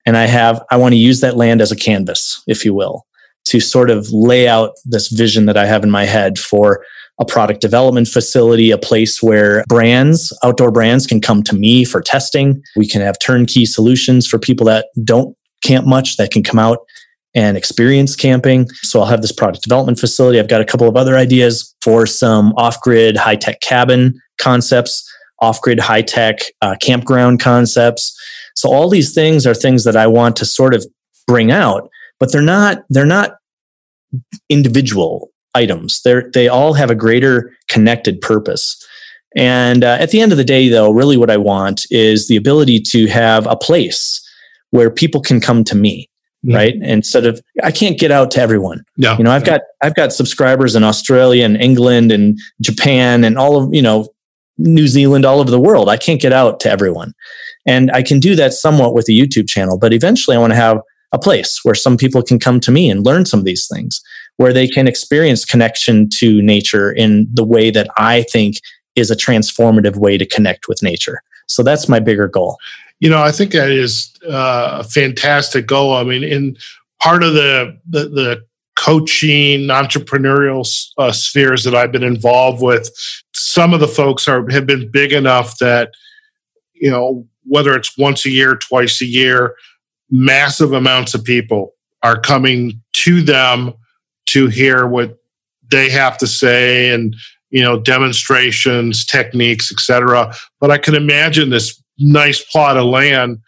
and 0.05 0.17
I 0.17 0.25
have, 0.25 0.61
I 0.69 0.77
want 0.77 0.93
to 0.93 0.97
use 0.97 1.21
that 1.21 1.37
land 1.37 1.61
as 1.61 1.71
a 1.71 1.75
canvas, 1.75 2.43
if 2.47 2.65
you 2.65 2.73
will, 2.73 3.05
to 3.45 3.59
sort 3.59 3.89
of 3.89 4.09
lay 4.11 4.47
out 4.47 4.73
this 4.85 5.09
vision 5.09 5.45
that 5.45 5.57
I 5.57 5.65
have 5.65 5.83
in 5.83 5.91
my 5.91 6.05
head 6.05 6.37
for 6.37 6.83
a 7.19 7.25
product 7.25 7.61
development 7.61 8.07
facility, 8.07 8.71
a 8.71 8.77
place 8.77 9.21
where 9.21 9.63
brands, 9.67 10.37
outdoor 10.43 10.71
brands 10.71 11.05
can 11.05 11.21
come 11.21 11.43
to 11.43 11.55
me 11.55 11.85
for 11.85 12.01
testing. 12.01 12.61
We 12.75 12.87
can 12.87 13.01
have 13.01 13.19
turnkey 13.19 13.65
solutions 13.65 14.27
for 14.27 14.39
people 14.39 14.65
that 14.65 14.87
don't 15.03 15.37
camp 15.63 15.85
much 15.85 16.17
that 16.17 16.31
can 16.31 16.43
come 16.43 16.59
out 16.59 16.79
and 17.35 17.57
experience 17.57 18.15
camping. 18.15 18.67
So 18.81 18.99
I'll 18.99 19.07
have 19.07 19.21
this 19.21 19.31
product 19.31 19.63
development 19.63 19.99
facility. 19.99 20.39
I've 20.39 20.47
got 20.47 20.61
a 20.61 20.65
couple 20.65 20.87
of 20.87 20.95
other 20.95 21.17
ideas 21.17 21.73
for 21.81 22.05
some 22.05 22.53
off 22.57 22.79
grid 22.81 23.15
high 23.15 23.35
tech 23.35 23.59
cabin 23.61 24.19
concepts 24.39 25.09
off 25.43 25.61
grid 25.61 25.79
high 25.79 26.01
tech 26.01 26.39
uh, 26.61 26.75
campground 26.81 27.41
concepts. 27.41 28.17
So 28.55 28.71
all 28.71 28.89
these 28.89 29.13
things 29.13 29.45
are 29.45 29.53
things 29.53 29.83
that 29.83 29.97
I 29.97 30.07
want 30.07 30.35
to 30.37 30.45
sort 30.45 30.73
of 30.73 30.85
bring 31.27 31.51
out, 31.51 31.89
but 32.19 32.31
they're 32.31 32.41
not 32.41 32.83
they're 32.89 33.05
not 33.05 33.35
individual 34.49 35.31
items. 35.53 36.01
They're 36.03 36.31
they 36.33 36.47
all 36.47 36.73
have 36.73 36.89
a 36.89 36.95
greater 36.95 37.51
connected 37.67 38.21
purpose. 38.21 38.79
And 39.35 39.83
uh, 39.83 39.97
at 39.99 40.11
the 40.11 40.21
end 40.21 40.31
of 40.31 40.37
the 40.37 40.43
day, 40.43 40.69
though, 40.69 40.91
really 40.91 41.17
what 41.17 41.31
I 41.31 41.37
want 41.37 41.85
is 41.89 42.27
the 42.27 42.37
ability 42.37 42.79
to 42.91 43.07
have 43.07 43.47
a 43.47 43.55
place 43.55 44.21
where 44.69 44.89
people 44.89 45.21
can 45.21 45.41
come 45.41 45.63
to 45.65 45.75
me 45.75 46.09
mm-hmm. 46.45 46.55
right 46.55 46.75
instead 46.81 47.25
of 47.25 47.41
i 47.63 47.71
can't 47.71 47.99
get 47.99 48.11
out 48.11 48.31
to 48.31 48.39
everyone 48.41 48.83
yeah 48.97 49.17
you 49.17 49.23
know 49.23 49.31
i've 49.31 49.45
got 49.45 49.61
i've 49.81 49.95
got 49.95 50.11
subscribers 50.11 50.75
in 50.75 50.83
australia 50.83 51.45
and 51.45 51.57
england 51.57 52.11
and 52.11 52.37
japan 52.61 53.23
and 53.23 53.37
all 53.37 53.61
of 53.61 53.73
you 53.73 53.81
know 53.81 54.07
New 54.57 54.87
Zealand, 54.87 55.25
all 55.25 55.39
over 55.39 55.51
the 55.51 55.59
world. 55.59 55.89
I 55.89 55.97
can't 55.97 56.21
get 56.21 56.33
out 56.33 56.59
to 56.61 56.69
everyone. 56.69 57.13
And 57.65 57.91
I 57.91 58.03
can 58.03 58.19
do 58.19 58.35
that 58.35 58.53
somewhat 58.53 58.93
with 58.93 59.07
a 59.09 59.11
YouTube 59.11 59.47
channel, 59.47 59.77
but 59.79 59.93
eventually 59.93 60.35
I 60.35 60.39
want 60.39 60.51
to 60.51 60.57
have 60.57 60.79
a 61.11 61.19
place 61.19 61.59
where 61.63 61.75
some 61.75 61.97
people 61.97 62.21
can 62.21 62.39
come 62.39 62.59
to 62.59 62.71
me 62.71 62.89
and 62.89 63.05
learn 63.05 63.25
some 63.25 63.39
of 63.39 63.45
these 63.45 63.67
things, 63.71 64.01
where 64.37 64.51
they 64.51 64.67
can 64.67 64.87
experience 64.87 65.45
connection 65.45 66.09
to 66.17 66.41
nature 66.41 66.91
in 66.91 67.27
the 67.33 67.43
way 67.43 67.71
that 67.71 67.87
I 67.97 68.23
think 68.23 68.57
is 68.95 69.09
a 69.11 69.15
transformative 69.15 69.95
way 69.95 70.17
to 70.17 70.25
connect 70.25 70.67
with 70.67 70.83
nature. 70.83 71.21
So 71.47 71.63
that's 71.63 71.87
my 71.87 71.99
bigger 71.99 72.27
goal. 72.27 72.57
You 72.99 73.09
know, 73.09 73.21
I 73.21 73.31
think 73.31 73.51
that 73.51 73.69
is 73.69 74.13
uh, 74.27 74.79
a 74.79 74.83
fantastic 74.83 75.67
goal. 75.67 75.93
I 75.93 76.03
mean, 76.03 76.23
in 76.23 76.57
part 77.01 77.23
of 77.23 77.33
the 77.33 77.77
the, 77.89 78.09
the 78.09 78.45
coaching 78.75 79.67
entrepreneurial 79.67 80.67
uh, 80.97 81.11
spheres 81.11 81.63
that 81.63 81.75
I've 81.75 81.91
been 81.91 82.03
involved 82.03 82.61
with, 82.61 82.89
some 83.33 83.73
of 83.73 83.79
the 83.79 83.87
folks 83.87 84.27
are 84.27 84.49
have 84.49 84.65
been 84.65 84.89
big 84.91 85.13
enough 85.13 85.57
that 85.59 85.91
you 86.73 86.89
know 86.89 87.27
whether 87.45 87.75
it's 87.75 87.97
once 87.97 88.25
a 88.25 88.29
year, 88.29 88.55
twice 88.55 89.01
a 89.01 89.05
year, 89.05 89.55
massive 90.09 90.73
amounts 90.73 91.13
of 91.13 91.23
people 91.23 91.73
are 92.03 92.19
coming 92.19 92.81
to 92.93 93.21
them 93.21 93.73
to 94.27 94.47
hear 94.47 94.85
what 94.85 95.17
they 95.71 95.89
have 95.89 96.17
to 96.19 96.27
say 96.27 96.93
and 96.93 97.15
you 97.49 97.61
know 97.61 97.79
demonstrations 97.79 99.05
techniques 99.05 99.71
etc 99.71 100.33
but 100.59 100.69
i 100.69 100.77
can 100.77 100.95
imagine 100.95 101.49
this 101.49 101.81
nice 101.99 102.43
plot 102.43 102.77
of 102.77 102.85
land 102.85 103.39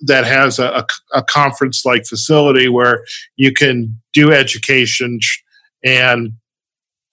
that 0.00 0.24
has 0.24 0.58
a, 0.58 0.86
a, 1.12 1.22
conference 1.22 1.84
like 1.84 2.04
facility 2.06 2.68
where 2.68 3.04
you 3.36 3.52
can 3.52 4.00
do 4.12 4.32
education 4.32 5.18
and 5.84 6.32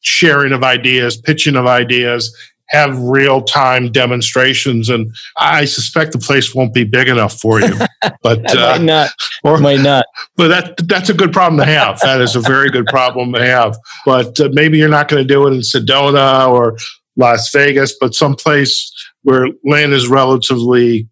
sharing 0.02 0.54
of 0.54 0.64
ideas, 0.64 1.18
pitching 1.18 1.56
of 1.56 1.66
ideas, 1.66 2.36
have 2.72 2.98
real 3.00 3.42
time 3.42 3.92
demonstrations. 3.92 4.90
And 4.90 5.14
I 5.38 5.66
suspect 5.66 6.14
the 6.14 6.18
place 6.18 6.56
won't 6.56 6.74
be 6.74 6.84
big 6.84 7.08
enough 7.08 7.40
for 7.40 7.62
you. 7.62 7.76
But 8.24 8.56
uh, 8.56 8.78
might 8.78 8.82
not. 8.82 9.10
Or, 9.44 9.58
might 9.58 9.80
not. 9.80 10.06
But 10.36 10.50
that 10.50 10.88
that's 10.88 11.10
a 11.10 11.14
good 11.16 11.34
problem 11.34 11.60
to 11.60 11.66
have. 11.66 12.00
That 12.02 12.22
is 12.22 12.36
a 12.36 12.40
very 12.40 12.70
good 12.70 12.86
problem 12.86 13.34
to 13.34 13.44
have. 13.44 13.76
But 14.06 14.40
uh, 14.40 14.50
maybe 14.54 14.78
you're 14.78 14.90
not 14.90 15.08
going 15.08 15.28
to 15.28 15.28
do 15.28 15.48
it 15.48 15.54
in 15.54 15.62
Sedona 15.62 16.48
or 16.48 16.78
Las 17.16 17.52
Vegas, 17.52 17.96
but 18.00 18.14
someplace 18.14 18.92
where 19.24 19.48
land 19.64 19.94
is 19.94 20.08
relatively 20.08 21.08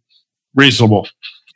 reasonable. 0.56 1.08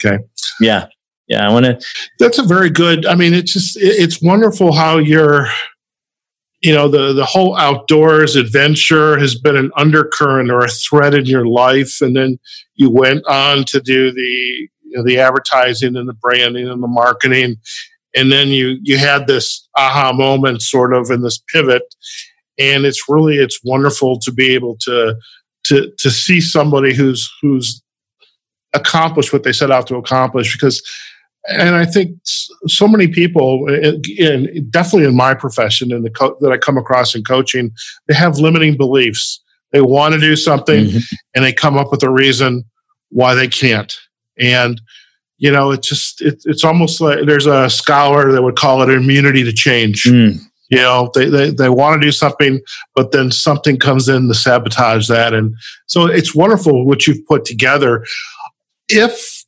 Okay. 0.03 0.17
Yeah. 0.59 0.87
Yeah. 1.27 1.47
I 1.47 1.51
want 1.51 1.65
to. 1.65 1.79
That's 2.19 2.39
a 2.39 2.43
very 2.43 2.69
good. 2.69 3.05
I 3.05 3.15
mean, 3.15 3.33
it's 3.33 3.53
just 3.53 3.77
it's 3.79 4.21
wonderful 4.21 4.73
how 4.73 4.97
you're. 4.97 5.47
You 6.61 6.71
know 6.71 6.87
the 6.87 7.11
the 7.11 7.25
whole 7.25 7.57
outdoors 7.57 8.37
adventure 8.37 9.19
has 9.19 9.37
been 9.37 9.57
an 9.57 9.69
undercurrent 9.75 10.49
or 10.49 10.63
a 10.63 10.69
thread 10.69 11.13
in 11.13 11.25
your 11.25 11.45
life, 11.45 11.97
and 11.99 12.15
then 12.15 12.39
you 12.75 12.89
went 12.89 13.25
on 13.27 13.65
to 13.65 13.81
do 13.81 14.13
the 14.13 14.69
you 14.93 14.97
know, 14.97 15.03
the 15.03 15.19
advertising 15.19 15.97
and 15.97 16.07
the 16.07 16.13
branding 16.13 16.69
and 16.69 16.81
the 16.81 16.87
marketing, 16.87 17.57
and 18.15 18.31
then 18.31 18.47
you 18.47 18.77
you 18.81 18.97
had 18.97 19.27
this 19.27 19.67
aha 19.75 20.13
moment 20.13 20.61
sort 20.61 20.93
of 20.93 21.11
in 21.11 21.21
this 21.21 21.37
pivot, 21.51 21.83
and 22.57 22.85
it's 22.85 23.09
really 23.09 23.35
it's 23.35 23.59
wonderful 23.65 24.17
to 24.19 24.31
be 24.31 24.53
able 24.53 24.77
to 24.81 25.15
to 25.65 25.91
to 25.97 26.09
see 26.11 26.39
somebody 26.39 26.93
who's 26.93 27.29
who's 27.41 27.83
accomplish 28.73 29.31
what 29.31 29.43
they 29.43 29.53
set 29.53 29.71
out 29.71 29.87
to 29.87 29.95
accomplish 29.95 30.53
because 30.53 30.81
and 31.49 31.75
I 31.75 31.85
think 31.85 32.17
so 32.23 32.87
many 32.87 33.07
people, 33.07 33.67
in, 33.67 34.69
definitely 34.69 35.07
in 35.07 35.15
my 35.15 35.33
profession 35.33 35.91
and 35.91 36.05
the 36.05 36.09
co- 36.09 36.37
that 36.39 36.53
I 36.53 36.57
come 36.57 36.77
across 36.77 37.15
in 37.15 37.23
coaching, 37.23 37.71
they 38.07 38.13
have 38.13 38.37
limiting 38.37 38.77
beliefs. 38.77 39.41
they 39.73 39.81
want 39.81 40.13
to 40.13 40.19
do 40.21 40.37
something 40.37 40.85
mm-hmm. 40.85 41.15
and 41.35 41.43
they 41.43 41.51
come 41.51 41.77
up 41.77 41.91
with 41.91 42.01
a 42.03 42.09
reason 42.09 42.63
why 43.09 43.35
they 43.35 43.47
can't. 43.47 43.93
And 44.39 44.79
you 45.37 45.51
know, 45.51 45.71
it's 45.71 45.87
just 45.87 46.21
it, 46.21 46.41
it's 46.45 46.63
almost 46.63 47.01
like 47.01 47.25
there's 47.25 47.47
a 47.47 47.69
scholar 47.69 48.31
that 48.31 48.43
would 48.43 48.55
call 48.55 48.81
it 48.81 48.89
immunity 48.89 49.43
to 49.43 49.51
change. 49.51 50.03
Mm. 50.03 50.39
You 50.69 50.77
know, 50.77 51.11
they, 51.13 51.25
they, 51.25 51.51
they 51.51 51.69
want 51.69 52.01
to 52.01 52.07
do 52.07 52.11
something, 52.11 52.61
but 52.95 53.11
then 53.11 53.29
something 53.29 53.77
comes 53.77 54.07
in 54.07 54.27
to 54.27 54.33
sabotage 54.33 55.07
that. 55.07 55.33
And 55.33 55.53
so 55.87 56.05
it's 56.05 56.33
wonderful 56.33 56.85
what 56.85 57.05
you've 57.05 57.25
put 57.27 57.45
together. 57.45 58.05
If 58.89 59.43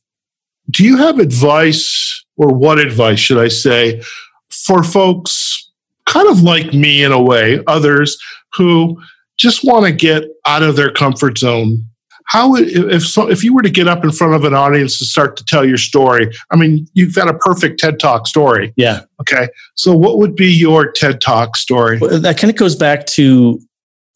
do 0.70 0.84
you 0.84 0.96
have 0.96 1.18
advice 1.18 2.24
or 2.36 2.52
what 2.52 2.78
advice 2.78 3.18
should 3.18 3.38
I 3.38 3.48
say 3.48 4.02
for 4.50 4.82
folks 4.82 5.70
kind 6.06 6.28
of 6.28 6.42
like 6.42 6.72
me 6.72 7.02
in 7.02 7.12
a 7.12 7.20
way, 7.20 7.62
others 7.66 8.18
who 8.54 9.00
just 9.36 9.64
want 9.64 9.86
to 9.86 9.92
get 9.92 10.24
out 10.46 10.62
of 10.62 10.76
their 10.76 10.90
comfort 10.90 11.38
zone? 11.38 11.84
How 12.28 12.56
if 12.56 13.06
so, 13.06 13.30
if 13.30 13.44
you 13.44 13.54
were 13.54 13.62
to 13.62 13.70
get 13.70 13.86
up 13.86 14.02
in 14.02 14.10
front 14.10 14.34
of 14.34 14.42
an 14.44 14.54
audience 14.54 15.00
and 15.00 15.06
start 15.06 15.36
to 15.36 15.44
tell 15.44 15.64
your 15.64 15.76
story 15.76 16.28
i 16.50 16.56
mean 16.56 16.88
you've 16.92 17.14
got 17.14 17.28
a 17.28 17.34
perfect 17.34 17.78
ted 17.78 18.00
talk 18.00 18.26
story. 18.26 18.72
Yeah. 18.76 19.02
Okay? 19.20 19.48
So 19.76 19.96
what 19.96 20.18
would 20.18 20.34
be 20.34 20.52
your 20.52 20.90
ted 20.90 21.20
talk 21.20 21.56
story? 21.56 21.98
Well, 21.98 22.18
that 22.18 22.36
kind 22.36 22.50
of 22.50 22.56
goes 22.56 22.74
back 22.74 23.06
to 23.06 23.60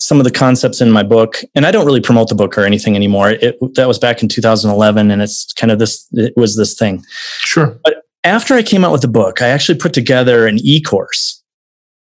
some 0.01 0.19
of 0.19 0.25
the 0.25 0.31
concepts 0.31 0.81
in 0.81 0.91
my 0.91 1.03
book 1.03 1.37
and 1.55 1.67
i 1.67 1.71
don't 1.71 1.87
really 1.87 2.01
promote 2.01 2.29
the 2.29 2.35
book 2.35 2.57
or 2.57 2.65
anything 2.65 2.97
anymore 2.97 3.31
it, 3.31 3.57
that 3.75 3.89
was 3.89 3.99
back 3.99 4.23
in 4.23 4.29
2011 4.29 5.11
and 5.11 5.23
it's 5.23 5.53
kind 5.55 5.71
of 5.71 5.79
this 5.79 6.07
it 6.13 6.33
was 6.37 6.57
this 6.57 6.75
thing 6.75 7.03
sure 7.41 7.79
but 7.85 8.03
after 8.25 8.55
i 8.55 8.63
came 8.63 8.85
out 8.85 8.93
with 8.93 9.03
the 9.03 9.09
book 9.09 9.43
i 9.43 9.49
actually 9.49 9.79
put 9.79 9.93
together 9.93 10.47
an 10.47 10.59
e-course 10.63 11.43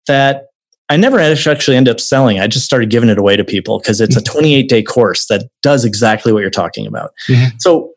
that 0.08 0.50
I 0.90 0.98
never 0.98 1.20
actually 1.20 1.78
ended 1.78 1.92
up 1.92 2.00
selling. 2.00 2.40
I 2.40 2.48
just 2.48 2.66
started 2.66 2.90
giving 2.90 3.10
it 3.10 3.20
away 3.20 3.38
to 3.38 3.46
people 3.46 3.78
because 3.78 4.02
it's 4.02 4.16
a 4.16 4.22
mm-hmm. 4.22 4.40
28 4.40 4.70
day 4.70 4.84
course 4.84 5.28
that 5.28 5.44
does 5.62 5.86
exactly 5.86 6.34
what 6.34 6.40
you're 6.40 6.50
talking 6.50 6.88
about. 6.88 7.12
Mm-hmm. 7.28 7.58
So, 7.60 7.94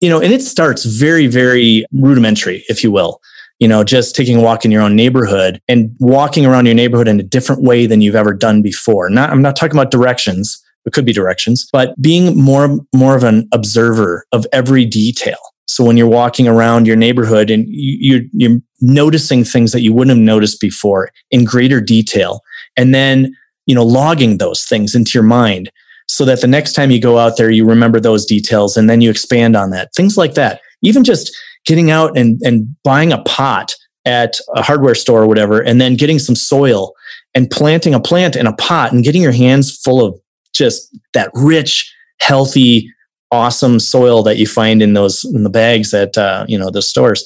you 0.00 0.08
know, 0.08 0.18
and 0.18 0.32
it 0.32 0.42
starts 0.42 0.86
very, 0.86 1.26
very 1.26 1.84
rudimentary, 1.92 2.64
if 2.68 2.82
you 2.82 2.90
will. 2.90 3.20
You 3.62 3.68
know, 3.68 3.84
just 3.84 4.16
taking 4.16 4.38
a 4.38 4.42
walk 4.42 4.64
in 4.64 4.72
your 4.72 4.82
own 4.82 4.96
neighborhood 4.96 5.60
and 5.68 5.94
walking 6.00 6.44
around 6.44 6.66
your 6.66 6.74
neighborhood 6.74 7.06
in 7.06 7.20
a 7.20 7.22
different 7.22 7.62
way 7.62 7.86
than 7.86 8.00
you've 8.00 8.16
ever 8.16 8.34
done 8.34 8.60
before. 8.60 9.08
Not, 9.08 9.30
I'm 9.30 9.40
not 9.40 9.54
talking 9.54 9.78
about 9.78 9.92
directions. 9.92 10.60
It 10.84 10.92
could 10.92 11.04
be 11.04 11.12
directions, 11.12 11.68
but 11.72 11.94
being 12.02 12.36
more, 12.36 12.80
more 12.92 13.14
of 13.14 13.22
an 13.22 13.48
observer 13.52 14.26
of 14.32 14.48
every 14.52 14.84
detail. 14.84 15.38
So 15.66 15.84
when 15.84 15.96
you're 15.96 16.08
walking 16.08 16.48
around 16.48 16.88
your 16.88 16.96
neighborhood 16.96 17.50
and 17.50 17.64
you, 17.68 18.28
you're 18.32 18.58
noticing 18.80 19.44
things 19.44 19.70
that 19.70 19.82
you 19.82 19.92
wouldn't 19.92 20.16
have 20.16 20.24
noticed 20.24 20.60
before 20.60 21.10
in 21.30 21.44
greater 21.44 21.80
detail, 21.80 22.40
and 22.76 22.92
then 22.92 23.32
you 23.66 23.76
know 23.76 23.84
logging 23.84 24.38
those 24.38 24.64
things 24.64 24.96
into 24.96 25.12
your 25.14 25.22
mind 25.22 25.70
so 26.08 26.24
that 26.24 26.40
the 26.40 26.48
next 26.48 26.72
time 26.72 26.90
you 26.90 27.00
go 27.00 27.16
out 27.16 27.36
there 27.36 27.50
you 27.50 27.64
remember 27.64 28.00
those 28.00 28.26
details 28.26 28.76
and 28.76 28.90
then 28.90 29.00
you 29.00 29.08
expand 29.08 29.56
on 29.56 29.70
that 29.70 29.94
things 29.94 30.16
like 30.16 30.34
that 30.34 30.60
even 30.82 31.04
just 31.04 31.32
getting 31.64 31.90
out 31.90 32.16
and, 32.16 32.40
and 32.42 32.66
buying 32.82 33.12
a 33.12 33.22
pot 33.22 33.74
at 34.04 34.38
a 34.56 34.62
hardware 34.62 34.94
store 34.94 35.22
or 35.22 35.26
whatever 35.26 35.60
and 35.60 35.80
then 35.80 35.96
getting 35.96 36.18
some 36.18 36.34
soil 36.34 36.92
and 37.34 37.50
planting 37.50 37.94
a 37.94 38.00
plant 38.00 38.36
in 38.36 38.46
a 38.46 38.56
pot 38.56 38.92
and 38.92 39.04
getting 39.04 39.22
your 39.22 39.32
hands 39.32 39.76
full 39.76 40.04
of 40.04 40.18
just 40.52 40.96
that 41.14 41.30
rich 41.34 41.92
healthy 42.20 42.88
awesome 43.30 43.80
soil 43.80 44.22
that 44.22 44.36
you 44.36 44.46
find 44.46 44.82
in 44.82 44.92
those 44.92 45.24
in 45.24 45.42
the 45.42 45.50
bags 45.50 45.92
at 45.94 46.16
uh, 46.16 46.44
you 46.46 46.58
know 46.58 46.70
the 46.70 46.82
stores. 46.82 47.24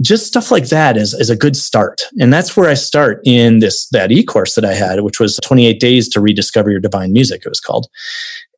Just 0.00 0.26
stuff 0.26 0.50
like 0.50 0.68
that 0.68 0.96
is, 0.96 1.14
is 1.14 1.30
a 1.30 1.36
good 1.36 1.56
start. 1.56 2.02
And 2.18 2.32
that's 2.32 2.56
where 2.56 2.68
i 2.68 2.74
start 2.74 3.20
in 3.24 3.60
this 3.60 3.88
that 3.88 4.12
e-course 4.12 4.54
that 4.54 4.64
i 4.64 4.74
had 4.74 5.00
which 5.00 5.18
was 5.18 5.38
28 5.42 5.80
days 5.80 6.08
to 6.10 6.20
rediscover 6.20 6.70
your 6.70 6.80
divine 6.80 7.12
music 7.12 7.42
it 7.44 7.48
was 7.48 7.60
called. 7.60 7.86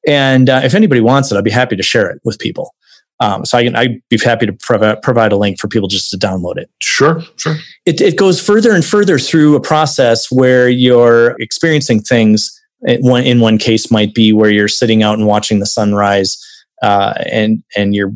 And 0.06 0.50
uh, 0.50 0.60
if 0.64 0.74
anybody 0.74 1.00
wants 1.00 1.30
it 1.30 1.36
i'd 1.36 1.44
be 1.44 1.50
happy 1.50 1.76
to 1.76 1.82
share 1.82 2.10
it 2.10 2.20
with 2.24 2.38
people 2.38 2.74
um, 3.20 3.44
so 3.44 3.58
I 3.58 3.64
can, 3.64 3.76
I'd 3.76 4.00
be 4.08 4.18
happy 4.18 4.46
to 4.46 4.52
prov- 4.52 5.02
provide 5.02 5.32
a 5.32 5.36
link 5.36 5.60
for 5.60 5.68
people 5.68 5.88
just 5.88 6.10
to 6.10 6.16
download 6.16 6.56
it. 6.56 6.70
Sure, 6.80 7.22
sure. 7.36 7.56
It, 7.86 8.00
it 8.00 8.16
goes 8.16 8.40
further 8.44 8.74
and 8.74 8.84
further 8.84 9.18
through 9.18 9.56
a 9.56 9.60
process 9.60 10.30
where 10.30 10.68
you're 10.68 11.36
experiencing 11.40 12.00
things. 12.00 12.60
In 12.86 13.00
one, 13.00 13.22
in 13.22 13.40
one 13.40 13.56
case 13.56 13.90
might 13.90 14.12
be 14.12 14.34
where 14.34 14.50
you're 14.50 14.68
sitting 14.68 15.02
out 15.02 15.16
and 15.16 15.26
watching 15.26 15.58
the 15.58 15.64
sunrise 15.64 16.38
uh, 16.82 17.14
and 17.32 17.62
and 17.74 17.94
you're 17.94 18.12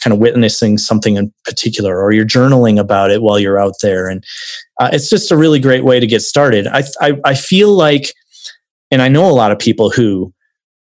kind 0.00 0.14
of 0.14 0.20
witnessing 0.20 0.78
something 0.78 1.16
in 1.16 1.32
particular, 1.44 2.00
or 2.00 2.12
you're 2.12 2.24
journaling 2.24 2.78
about 2.78 3.10
it 3.10 3.20
while 3.20 3.40
you're 3.40 3.58
out 3.58 3.74
there, 3.82 4.08
and 4.08 4.24
uh, 4.80 4.90
it's 4.92 5.10
just 5.10 5.32
a 5.32 5.36
really 5.36 5.58
great 5.58 5.84
way 5.84 5.98
to 5.98 6.06
get 6.06 6.22
started. 6.22 6.68
I, 6.68 6.84
I 7.00 7.14
I 7.24 7.34
feel 7.34 7.70
like, 7.74 8.12
and 8.92 9.02
I 9.02 9.08
know 9.08 9.28
a 9.28 9.34
lot 9.34 9.50
of 9.50 9.58
people 9.58 9.90
who 9.90 10.32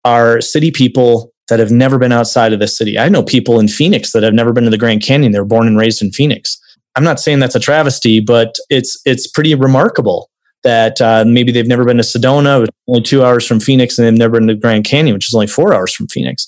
are 0.03 0.41
city 0.41 0.69
people 0.69 1.30
that 1.49 1.59
have 1.59 1.71
never 1.71 1.97
been 1.97 2.11
outside 2.11 2.53
of 2.53 2.59
the 2.59 2.67
city. 2.67 2.97
I 2.97 3.09
know 3.09 3.23
people 3.23 3.59
in 3.59 3.67
Phoenix 3.67 4.11
that 4.11 4.23
have 4.23 4.33
never 4.33 4.53
been 4.53 4.63
to 4.63 4.69
the 4.69 4.77
Grand 4.77 5.03
Canyon. 5.03 5.31
They're 5.31 5.45
born 5.45 5.67
and 5.67 5.77
raised 5.77 6.01
in 6.01 6.11
Phoenix. 6.11 6.59
I'm 6.95 7.03
not 7.03 7.19
saying 7.19 7.39
that's 7.39 7.55
a 7.55 7.59
travesty, 7.59 8.19
but 8.19 8.55
it's 8.69 8.99
it's 9.05 9.27
pretty 9.27 9.55
remarkable 9.55 10.29
that 10.63 11.01
uh, 11.01 11.23
maybe 11.25 11.51
they've 11.51 11.67
never 11.67 11.85
been 11.85 11.97
to 11.97 12.03
Sedona, 12.03 12.67
only 12.87 13.01
two 13.01 13.23
hours 13.23 13.45
from 13.47 13.59
Phoenix, 13.59 13.97
and 13.97 14.05
they've 14.05 14.13
never 14.13 14.39
been 14.39 14.47
to 14.47 14.53
the 14.53 14.59
Grand 14.59 14.85
Canyon, 14.85 15.15
which 15.15 15.27
is 15.27 15.33
only 15.33 15.47
four 15.47 15.73
hours 15.73 15.93
from 15.93 16.07
Phoenix. 16.07 16.47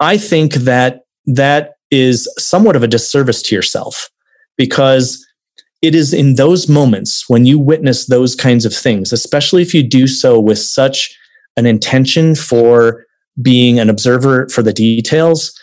I 0.00 0.18
think 0.18 0.54
that 0.54 1.04
that 1.26 1.74
is 1.90 2.28
somewhat 2.38 2.76
of 2.76 2.82
a 2.82 2.88
disservice 2.88 3.40
to 3.42 3.54
yourself 3.54 4.10
because 4.56 5.24
it 5.80 5.94
is 5.94 6.12
in 6.12 6.34
those 6.34 6.68
moments 6.68 7.28
when 7.28 7.46
you 7.46 7.58
witness 7.58 8.06
those 8.06 8.34
kinds 8.34 8.64
of 8.64 8.74
things, 8.74 9.12
especially 9.12 9.62
if 9.62 9.74
you 9.74 9.82
do 9.82 10.06
so 10.06 10.40
with 10.40 10.58
such 10.58 11.16
an 11.56 11.66
intention 11.66 12.34
for 12.34 13.06
being 13.40 13.78
an 13.78 13.90
observer 13.90 14.48
for 14.48 14.62
the 14.62 14.72
details, 14.72 15.58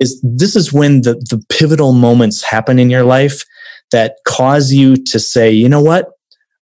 is 0.00 0.20
this 0.22 0.56
is 0.56 0.72
when 0.72 1.02
the, 1.02 1.14
the 1.30 1.42
pivotal 1.48 1.92
moments 1.92 2.42
happen 2.42 2.78
in 2.78 2.90
your 2.90 3.04
life 3.04 3.44
that 3.92 4.16
cause 4.26 4.72
you 4.72 4.96
to 4.96 5.20
say, 5.20 5.50
you 5.50 5.68
know 5.68 5.82
what? 5.82 6.10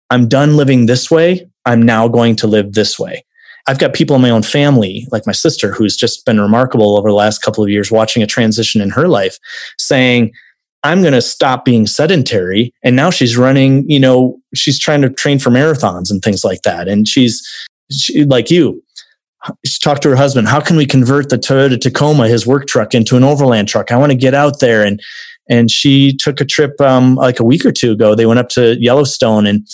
I'm 0.09 0.27
done 0.27 0.55
living 0.55 0.85
this 0.85 1.11
way. 1.11 1.47
I'm 1.65 1.81
now 1.81 2.07
going 2.07 2.35
to 2.37 2.47
live 2.47 2.73
this 2.73 2.97
way. 2.97 3.25
I've 3.67 3.79
got 3.79 3.93
people 3.93 4.15
in 4.15 4.21
my 4.21 4.29
own 4.29 4.43
family, 4.43 5.05
like 5.11 5.27
my 5.27 5.33
sister, 5.33 5.73
who's 5.73 5.97
just 5.97 6.25
been 6.25 6.39
remarkable 6.39 6.97
over 6.97 7.09
the 7.09 7.15
last 7.15 7.41
couple 7.41 7.63
of 7.63 7.69
years, 7.69 7.91
watching 7.91 8.23
a 8.23 8.27
transition 8.27 8.79
in 8.79 8.89
her 8.91 9.09
life, 9.09 9.37
saying, 9.77 10.31
I'm 10.83 11.01
going 11.01 11.13
to 11.13 11.21
stop 11.21 11.65
being 11.65 11.85
sedentary. 11.85 12.73
And 12.81 12.95
now 12.95 13.09
she's 13.09 13.35
running, 13.35 13.89
you 13.89 13.99
know, 13.99 14.39
she's 14.55 14.79
trying 14.79 15.01
to 15.01 15.09
train 15.09 15.37
for 15.37 15.49
marathons 15.49 16.09
and 16.09 16.21
things 16.21 16.45
like 16.45 16.61
that. 16.61 16.87
And 16.87 17.07
she's 17.07 17.45
she, 17.91 18.23
like 18.23 18.49
you, 18.49 18.81
she 19.65 19.79
talked 19.79 20.03
to 20.03 20.09
her 20.09 20.15
husband, 20.15 20.47
how 20.47 20.59
can 20.59 20.77
we 20.77 20.85
convert 20.85 21.29
the 21.29 21.37
Toyota 21.37 21.79
Tacoma, 21.79 22.27
his 22.27 22.45
work 22.45 22.67
truck, 22.67 22.93
into 22.93 23.17
an 23.17 23.23
overland 23.23 23.67
truck? 23.67 23.91
I 23.91 23.97
want 23.97 24.11
to 24.11 24.17
get 24.17 24.33
out 24.33 24.59
there. 24.59 24.83
And, 24.83 25.01
and 25.49 25.71
she 25.71 26.15
took 26.15 26.41
a 26.41 26.45
trip 26.45 26.79
um, 26.81 27.15
like 27.15 27.39
a 27.39 27.43
week 27.43 27.65
or 27.65 27.71
two 27.71 27.91
ago. 27.91 28.15
They 28.15 28.25
went 28.25 28.39
up 28.39 28.49
to 28.49 28.75
Yellowstone 28.79 29.45
and 29.45 29.67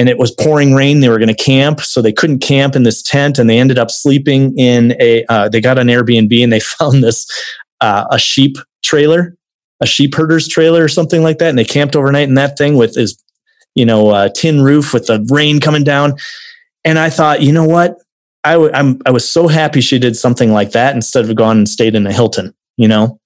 and 0.00 0.08
it 0.08 0.16
was 0.16 0.30
pouring 0.30 0.72
rain. 0.72 1.00
They 1.00 1.10
were 1.10 1.18
going 1.18 1.28
to 1.28 1.34
camp, 1.34 1.82
so 1.82 2.00
they 2.00 2.12
couldn't 2.12 2.38
camp 2.38 2.74
in 2.74 2.84
this 2.84 3.02
tent, 3.02 3.38
and 3.38 3.50
they 3.50 3.58
ended 3.58 3.78
up 3.78 3.90
sleeping 3.90 4.58
in 4.58 4.96
a. 4.98 5.26
Uh, 5.28 5.50
they 5.50 5.60
got 5.60 5.78
an 5.78 5.88
Airbnb 5.88 6.42
and 6.42 6.50
they 6.50 6.60
found 6.78 7.04
this 7.04 7.26
uh, 7.82 8.06
a 8.10 8.18
sheep 8.18 8.56
trailer, 8.82 9.36
a 9.82 9.86
sheep 9.86 10.14
herder's 10.14 10.48
trailer 10.48 10.82
or 10.82 10.88
something 10.88 11.22
like 11.22 11.36
that, 11.38 11.50
and 11.50 11.58
they 11.58 11.66
camped 11.66 11.96
overnight 11.96 12.28
in 12.28 12.34
that 12.36 12.56
thing 12.56 12.76
with 12.76 12.94
his, 12.94 13.22
you 13.74 13.84
know, 13.84 14.08
uh, 14.08 14.30
tin 14.30 14.62
roof 14.62 14.94
with 14.94 15.06
the 15.06 15.22
rain 15.30 15.60
coming 15.60 15.84
down. 15.84 16.14
And 16.82 16.98
I 16.98 17.10
thought, 17.10 17.42
you 17.42 17.52
know 17.52 17.66
what? 17.66 17.96
I, 18.44 18.52
w- 18.52 18.72
I'm, 18.72 19.00
I 19.04 19.10
was 19.10 19.28
so 19.28 19.48
happy 19.48 19.80
she 19.80 19.98
did 19.98 20.16
something 20.16 20.52
like 20.52 20.72
that 20.72 20.94
instead 20.94 21.28
of 21.28 21.34
gone 21.36 21.58
and 21.58 21.68
stayed 21.68 21.94
in 21.94 22.06
a 22.06 22.12
Hilton, 22.12 22.54
you 22.76 22.88
know, 22.88 23.20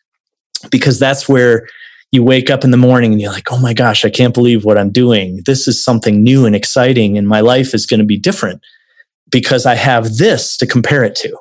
because 0.71 0.99
that's 0.99 1.29
where 1.29 1.69
you 2.11 2.23
wake 2.23 2.51
up 2.51 2.65
in 2.65 2.71
the 2.71 2.77
morning 2.77 3.12
and 3.12 3.21
you're 3.21 3.33
like, 3.33 3.51
oh 3.51 3.59
my 3.59 3.75
gosh, 3.75 4.05
I 4.05 4.11
can't 4.11 4.35
believe 4.35 4.65
what 4.65 4.79
I'm 4.79 4.91
doing. 4.91 5.41
This 5.47 5.67
is 5.67 5.83
something 5.83 6.23
new 6.23 6.47
and 6.47 6.55
exciting, 6.55 7.19
and 7.19 7.29
my 7.29 7.41
life 7.41 7.75
is 7.75 7.87
going 7.87 8.01
to 8.01 8.07
be 8.07 8.19
different 8.19 8.61
because 9.31 9.67
I 9.67 9.75
have 9.75 10.17
this 10.17 10.57
to 10.59 10.67
compare 10.67 11.03
it 11.03 11.17
to. 11.17 11.37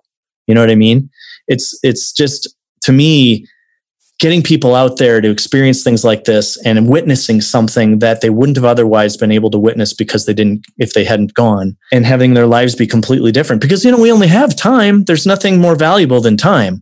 You 0.47 0.55
know 0.55 0.61
what 0.61 0.71
I 0.71 0.75
mean? 0.75 1.09
It's 1.47 1.77
it's 1.83 2.11
just 2.11 2.55
to 2.81 2.91
me 2.91 3.47
getting 4.23 4.41
people 4.41 4.73
out 4.73 4.99
there 4.99 5.19
to 5.19 5.29
experience 5.29 5.83
things 5.83 6.05
like 6.05 6.23
this 6.23 6.55
and 6.65 6.87
witnessing 6.87 7.41
something 7.41 7.99
that 7.99 8.21
they 8.21 8.29
wouldn't 8.29 8.55
have 8.55 8.63
otherwise 8.63 9.17
been 9.17 9.33
able 9.33 9.51
to 9.51 9.59
witness 9.59 9.91
because 9.91 10.25
they 10.25 10.33
didn't 10.33 10.65
if 10.77 10.93
they 10.93 11.03
hadn't 11.03 11.33
gone 11.33 11.75
and 11.91 12.05
having 12.05 12.33
their 12.33 12.47
lives 12.47 12.73
be 12.73 12.87
completely 12.87 13.33
different. 13.33 13.61
Because 13.61 13.83
you 13.83 13.91
know 13.91 13.99
we 13.99 14.13
only 14.13 14.29
have 14.29 14.55
time. 14.55 15.03
There's 15.03 15.25
nothing 15.25 15.59
more 15.59 15.75
valuable 15.75 16.21
than 16.21 16.37
time. 16.37 16.81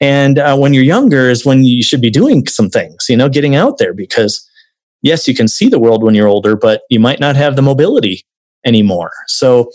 And 0.00 0.38
uh, 0.38 0.56
when 0.56 0.72
you're 0.72 0.84
younger 0.84 1.28
is 1.28 1.44
when 1.44 1.64
you 1.64 1.82
should 1.82 2.00
be 2.00 2.10
doing 2.10 2.46
some 2.46 2.70
things, 2.70 3.06
you 3.08 3.16
know, 3.16 3.28
getting 3.28 3.56
out 3.56 3.78
there 3.78 3.92
because 3.92 4.48
yes, 5.02 5.26
you 5.26 5.34
can 5.34 5.48
see 5.48 5.68
the 5.68 5.80
world 5.80 6.04
when 6.04 6.14
you're 6.14 6.28
older, 6.28 6.54
but 6.54 6.82
you 6.90 7.00
might 7.00 7.18
not 7.18 7.34
have 7.34 7.56
the 7.56 7.62
mobility 7.62 8.24
anymore. 8.64 9.10
So 9.26 9.72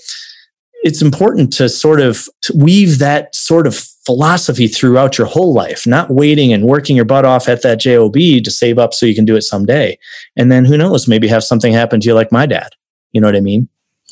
it's 0.84 1.02
important 1.02 1.54
to 1.54 1.70
sort 1.70 2.02
of 2.02 2.28
weave 2.54 3.00
that 3.00 3.34
sort 3.34 3.66
of 3.66 3.76
philosophy 4.06 4.68
throughout 4.68 5.18
your 5.18 5.26
whole 5.26 5.54
life, 5.54 5.88
not 5.88 6.10
waiting 6.10 6.52
and 6.52 6.66
working 6.66 6.98
your 6.98 7.06
butt 7.06 7.24
off 7.24 7.48
at 7.48 7.62
that 7.62 7.80
job 7.80 8.14
to 8.14 8.52
save 8.52 8.78
up 8.78 8.94
so 8.94 9.06
you 9.06 9.16
can 9.16 9.24
do 9.24 9.38
it 9.38 9.44
someday. 9.44 9.98
And 10.36 10.52
then 10.52 10.66
who 10.66 10.78
knows, 10.78 11.08
maybe 11.08 11.30
have 11.30 11.44
something 11.44 11.72
happen 11.72 12.02
to 12.02 12.08
you 12.08 12.14
like 12.14 12.34
my 12.34 12.46
dad. 12.46 12.70
You 13.14 13.22
know 13.22 13.28
what 13.28 13.36
I 13.38 13.40
mean? 13.40 13.70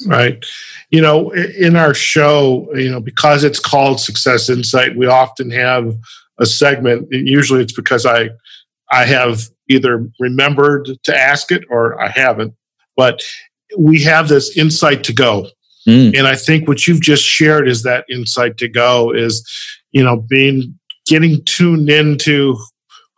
Right. 0.07 0.43
You 0.91 1.01
know, 1.01 1.32
in 1.32 1.76
our 1.76 1.93
show, 1.93 2.74
you 2.74 2.89
know, 2.89 3.01
because 3.01 3.43
it's 3.43 3.59
called 3.59 3.99
Success 3.99 4.49
Insight, 4.49 4.95
we 4.95 5.07
often 5.07 5.51
have 5.51 5.93
a 6.39 6.45
segment. 6.45 7.07
Usually 7.11 7.61
it's 7.61 7.74
because 7.74 8.05
I 8.05 8.30
I 8.91 9.05
have 9.05 9.49
either 9.69 10.09
remembered 10.19 10.89
to 11.03 11.17
ask 11.17 11.51
it 11.51 11.63
or 11.69 12.01
I 12.01 12.09
haven't. 12.09 12.53
But 12.95 13.24
we 13.78 14.01
have 14.03 14.28
this 14.28 14.55
insight 14.57 15.03
to 15.05 15.13
go. 15.13 15.47
Mm. 15.88 16.17
And 16.17 16.27
I 16.27 16.36
think 16.36 16.67
what 16.67 16.88
you've 16.88 17.01
just 17.01 17.23
shared 17.23 17.67
is 17.67 17.84
that 17.84 18.05
insight 18.09 18.57
to 18.57 18.67
go 18.67 19.11
is, 19.11 19.47
you 19.91 20.03
know, 20.03 20.17
being 20.29 20.77
getting 21.07 21.43
tuned 21.45 21.89
into 21.89 22.55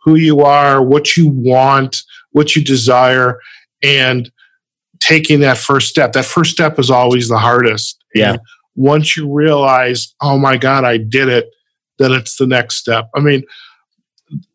who 0.02 0.14
you 0.16 0.40
are, 0.40 0.82
what 0.82 1.16
you 1.16 1.28
want, 1.28 2.02
what 2.32 2.56
you 2.56 2.64
desire, 2.64 3.38
and 3.82 4.30
taking 5.00 5.40
that 5.40 5.58
first 5.58 5.88
step. 5.88 6.12
That 6.12 6.24
first 6.24 6.50
step 6.50 6.78
is 6.78 6.90
always 6.90 7.28
the 7.28 7.38
hardest. 7.38 8.02
Yeah. 8.14 8.32
And 8.32 8.40
once 8.74 9.16
you 9.16 9.32
realize, 9.32 10.14
oh 10.22 10.38
my 10.38 10.56
God, 10.56 10.84
I 10.84 10.96
did 10.96 11.28
it, 11.28 11.50
then 11.98 12.12
it's 12.12 12.36
the 12.36 12.46
next 12.46 12.76
step. 12.76 13.08
I 13.14 13.20
mean, 13.20 13.44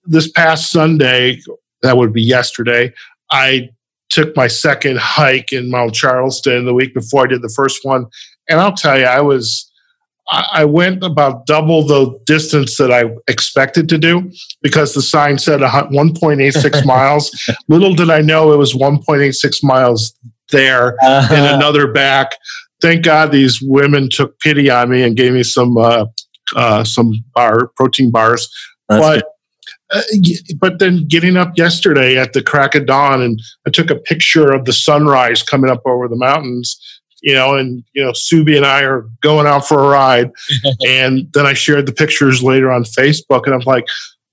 this 0.05 0.30
past 0.32 0.72
Sunday, 0.72 1.39
that 1.84 1.97
would 1.97 2.12
be 2.12 2.22
yesterday, 2.22 2.93
I 3.32 3.70
took 4.10 4.36
my 4.36 4.47
second 4.47 4.97
hike 4.97 5.53
in 5.53 5.70
Mount 5.70 5.93
Charleston 5.93 6.66
the 6.66 6.74
week 6.74 6.93
before 6.93 7.24
I 7.24 7.28
did 7.28 7.41
the 7.41 7.53
first 7.55 7.84
one. 7.84 8.05
And 8.49 8.60
I'll 8.60 8.74
tell 8.74 8.97
you, 8.97 9.05
I 9.05 9.22
was 9.22 9.70
I 10.32 10.64
went 10.66 11.03
about 11.03 11.47
double 11.47 11.84
the 11.84 12.20
distance 12.26 12.78
that 12.78 12.91
I 12.91 13.05
expected 13.28 13.89
to 13.89 13.97
do 13.97 14.32
because 14.62 14.93
the 14.93 15.01
sign 15.01 15.39
said 15.39 15.62
1.86 15.62 16.86
miles. 16.86 17.49
Little 17.68 17.95
did 17.95 18.12
I 18.12 18.22
know 18.22 18.53
it 18.53 18.57
was 18.57 18.76
1.86 18.76 19.64
miles 19.64 20.14
there 20.51 20.95
uh-huh. 21.01 21.34
and 21.34 21.55
another 21.55 21.91
back. 21.91 22.34
Thank 22.80 23.03
God 23.03 23.32
these 23.32 23.60
women 23.62 24.07
took 24.10 24.39
pity 24.39 24.70
on 24.70 24.89
me 24.91 25.01
and 25.01 25.18
gave 25.18 25.34
me 25.34 25.43
some 25.43 25.78
uh, 25.78 26.05
uh, 26.55 26.84
some 26.84 27.12
bar 27.34 27.72
protein 27.76 28.12
bars. 28.12 28.49
That's 28.88 29.01
but 29.01 29.26
uh, 29.92 30.02
but 30.58 30.80
then 30.80 31.08
getting 31.08 31.36
up 31.36 31.58
yesterday 31.58 32.18
at 32.18 32.34
the 32.34 32.44
crack 32.44 32.76
of 32.76 32.86
dawn 32.86 33.22
and 33.22 33.42
I 33.66 33.70
took 33.70 33.90
a 33.90 33.96
picture 33.96 34.52
of 34.52 34.66
the 34.66 34.74
sunrise 34.74 35.42
coming 35.42 35.72
up 35.72 35.82
over 35.86 36.08
the 36.08 36.16
mountains 36.16 36.80
you 37.22 37.34
know, 37.34 37.56
and 37.56 37.84
you 37.94 38.04
know, 38.04 38.12
Subi 38.12 38.56
and 38.56 38.66
I 38.66 38.82
are 38.84 39.08
going 39.22 39.48
out 39.48 39.68
for 39.68 39.80
a 39.84 39.88
ride. 39.88 40.32
and 40.86 41.32
then 41.34 41.46
I 41.46 41.54
shared 41.54 41.86
the 41.86 41.94
pictures 41.94 42.44
later 42.44 42.72
on 42.72 42.84
Facebook, 42.84 43.46
and 43.46 43.54
I'm 43.54 43.62
like, 43.62 43.86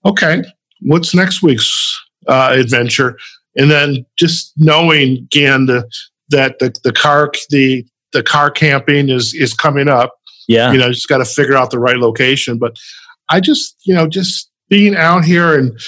okay, 0.04 0.44
what's 0.80 1.14
next 1.14 1.42
week's 1.42 2.00
uh, 2.28 2.54
adventure? 2.59 3.18
And 3.57 3.70
then 3.70 4.04
just 4.16 4.52
knowing 4.57 5.18
again 5.18 5.66
the, 5.66 5.88
that 6.30 6.59
the 6.59 6.74
the 6.84 6.92
car 6.92 7.32
the 7.50 7.84
the 8.12 8.22
car 8.22 8.50
camping 8.50 9.09
is 9.09 9.34
is 9.34 9.54
coming 9.54 9.88
up. 9.88 10.14
Yeah, 10.48 10.72
you 10.72 10.78
know, 10.78 10.92
just 10.92 11.09
got 11.09 11.18
to 11.18 11.24
figure 11.24 11.57
out 11.57 11.70
the 11.70 11.78
right 11.78 11.98
location. 11.98 12.59
But 12.59 12.76
I 13.28 13.40
just 13.40 13.76
you 13.84 13.94
know 13.94 14.07
just 14.07 14.50
being 14.68 14.96
out 14.96 15.24
here 15.24 15.58
and 15.58 15.78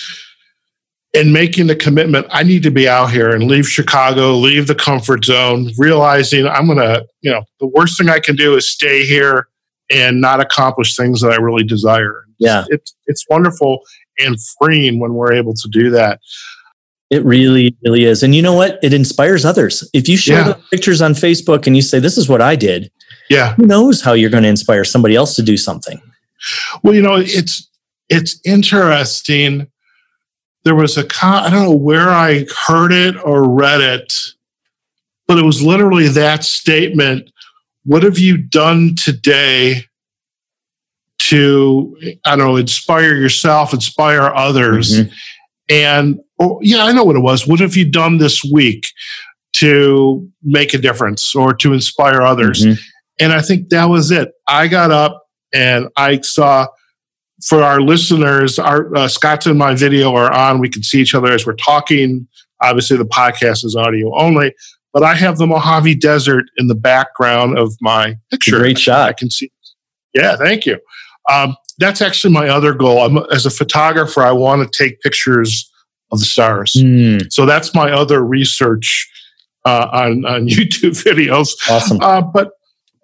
and 1.14 1.32
making 1.32 1.66
the 1.66 1.76
commitment 1.76 2.26
i 2.30 2.42
need 2.42 2.62
to 2.62 2.70
be 2.70 2.88
out 2.88 3.10
here 3.10 3.30
and 3.30 3.44
leave 3.44 3.66
chicago 3.66 4.34
leave 4.34 4.66
the 4.66 4.74
comfort 4.74 5.24
zone 5.24 5.70
realizing 5.78 6.46
i'm 6.46 6.66
going 6.66 6.78
to 6.78 7.04
you 7.22 7.30
know 7.30 7.42
the 7.60 7.66
worst 7.66 7.98
thing 7.98 8.10
i 8.10 8.20
can 8.20 8.36
do 8.36 8.56
is 8.56 8.70
stay 8.70 9.06
here 9.06 9.48
and 9.90 10.20
not 10.20 10.40
accomplish 10.40 10.96
things 10.96 11.20
that 11.20 11.32
i 11.32 11.36
really 11.36 11.64
desire. 11.64 12.24
Yeah. 12.38 12.64
It's 12.68 12.94
it's 13.06 13.24
wonderful 13.28 13.80
and 14.18 14.36
freeing 14.58 15.00
when 15.00 15.14
we're 15.14 15.32
able 15.32 15.54
to 15.54 15.68
do 15.70 15.90
that. 15.90 16.20
It 17.10 17.24
really 17.24 17.76
really 17.84 18.04
is. 18.04 18.22
And 18.22 18.34
you 18.34 18.42
know 18.42 18.54
what? 18.54 18.78
It 18.82 18.92
inspires 18.92 19.44
others. 19.44 19.88
If 19.92 20.08
you 20.08 20.16
share 20.16 20.46
yeah. 20.46 20.54
pictures 20.70 21.00
on 21.00 21.12
facebook 21.12 21.66
and 21.66 21.74
you 21.74 21.82
say 21.82 21.98
this 21.98 22.18
is 22.18 22.28
what 22.28 22.42
i 22.42 22.56
did 22.56 22.90
yeah. 23.30 23.54
who 23.54 23.66
knows 23.66 24.02
how 24.02 24.12
you're 24.12 24.30
going 24.30 24.42
to 24.42 24.48
inspire 24.48 24.84
somebody 24.84 25.14
else 25.14 25.34
to 25.36 25.42
do 25.42 25.56
something? 25.56 26.00
Well 26.82 26.94
you 26.94 27.02
know 27.02 27.16
it's 27.16 27.67
it's 28.08 28.40
interesting 28.44 29.68
there 30.64 30.74
was 30.74 30.98
a 30.98 31.04
con- 31.04 31.44
I 31.44 31.50
don't 31.50 31.64
know 31.64 31.76
where 31.76 32.10
I 32.10 32.44
heard 32.66 32.92
it 32.92 33.16
or 33.24 33.48
read 33.48 33.80
it, 33.80 34.12
but 35.26 35.38
it 35.38 35.44
was 35.44 35.62
literally 35.62 36.08
that 36.08 36.44
statement. 36.44 37.30
What 37.84 38.02
have 38.02 38.18
you 38.18 38.36
done 38.36 38.94
today 38.94 39.84
to 41.20 41.96
I 42.26 42.36
don't 42.36 42.46
know 42.46 42.56
inspire 42.56 43.14
yourself, 43.14 43.72
inspire 43.72 44.22
others? 44.22 45.00
Mm-hmm. 45.00 45.12
And 45.70 46.20
oh, 46.38 46.58
yeah, 46.62 46.84
I 46.84 46.92
know 46.92 47.04
what 47.04 47.16
it 47.16 47.20
was. 47.20 47.46
What 47.46 47.60
have 47.60 47.76
you 47.76 47.88
done 47.88 48.18
this 48.18 48.44
week 48.44 48.88
to 49.54 50.28
make 50.42 50.74
a 50.74 50.78
difference 50.78 51.34
or 51.34 51.54
to 51.54 51.72
inspire 51.72 52.22
others? 52.22 52.64
Mm-hmm. 52.64 52.80
And 53.20 53.32
I 53.32 53.40
think 53.40 53.70
that 53.70 53.86
was 53.86 54.10
it. 54.10 54.32
I 54.46 54.68
got 54.68 54.90
up 54.90 55.26
and 55.52 55.88
I 55.96 56.20
saw 56.20 56.68
for 57.44 57.62
our 57.62 57.80
listeners, 57.80 58.58
our 58.58 58.94
uh, 58.96 59.08
Scott's 59.08 59.46
and 59.46 59.58
my 59.58 59.74
video 59.74 60.14
are 60.14 60.32
on. 60.32 60.58
We 60.58 60.68
can 60.68 60.82
see 60.82 61.00
each 61.00 61.14
other 61.14 61.32
as 61.32 61.46
we're 61.46 61.54
talking. 61.54 62.26
Obviously, 62.62 62.96
the 62.96 63.04
podcast 63.04 63.64
is 63.64 63.76
audio 63.76 64.12
only, 64.18 64.54
but 64.92 65.02
I 65.02 65.14
have 65.14 65.38
the 65.38 65.46
Mojave 65.46 65.94
Desert 65.96 66.46
in 66.56 66.66
the 66.66 66.74
background 66.74 67.56
of 67.56 67.76
my 67.80 68.16
picture. 68.30 68.58
Great 68.58 68.78
shot. 68.78 69.08
I 69.08 69.12
can 69.12 69.30
see. 69.30 69.52
Yeah, 70.14 70.36
thank 70.36 70.66
you. 70.66 70.78
Um, 71.30 71.54
that's 71.78 72.02
actually 72.02 72.32
my 72.32 72.48
other 72.48 72.72
goal. 72.72 73.02
I'm, 73.02 73.18
as 73.30 73.46
a 73.46 73.50
photographer, 73.50 74.22
I 74.22 74.32
want 74.32 74.70
to 74.70 74.84
take 74.84 75.00
pictures 75.00 75.70
of 76.10 76.18
the 76.18 76.24
stars. 76.24 76.72
Mm. 76.72 77.32
So 77.32 77.46
that's 77.46 77.74
my 77.74 77.90
other 77.92 78.24
research 78.24 79.08
uh, 79.64 79.86
on, 79.92 80.24
on 80.24 80.48
YouTube 80.48 81.00
videos. 81.04 81.50
Awesome. 81.70 82.00
Uh, 82.00 82.22
but 82.22 82.50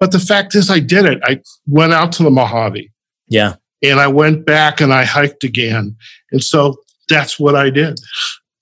but 0.01 0.11
the 0.11 0.19
fact 0.19 0.55
is, 0.55 0.71
I 0.71 0.81
did 0.81 1.07
it. 1.07 1.21
I 1.25 1.41
went 1.67 1.93
out 1.93 2.13
to 2.13 2.25
the 2.25 2.31
Mojave. 2.31 2.91
Yeah. 3.29 3.55
And 3.85 4.01
I 4.01 4.07
went 4.07 4.47
back 4.47 4.81
and 4.81 4.93
I 4.93 5.05
hiked 5.05 5.45
again. 5.45 5.97
And 6.33 6.43
so 6.43 6.77
that's 7.09 7.39
what 7.39 7.55
I 7.55 7.71
did. 7.71 8.01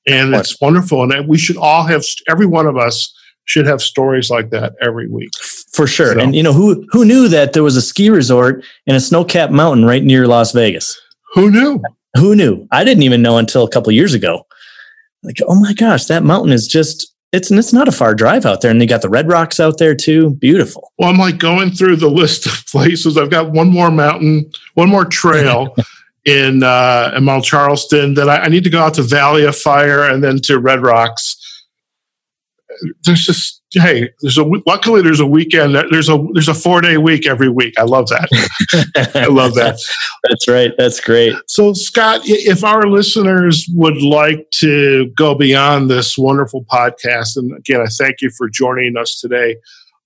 And 0.07 0.35
it's 0.35 0.61
wonderful. 0.61 1.11
And 1.11 1.29
we 1.29 1.39
should 1.39 1.57
all 1.57 1.85
have, 1.85 2.05
every 2.29 2.47
one 2.47 2.67
of 2.67 2.77
us 2.77 3.15
should 3.45 3.67
have 3.67 3.81
stories 3.81 4.31
like 4.31 4.51
that 4.51 4.75
every 4.81 5.09
week. 5.09 5.31
For 5.73 5.87
sure. 5.87 6.15
So. 6.15 6.21
And 6.21 6.35
you 6.35 6.43
know, 6.43 6.53
who, 6.53 6.85
who 6.91 7.05
knew 7.05 7.29
that 7.29 7.53
there 7.53 7.63
was 7.63 7.77
a 7.77 7.83
ski 7.83 8.11
resort 8.11 8.65
in 8.87 8.95
a 8.95 9.01
snow 9.01 9.25
capped 9.25 9.53
mountain 9.53 9.85
right 9.85 10.03
near 10.03 10.27
Las 10.27 10.53
Vegas? 10.53 11.01
Who 11.35 11.51
knew? 11.51 11.81
Who 12.17 12.35
knew? 12.35 12.67
I 12.73 12.85
didn't 12.85 13.05
even 13.05 13.23
know 13.23 13.39
until 13.39 13.65
a 13.65 13.71
couple 13.71 13.93
years 13.93 14.15
ago. 14.15 14.47
Like, 15.23 15.37
oh 15.47 15.55
my 15.55 15.73
gosh, 15.73 16.07
that 16.07 16.25
mountain 16.25 16.53
is 16.53 16.67
just 16.67 17.12
it's 17.33 17.51
it's 17.51 17.73
not 17.73 17.89
a 17.89 17.93
far 17.93 18.15
drive 18.15 18.45
out 18.45 18.61
there, 18.61 18.71
and 18.71 18.81
they 18.81 18.87
got 18.87 19.03
the 19.03 19.09
Red 19.09 19.27
Rocks 19.27 19.59
out 19.59 19.79
there 19.79 19.95
too. 19.95 20.35
Beautiful. 20.35 20.93
Well, 20.99 21.09
I'm 21.09 21.17
like 21.17 21.39
going 21.39 21.71
through 21.71 21.97
the 21.97 22.11
list 22.11 22.47
of 22.47 22.65
places. 22.67 23.17
I've 23.17 23.31
got 23.31 23.51
one 23.51 23.69
more 23.69 23.91
mountain, 23.91 24.51
one 24.75 24.91
more 24.91 25.05
trail 25.05 25.75
in 26.25 26.63
uh, 26.63 27.15
in 27.17 27.25
Mount 27.25 27.45
Charleston. 27.45 28.15
That 28.15 28.29
I, 28.29 28.43
I, 28.43 28.49
need 28.49 28.65
to 28.65 28.71
go 28.71 28.83
out 28.83 28.95
to 28.95 29.03
Valley 29.03 29.45
of 29.45 29.57
Fire 29.57 30.05
and 30.05 30.23
then 30.23 30.41
to 30.43 30.59
Red 30.59 30.83
Rocks. 30.83 31.39
There's 33.05 33.25
just 33.25 33.63
hey, 33.73 34.11
there's 34.21 34.39
a 34.39 34.45
luckily 34.67 35.03
there's 35.03 35.21
a 35.21 35.27
weekend. 35.27 35.75
There's 35.75 36.09
a 36.09 36.25
there's 36.33 36.49
a 36.49 36.55
four 36.55 36.81
day 36.81 36.97
week 36.97 37.27
every 37.27 37.49
week. 37.49 37.75
I 37.79 37.83
love 37.83 38.09
that. 38.09 38.29
I 39.15 39.27
love 39.27 39.55
that. 39.55 39.79
That's 40.29 40.49
right. 40.49 40.73
That's 40.79 41.01
great. 41.01 41.35
So 41.47 41.73
Scott, 41.73 42.21
if 42.25 42.65
our 42.65 42.87
listeners 42.87 43.67
would 43.75 44.03
like 44.03 44.51
to 44.61 45.11
go 45.17 45.35
beyond 45.35 45.91
this 45.91 46.17
wonderful 46.19 46.65
podcast, 46.65 47.37
and 47.37 47.57
again, 47.57 47.81
I 47.81 47.87
thank 47.87 48.21
you 48.21 48.31
for 48.31 48.49
joining 48.49 48.97
us 48.97 49.21
today. 49.21 49.57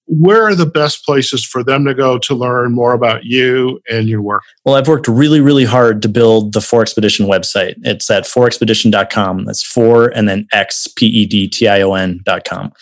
Where 0.07 0.47
are 0.47 0.55
the 0.55 0.67
best 0.67 1.05
places 1.05 1.45
for 1.45 1.65
them 1.65 1.85
to 1.85 1.95
go 1.95 2.19
to 2.19 2.35
learn 2.35 2.73
more 2.73 2.93
about 2.93 3.25
you 3.25 3.81
and 3.91 4.09
your 4.09 4.23
work? 4.23 4.43
Well, 4.65 4.77
I've 4.77 4.89
worked 4.89 5.09
really, 5.09 5.41
really 5.41 5.65
hard 5.65 6.01
to 6.03 6.09
build 6.09 6.53
the 6.53 6.61
4XPEDITION 6.61 7.27
website. 7.27 7.75
It's 7.83 8.09
at 8.09 8.25
4expedition.com. 8.25 9.45
That's 9.45 9.65
4 9.65 10.09
and 10.09 10.29
then 10.29 10.47
X 10.53 10.87
P 10.87 11.07
E 11.07 11.27
D 11.27 11.49
T 11.49 11.67
I 11.67 11.83
O 11.83 11.95
N.com. 11.95 12.73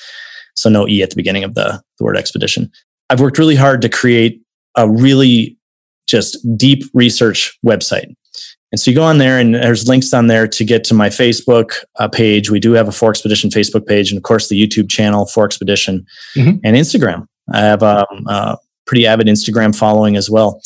So 0.54 0.68
no 0.68 0.86
E 0.86 1.02
at 1.02 1.10
the 1.10 1.16
beginning 1.16 1.44
of 1.44 1.54
the, 1.54 1.82
the 1.98 2.04
word 2.04 2.16
expedition. 2.16 2.70
I've 3.10 3.20
worked 3.20 3.38
really 3.38 3.56
hard 3.56 3.82
to 3.82 3.88
create 3.88 4.40
a 4.76 4.88
really 4.88 5.56
just 6.06 6.38
deep 6.56 6.84
research 6.92 7.58
website. 7.66 8.14
And 8.74 8.80
so 8.80 8.90
you 8.90 8.96
go 8.96 9.04
on 9.04 9.18
there, 9.18 9.38
and 9.38 9.54
there's 9.54 9.86
links 9.86 10.12
on 10.12 10.26
there 10.26 10.48
to 10.48 10.64
get 10.64 10.82
to 10.82 10.94
my 10.94 11.08
Facebook 11.08 11.74
uh, 12.00 12.08
page. 12.08 12.50
We 12.50 12.58
do 12.58 12.72
have 12.72 12.88
a 12.88 12.90
4XPEDITION 12.90 13.50
Facebook 13.50 13.86
page, 13.86 14.10
and 14.10 14.16
of 14.16 14.24
course 14.24 14.48
the 14.48 14.60
YouTube 14.60 14.90
channel 14.90 15.26
4XPEDITION 15.26 16.04
mm-hmm. 16.34 16.58
and 16.64 16.76
Instagram. 16.76 17.28
I 17.52 17.60
have 17.60 17.84
a, 17.84 18.04
um, 18.10 18.26
a, 18.26 18.58
pretty 18.84 19.06
avid 19.06 19.28
Instagram 19.28 19.76
following 19.78 20.16
as 20.16 20.28
well. 20.28 20.60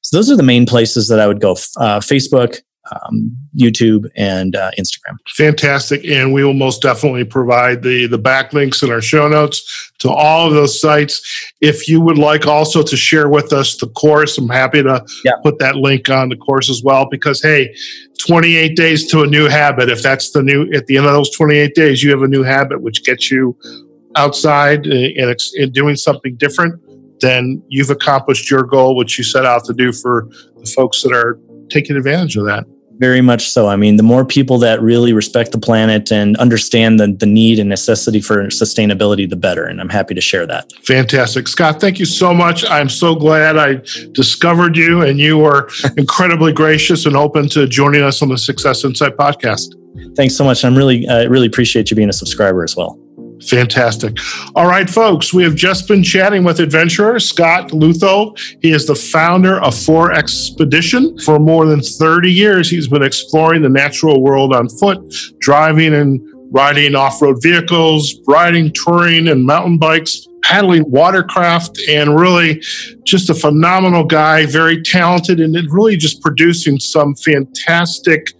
So 0.00 0.16
those 0.16 0.28
are 0.28 0.34
the 0.34 0.42
main 0.42 0.66
places 0.66 1.06
that 1.06 1.20
I 1.20 1.28
would 1.28 1.40
go: 1.40 1.52
uh, 1.52 2.00
Facebook, 2.00 2.60
um, 2.92 3.36
YouTube 3.56 4.06
and 4.16 4.56
uh, 4.56 4.70
Instagram. 4.78 5.16
Fantastic, 5.28 6.04
and 6.04 6.32
we 6.32 6.44
will 6.44 6.52
most 6.54 6.82
definitely 6.82 7.24
provide 7.24 7.82
the 7.82 8.06
the 8.06 8.18
backlinks 8.18 8.82
in 8.82 8.90
our 8.90 9.00
show 9.00 9.28
notes 9.28 9.92
to 9.98 10.10
all 10.10 10.48
of 10.48 10.54
those 10.54 10.80
sites. 10.80 11.20
If 11.60 11.88
you 11.88 12.00
would 12.00 12.18
like 12.18 12.46
also 12.46 12.82
to 12.82 12.96
share 12.96 13.28
with 13.28 13.52
us 13.52 13.76
the 13.76 13.88
course, 13.88 14.38
I'm 14.38 14.48
happy 14.48 14.82
to 14.82 15.04
yeah. 15.24 15.32
put 15.42 15.58
that 15.58 15.76
link 15.76 16.08
on 16.08 16.28
the 16.28 16.36
course 16.36 16.70
as 16.70 16.82
well. 16.82 17.08
Because 17.10 17.42
hey, 17.42 17.74
28 18.26 18.76
days 18.76 19.10
to 19.10 19.22
a 19.22 19.26
new 19.26 19.48
habit. 19.48 19.88
If 19.88 20.02
that's 20.02 20.30
the 20.30 20.42
new 20.42 20.70
at 20.72 20.86
the 20.86 20.96
end 20.96 21.06
of 21.06 21.12
those 21.12 21.30
28 21.30 21.74
days, 21.74 22.02
you 22.02 22.10
have 22.10 22.22
a 22.22 22.28
new 22.28 22.42
habit 22.42 22.82
which 22.82 23.04
gets 23.04 23.30
you 23.30 23.56
outside 24.16 24.86
and, 24.86 25.36
and 25.56 25.72
doing 25.72 25.96
something 25.96 26.36
different, 26.36 26.80
then 27.20 27.62
you've 27.68 27.90
accomplished 27.90 28.50
your 28.50 28.64
goal, 28.64 28.96
which 28.96 29.18
you 29.18 29.24
set 29.24 29.46
out 29.46 29.64
to 29.64 29.72
do 29.72 29.92
for 29.92 30.28
the 30.58 30.70
folks 30.74 31.02
that 31.02 31.12
are 31.12 31.38
taking 31.70 31.96
advantage 31.96 32.36
of 32.36 32.44
that. 32.44 32.64
Very 32.98 33.20
much 33.20 33.48
so. 33.48 33.68
I 33.68 33.76
mean, 33.76 33.96
the 33.96 34.02
more 34.02 34.24
people 34.24 34.58
that 34.58 34.80
really 34.80 35.12
respect 35.12 35.52
the 35.52 35.58
planet 35.58 36.12
and 36.12 36.36
understand 36.36 37.00
the, 37.00 37.12
the 37.12 37.26
need 37.26 37.58
and 37.58 37.68
necessity 37.68 38.20
for 38.20 38.46
sustainability, 38.46 39.28
the 39.28 39.36
better. 39.36 39.64
And 39.64 39.80
I'm 39.80 39.88
happy 39.88 40.14
to 40.14 40.20
share 40.20 40.46
that. 40.46 40.72
Fantastic. 40.84 41.48
Scott, 41.48 41.80
thank 41.80 41.98
you 41.98 42.06
so 42.06 42.32
much. 42.32 42.64
I'm 42.64 42.88
so 42.88 43.14
glad 43.14 43.56
I 43.56 43.80
discovered 44.12 44.76
you 44.76 45.02
and 45.02 45.18
you 45.18 45.38
were 45.38 45.68
incredibly 45.96 46.52
gracious 46.52 47.06
and 47.06 47.16
open 47.16 47.48
to 47.50 47.66
joining 47.66 48.02
us 48.02 48.22
on 48.22 48.28
the 48.28 48.38
Success 48.38 48.84
Insight 48.84 49.16
podcast. 49.16 49.74
Thanks 50.16 50.36
so 50.36 50.44
much. 50.44 50.64
I'm 50.64 50.76
really, 50.76 51.06
uh, 51.06 51.28
really 51.28 51.46
appreciate 51.46 51.90
you 51.90 51.96
being 51.96 52.08
a 52.08 52.14
subscriber 52.14 52.62
as 52.62 52.76
well. 52.76 53.01
Fantastic. 53.48 54.16
All 54.54 54.66
right, 54.66 54.88
folks, 54.88 55.34
we 55.34 55.42
have 55.42 55.54
just 55.54 55.88
been 55.88 56.02
chatting 56.02 56.44
with 56.44 56.60
adventurer 56.60 57.18
Scott 57.18 57.70
Leuthold. 57.70 58.38
He 58.60 58.70
is 58.70 58.86
the 58.86 58.94
founder 58.94 59.60
of 59.60 59.74
4XPEDITION. 59.74 61.22
For 61.24 61.38
more 61.38 61.66
than 61.66 61.80
30 61.80 62.32
years, 62.32 62.70
he's 62.70 62.88
been 62.88 63.02
exploring 63.02 63.62
the 63.62 63.68
natural 63.68 64.22
world 64.22 64.54
on 64.54 64.68
foot, 64.68 65.12
driving 65.40 65.94
and 65.94 66.20
riding 66.52 66.94
off 66.94 67.20
road 67.22 67.38
vehicles, 67.42 68.20
riding, 68.26 68.72
touring, 68.72 69.28
and 69.28 69.44
mountain 69.44 69.78
bikes, 69.78 70.28
paddling 70.42 70.84
watercraft, 70.90 71.80
and 71.88 72.18
really 72.18 72.62
just 73.04 73.30
a 73.30 73.34
phenomenal 73.34 74.04
guy, 74.04 74.46
very 74.46 74.82
talented, 74.82 75.40
and 75.40 75.56
really 75.72 75.96
just 75.96 76.20
producing 76.20 76.78
some 76.78 77.14
fantastic 77.16 78.32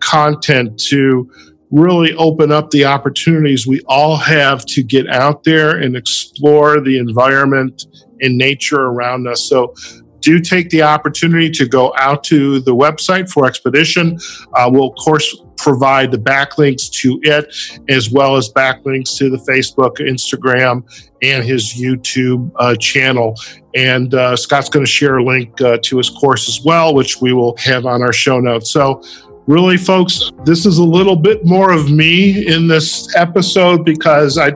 content 0.00 0.78
to 0.78 1.30
really 1.70 2.14
open 2.14 2.50
up 2.50 2.70
the 2.70 2.84
opportunities 2.84 3.66
we 3.66 3.80
all 3.86 4.16
have 4.16 4.64
to 4.66 4.82
get 4.82 5.08
out 5.08 5.44
there 5.44 5.78
and 5.78 5.96
explore 5.96 6.80
the 6.80 6.98
environment 6.98 7.86
and 8.20 8.36
nature 8.36 8.80
around 8.80 9.26
us. 9.26 9.48
So, 9.48 9.74
do 10.20 10.38
take 10.38 10.68
the 10.68 10.82
opportunity 10.82 11.50
to 11.50 11.66
go 11.66 11.94
out 11.96 12.22
to 12.24 12.60
the 12.60 12.74
website 12.74 13.32
4XPEDITION. 13.32 14.20
Uh, 14.52 14.70
we'll, 14.70 14.90
of 14.90 14.96
course, 14.96 15.42
provide 15.56 16.10
the 16.10 16.18
backlinks 16.18 16.90
to 16.90 17.20
it 17.22 17.54
as 17.88 18.10
well 18.10 18.36
as 18.36 18.50
backlinks 18.52 19.16
to 19.18 19.30
the 19.30 19.38
Facebook, 19.38 19.96
Instagram, 19.98 20.82
and 21.22 21.44
his 21.44 21.74
YouTube 21.74 22.50
uh, 22.56 22.74
channel. 22.76 23.34
And 23.74 24.14
uh, 24.14 24.36
Scott's 24.36 24.68
going 24.68 24.84
to 24.84 24.90
share 24.90 25.18
a 25.18 25.24
link 25.24 25.60
uh, 25.60 25.78
to 25.82 25.98
his 25.98 26.10
course 26.10 26.48
as 26.48 26.64
well, 26.64 26.94
which 26.94 27.20
we 27.20 27.32
will 27.32 27.56
have 27.58 27.86
on 27.86 28.02
our 28.02 28.12
show 28.12 28.40
notes. 28.40 28.70
So, 28.70 29.02
really, 29.46 29.76
folks, 29.76 30.30
this 30.44 30.66
is 30.66 30.78
a 30.78 30.84
little 30.84 31.16
bit 31.16 31.44
more 31.44 31.72
of 31.72 31.90
me 31.90 32.46
in 32.46 32.68
this 32.68 33.14
episode 33.16 33.84
because 33.84 34.38
I, 34.38 34.52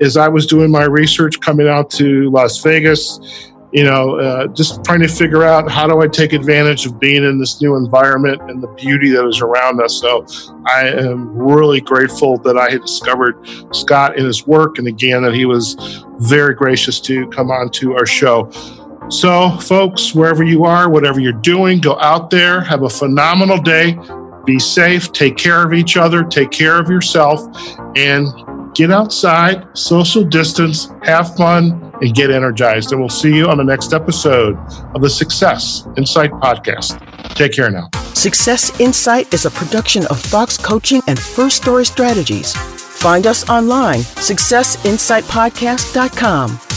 as 0.00 0.16
I 0.16 0.28
was 0.28 0.46
doing 0.46 0.70
my 0.70 0.84
research 0.84 1.40
coming 1.40 1.68
out 1.68 1.90
to 1.92 2.30
Las 2.30 2.62
Vegas, 2.62 3.52
you 3.72 3.84
know, 3.84 4.18
uh, 4.18 4.46
just 4.48 4.84
trying 4.84 5.00
to 5.00 5.08
figure 5.08 5.42
out 5.42 5.70
how 5.70 5.86
do 5.86 6.00
I 6.00 6.06
take 6.06 6.32
advantage 6.32 6.86
of 6.86 6.98
being 6.98 7.24
in 7.24 7.38
this 7.38 7.60
new 7.60 7.76
environment 7.76 8.40
and 8.48 8.62
the 8.62 8.68
beauty 8.68 9.10
that 9.10 9.26
is 9.26 9.40
around 9.40 9.82
us. 9.82 10.00
So 10.00 10.24
I 10.66 10.88
am 10.88 11.36
really 11.36 11.80
grateful 11.80 12.38
that 12.38 12.56
I 12.56 12.70
had 12.70 12.82
discovered 12.82 13.36
Scott 13.72 14.18
in 14.18 14.24
his 14.24 14.46
work, 14.46 14.78
and 14.78 14.86
again 14.86 15.22
that 15.24 15.34
he 15.34 15.44
was 15.44 16.04
very 16.20 16.54
gracious 16.54 17.00
to 17.00 17.28
come 17.28 17.50
on 17.50 17.70
to 17.72 17.94
our 17.94 18.06
show. 18.06 18.50
So, 19.08 19.56
folks, 19.58 20.14
wherever 20.14 20.42
you 20.42 20.64
are, 20.64 20.88
whatever 20.88 21.20
you're 21.20 21.32
doing, 21.32 21.80
go 21.80 21.98
out 22.00 22.30
there, 22.30 22.60
have 22.60 22.82
a 22.82 22.88
phenomenal 22.88 23.58
day, 23.58 23.96
be 24.44 24.58
safe, 24.58 25.12
take 25.12 25.36
care 25.36 25.64
of 25.64 25.72
each 25.72 25.96
other, 25.96 26.24
take 26.24 26.50
care 26.50 26.80
of 26.80 26.88
yourself, 26.88 27.46
and 27.96 28.26
get 28.74 28.90
outside, 28.90 29.66
social 29.76 30.24
distance, 30.24 30.90
have 31.02 31.36
fun, 31.36 31.92
and 32.00 32.14
get 32.14 32.30
energized. 32.30 32.92
And 32.92 33.00
we'll 33.00 33.08
see 33.08 33.34
you 33.34 33.48
on 33.48 33.58
the 33.58 33.64
next 33.64 33.92
episode 33.92 34.56
of 34.94 35.02
the 35.02 35.10
Success 35.10 35.86
Insight 35.96 36.30
Podcast. 36.32 37.00
Take 37.34 37.52
care 37.52 37.70
now. 37.70 37.88
Success 38.14 38.80
Insight 38.80 39.32
is 39.32 39.46
a 39.46 39.50
production 39.50 40.06
of 40.06 40.20
Fox 40.20 40.56
Coaching 40.56 41.02
and 41.06 41.18
First 41.18 41.62
Story 41.62 41.84
Strategies. 41.84 42.54
Find 42.54 43.26
us 43.26 43.48
online, 43.48 44.00
successinsightpodcast.com. 44.00 46.75